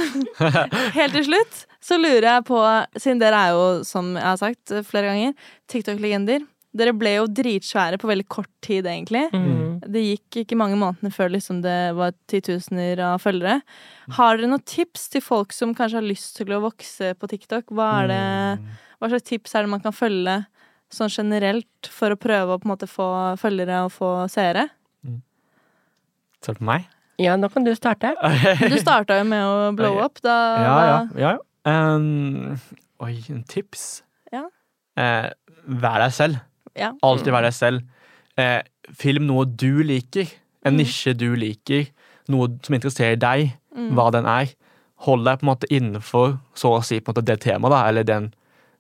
Helt 0.98 1.14
til 1.14 1.26
slutt 1.28 1.64
så 1.88 1.98
lurer 2.02 2.26
jeg 2.28 2.44
på, 2.48 2.60
siden 3.00 3.20
dere 3.22 3.40
er 3.48 3.54
jo, 3.56 3.66
som 3.88 4.10
jeg 4.18 4.26
har 4.26 4.40
sagt 4.42 4.74
flere 4.90 5.12
ganger, 5.12 5.36
TikTok-legender. 5.72 6.44
Dere 6.78 6.94
ble 6.94 7.16
jo 7.16 7.28
dritsvære 7.40 8.00
på 8.02 8.10
veldig 8.10 8.26
kort 8.32 8.52
tid, 8.66 8.86
egentlig. 8.90 9.24
Mm. 9.34 9.80
Det 9.88 10.04
gikk 10.04 10.42
ikke 10.44 10.58
mange 10.60 10.78
månedene 10.80 11.14
før 11.14 11.32
liksom 11.34 11.62
det 11.64 11.78
var 11.98 12.14
titusener 12.30 13.02
av 13.14 13.24
følgere. 13.24 13.62
Har 14.18 14.38
dere 14.38 14.52
noen 14.52 14.66
tips 14.68 15.08
til 15.14 15.24
folk 15.26 15.56
som 15.56 15.74
kanskje 15.78 16.00
har 16.02 16.08
lyst 16.08 16.38
til 16.40 16.54
å 16.54 16.62
vokse 16.64 17.14
på 17.18 17.30
TikTok? 17.32 17.74
Hva, 17.74 17.90
er 18.04 18.12
det, 18.12 18.78
hva 19.00 19.12
slags 19.12 19.28
tips 19.30 19.56
er 19.56 19.66
det 19.66 19.74
man 19.74 19.84
kan 19.84 19.96
følge 19.96 20.42
sånn 20.94 21.12
generelt 21.12 21.90
for 21.92 22.14
å 22.14 22.20
prøve 22.20 22.56
å 22.56 22.62
på 22.62 22.70
en 22.70 22.74
måte 22.76 22.90
få 22.90 23.08
følgere 23.42 23.84
og 23.88 23.92
få 23.96 24.12
seere? 24.32 24.70
Ser 26.46 26.56
du 26.56 26.62
på 26.62 26.70
meg? 26.70 26.86
Ja, 27.18 27.34
nå 27.40 27.50
kan 27.50 27.66
du 27.66 27.74
starte. 27.76 28.14
Du 28.72 28.78
starta 28.78 29.18
jo 29.18 29.26
med 29.28 29.42
å 29.42 29.72
blow 29.78 29.98
up. 30.04 30.22
Da, 30.22 30.36
Ja, 30.62 30.76
ja. 30.86 31.00
ja, 31.18 31.32
ja. 31.34 31.38
Um, 31.68 32.54
oi, 33.04 33.18
en 33.34 33.42
tips? 33.50 34.04
Ja. 34.32 34.46
Eh, 34.96 35.28
vær 35.68 36.04
deg 36.06 36.14
selv. 36.16 36.38
Ja. 36.78 36.92
Alltid 37.04 37.34
vær 37.34 37.42
deg 37.48 37.54
selv. 37.54 37.82
Eh, 38.38 38.62
film 38.94 39.26
noe 39.28 39.46
du 39.46 39.84
liker. 39.84 40.28
En 40.66 40.74
Mm. 40.76 40.78
nisje 40.84 41.16
du 41.18 41.36
liker. 41.36 41.88
Noe 42.30 42.48
som 42.64 42.76
interesserer 42.76 43.18
deg, 43.20 43.54
Mm. 43.76 43.92
hva 43.96 44.12
den 44.12 44.26
er. 44.26 44.48
Hold 45.06 45.26
deg 45.26 45.40
på 45.40 45.44
en 45.44 45.54
måte 45.56 45.68
innenfor 45.70 46.40
så 46.56 46.78
å 46.78 46.84
si 46.84 47.00
på 47.00 47.10
en 47.10 47.14
måte 47.16 47.26
det 47.26 47.40
temaet, 47.42 47.70
da, 47.72 47.88
eller 47.88 48.04
den, 48.04 48.34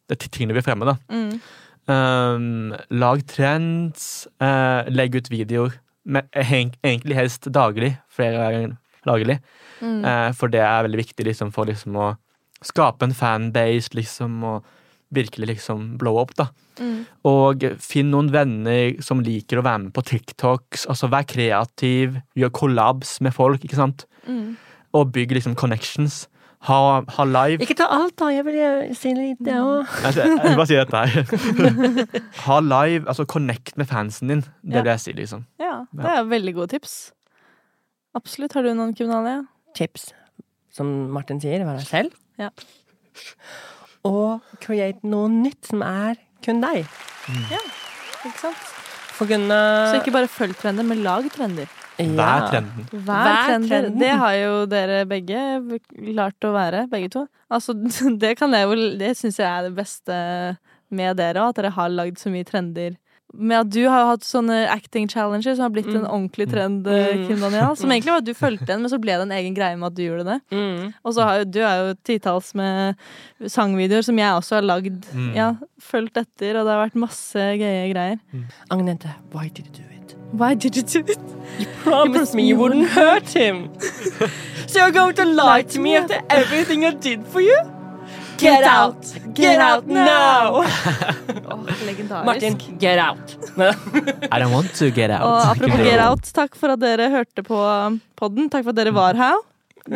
det 0.09 0.19
tingene 0.19 0.53
vi 0.55 0.61
fremmer. 0.61 0.85
da. 0.85 0.97
Mm. 1.09 1.41
Um, 1.87 2.75
lag 2.91 3.21
trends. 3.27 4.27
eh, 4.41 4.83
legg 4.89 5.15
ut 5.15 5.29
videoer. 5.29 5.73
Men 6.05 6.23
egentlig 6.35 7.15
helst 7.15 7.41
daglig. 7.51 7.97
Flere 8.09 8.37
ganger 8.37 8.77
daglig. 9.05 9.39
Mm. 9.81 10.03
Eh, 10.05 10.31
for 10.33 10.47
det 10.49 10.59
er 10.61 10.83
veldig 10.83 10.97
viktig 11.05 11.25
liksom, 11.25 11.51
for 11.53 11.65
liksom, 11.65 11.93
å 11.95 12.17
skape 12.63 13.03
en 13.03 13.13
fanbase, 13.13 13.93
liksom, 13.93 14.43
og 14.43 14.63
virkelig 15.13 15.47
liksom 15.53 15.97
blow 15.97 16.17
up, 16.21 16.33
da. 16.37 16.49
Mm. 16.79 17.05
Og 17.25 17.63
finn 17.81 18.09
noen 18.11 18.31
venner 18.33 18.97
som 19.05 19.21
liker 19.23 19.61
å 19.61 19.65
være 19.65 19.85
med 19.87 19.93
på 19.95 20.03
TikToks. 20.09 20.87
Altså, 20.91 21.09
vær 21.11 21.23
kreativ, 21.29 22.17
gjør 22.37 22.51
collabs 22.53 23.17
med 23.23 23.33
folk, 23.35 23.63
ikke 23.63 23.79
sant? 23.79 24.05
Mm. 24.27 24.57
Og 24.97 25.11
bygg 25.15 25.31
liksom 25.37 25.55
connections. 25.59 26.25
Ha, 26.67 26.77
ha 27.13 27.23
live. 27.29 27.61
Ikke 27.63 27.75
ta 27.77 27.85
alt, 27.93 28.15
da. 28.19 28.31
Jeg 28.33 28.43
vil 28.47 28.57
si 28.97 29.11
litt, 29.15 29.37
det 29.45 29.55
òg. 29.61 29.85
Altså, 30.03 30.25
jeg 30.25 30.39
vil 30.41 30.57
bare 30.57 30.67
si 30.67 30.79
dette 30.79 31.03
her. 31.05 32.21
ha 32.47 32.57
live, 32.65 33.03
altså 33.07 33.27
connect 33.29 33.77
med 33.77 33.87
fansen 33.87 34.33
din. 34.33 34.41
Det 34.65 34.79
Ja. 34.79 34.81
vil 34.81 34.91
jeg 34.91 35.03
si, 35.05 35.13
liksom. 35.13 35.45
Ja, 35.61 35.85
det 35.93 36.05
er 36.17 36.25
veldig 36.27 36.55
gode 36.57 36.73
tips. 36.73 36.97
Absolutt. 38.17 38.57
Har 38.57 38.65
du 38.65 38.73
noen 38.73 38.95
kriminalia? 38.97 39.43
Tips. 39.77 40.09
Som 40.73 41.11
Martin 41.13 41.39
sier, 41.41 41.63
være 41.65 41.77
deg 41.83 41.87
selv. 41.87 42.17
Ja. 42.41 42.49
Og 44.05 44.43
create 44.63 45.07
noe 45.07 45.29
nytt 45.31 45.71
som 45.71 45.81
er 45.85 46.19
kun 46.45 46.61
deg. 46.61 46.85
Ja, 47.51 47.61
ikke 48.27 48.39
sant? 48.39 48.73
For 49.17 49.29
kunne 49.29 49.57
Så 49.89 50.01
ikke 50.01 50.13
bare 50.13 50.29
følg 50.29 50.53
trender, 50.59 50.85
men 50.85 51.01
lag 51.05 51.25
trender. 51.33 51.69
Vær 51.97 52.43
trenden. 52.51 52.85
Vær, 52.91 53.25
Vær 53.25 53.47
trenden. 53.65 53.97
Det 53.97 54.11
har 54.21 54.35
jo 54.37 54.53
dere 54.69 54.99
begge 55.09 55.41
klart 55.97 56.45
å 56.45 56.53
være, 56.53 56.83
begge 56.91 57.09
to. 57.15 57.25
Altså, 57.49 57.73
det 58.21 58.35
kan 58.37 58.53
jeg 58.53 58.67
jo 58.67 58.77
Det 58.99 59.15
syns 59.17 59.39
jeg 59.41 59.49
er 59.49 59.65
det 59.69 59.73
beste 59.79 60.17
med 60.93 61.17
dere 61.19 61.41
òg, 61.41 61.51
at 61.51 61.63
dere 61.63 61.73
har 61.75 61.89
lagd 61.91 62.21
så 62.21 62.31
mye 62.31 62.47
trender. 62.47 62.95
Med 63.33 63.59
at 63.59 63.69
du 63.69 63.81
har 63.91 64.05
hatt 64.07 64.23
sånne 64.23 64.69
acting 64.71 65.07
challenges 65.11 65.57
som 65.57 65.65
har 65.67 65.73
blitt 65.75 65.89
en 65.91 66.05
ordentlig 66.07 66.47
trend, 66.49 66.87
eh, 66.87 67.09
Mm. 67.17 67.27
Kim 67.27 67.39
Daniel. 67.41 67.75
Som 67.75 67.91
egentlig 67.91 68.11
var 68.13 68.17
at 68.23 68.25
du 68.25 68.33
fulgte 68.33 68.69
en, 68.73 68.81
men 68.81 68.89
så 68.89 68.99
ble 68.99 69.11
det 69.19 69.25
en 69.27 69.31
egen 69.35 69.53
greie 69.53 69.75
med 69.77 69.87
at 69.87 69.95
du 69.95 70.01
gjorde 70.05 70.23
det. 70.25 70.37
Mm. 70.51 70.93
Og 71.03 71.13
så 71.13 71.23
har 71.27 71.37
jo 71.39 71.43
du 71.45 71.59
er 71.59 71.75
jo 71.89 71.93
titalls 72.07 72.53
med 72.55 72.95
sangvideoer 73.45 74.03
som 74.03 74.17
jeg 74.17 74.31
også 74.39 74.55
har 74.55 74.61
lagd. 74.63 75.05
Mm. 75.13 75.35
Ja, 75.35 75.49
fulgt 75.79 76.17
etter, 76.17 76.55
og 76.57 76.65
det 76.65 76.73
har 76.73 76.87
vært 76.87 76.95
masse 76.95 77.35
gøye 77.35 77.91
greier. 77.93 78.19
Agnete, 78.71 79.13
why 79.33 79.49
did 79.49 79.65
you 79.67 79.73
do 79.75 79.83
it? 79.91 80.15
Why 80.33 80.53
did 80.55 80.75
you 80.75 80.83
do 80.83 80.99
it? 81.11 81.19
You 81.59 81.67
promised 81.83 82.33
me 82.33 82.43
you 82.47 82.57
wouldn't 82.57 82.87
hurt 82.89 83.29
him. 83.29 83.69
so 84.67 84.79
you're 84.79 84.91
going 84.91 85.15
to 85.15 85.25
lie 85.25 85.63
to 85.63 85.79
me 85.79 85.95
after 85.95 86.21
everything 86.29 86.85
I 86.85 86.91
did 86.91 87.25
for 87.27 87.41
you? 87.41 87.57
Get 88.37 88.63
out! 88.63 89.01
Get 89.33 89.59
out 89.59 89.87
now! 89.87 90.61
Legendarisk. 91.87 92.25
Martin, 92.25 92.57
get 92.79 92.99
out. 92.99 93.35
I 94.31 94.39
don't 94.39 94.51
want 94.51 94.73
to 94.75 94.91
get 94.91 95.09
out. 95.09 95.25
Og 95.25 95.51
apropos 95.51 95.83
Get 95.83 95.99
Out, 95.99 96.31
takk 96.33 96.57
for 96.59 96.73
at 96.75 96.81
dere 96.81 97.09
hørte 97.13 97.43
på 97.45 97.59
podden. 98.19 98.49
Takk 98.51 98.65
for 98.67 98.73
at 98.75 98.79
dere 98.81 98.93
var 98.95 99.17
her. 99.17 99.37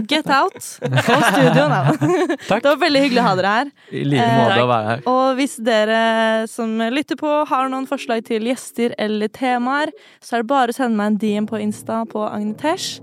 Get 0.07 0.29
Out 0.31 0.55
på 0.79 1.17
studio 1.27 1.65
nå. 1.67 1.79
Det 2.47 2.63
var 2.63 2.77
veldig 2.79 3.01
hyggelig 3.03 3.19
å 3.19 3.25
ha 3.25 3.33
dere 3.39 3.51
her. 3.57 3.71
I 3.91 4.03
like 4.07 4.29
måte 4.39 4.61
å 4.63 4.69
være 4.69 4.87
her. 4.87 5.03
Og 5.11 5.35
hvis 5.39 5.57
dere 5.67 5.99
som 6.51 6.77
lytter 6.95 7.19
på 7.19 7.33
har 7.49 7.67
noen 7.73 7.89
forslag 7.89 8.23
til 8.29 8.47
gjester 8.47 8.95
eller 9.01 9.31
temaer, 9.35 9.91
så 10.23 10.37
er 10.37 10.45
det 10.45 10.51
bare 10.53 10.71
å 10.71 10.77
sende 10.79 10.95
meg 10.95 11.11
en 11.11 11.19
DM 11.25 11.49
på 11.51 11.59
Insta 11.59 12.05
på 12.09 12.23
Agnetesh. 12.29 13.01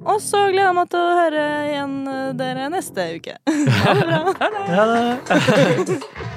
Og 0.00 0.20
så 0.24 0.46
gleder 0.48 0.70
jeg 0.70 0.76
meg 0.78 0.90
til 0.92 1.00
å 1.00 1.16
høre 1.18 1.46
igjen 1.68 1.96
eh, 2.08 2.26
dere 2.40 2.68
neste 2.72 3.08
uke. 3.18 3.36
Ha 3.84 3.94
det 3.96 4.06
bra. 4.08 4.50
Ha 4.70 4.84
det. 4.94 6.00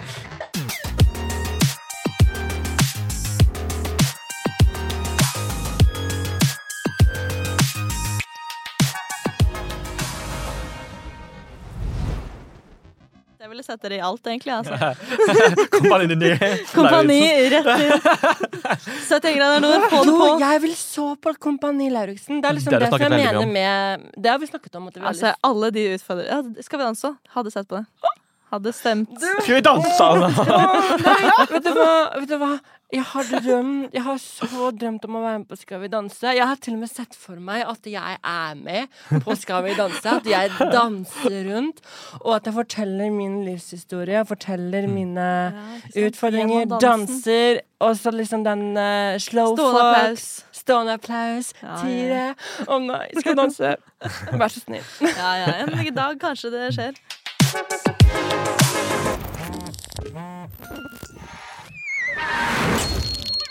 ville 13.53 13.63
sette 13.65 13.91
det 13.93 13.99
i 13.99 14.03
alt, 14.03 14.25
egentlig. 14.27 14.53
Altså. 14.57 14.73
Kompani 15.77 16.09
Dini. 16.11 16.31
Kompani 16.75 17.19
rett 17.53 17.69
inn. 17.73 17.93
70 19.07 19.37
grader 19.37 19.63
nord, 19.63 19.87
få 19.91 20.01
det 20.03 20.11
Jo, 20.11 20.17
på. 20.19 20.29
jeg 20.43 20.63
vil 20.65 20.75
så 20.79 21.07
på 21.23 21.35
Kompani 21.47 21.89
Lauritzen. 21.93 22.41
Det 22.41 22.49
er 22.51 22.57
liksom 22.59 22.75
Det 22.75 22.81
det, 22.85 22.91
som 22.95 23.05
jeg 23.05 23.13
mener 23.13 23.47
med 23.53 24.09
Det 24.17 24.33
har 24.33 24.41
vi 24.41 24.49
snakket 24.51 24.75
om. 24.81 24.89
Altså, 25.03 25.33
alle 25.43 25.71
de 25.75 25.87
utfordringene 25.95 26.57
ja, 26.57 26.65
Skal 26.67 26.81
vi 26.81 26.89
danse 26.89 27.09
òg? 27.13 27.17
Hadde 27.37 27.53
sett 27.53 27.69
på 27.69 27.79
det. 27.81 27.85
Hadde 28.53 28.69
stemt. 28.77 29.13
Skal 29.41 29.55
vi 29.57 29.61
danse? 29.65 30.07
Nei, 30.13 31.45
vet 31.49 31.63
du 31.65 31.71
hva? 31.73 31.93
Vet 32.19 32.29
du 32.29 32.35
hva? 32.37 32.51
Jeg 32.93 33.03
har 33.09 33.29
drømt 33.41 33.93
Jeg 33.95 34.03
har 34.05 34.17
så 34.21 34.67
drømt 34.77 35.05
om 35.07 35.15
å 35.17 35.21
være 35.23 35.39
med 35.41 35.47
på 35.49 35.57
Skal 35.57 35.81
vi 35.81 35.89
danse. 35.91 36.33
Jeg 36.37 36.45
har 36.45 36.59
til 36.61 36.75
og 36.77 36.83
med 36.83 36.91
sett 36.91 37.15
for 37.17 37.39
meg 37.41 37.63
at 37.65 37.89
jeg 37.89 38.17
er 38.19 38.59
med 38.59 38.87
på 39.25 39.35
Skal 39.39 39.65
vi 39.65 39.73
danse. 39.77 40.05
At 40.13 40.27
jeg 40.29 40.51
danser 40.59 41.39
rundt, 41.49 41.81
og 42.21 42.35
at 42.37 42.49
jeg 42.49 42.53
forteller 42.55 43.09
min 43.13 43.39
livshistorie. 43.47 44.23
Forteller 44.29 44.87
mine 44.91 45.27
utfordringer. 45.97 46.65
Danser. 46.81 47.63
Og 47.83 47.97
så 47.99 48.13
liksom 48.15 48.45
den 48.45 48.77
uh, 48.77 49.17
slow 49.19 49.55
Stående 49.57 49.79
fuck. 49.79 49.81
applaus. 49.83 50.45
Stående 50.55 50.93
applaus. 50.99 51.51
Ja, 51.63 51.75
Tire. 51.81 52.27
Å 52.67 52.79
nei, 52.83 53.07
skal 53.17 53.33
vi 53.33 53.39
danse? 53.41 53.73
Vær 54.39 54.53
så 54.53 54.63
snill. 54.63 54.85
Ja, 55.09 55.33
ja. 55.41 55.57
En 55.65 55.95
dag 55.97 56.21
kanskje 56.21 56.53
det 56.53 56.69
skjer. 56.77 56.93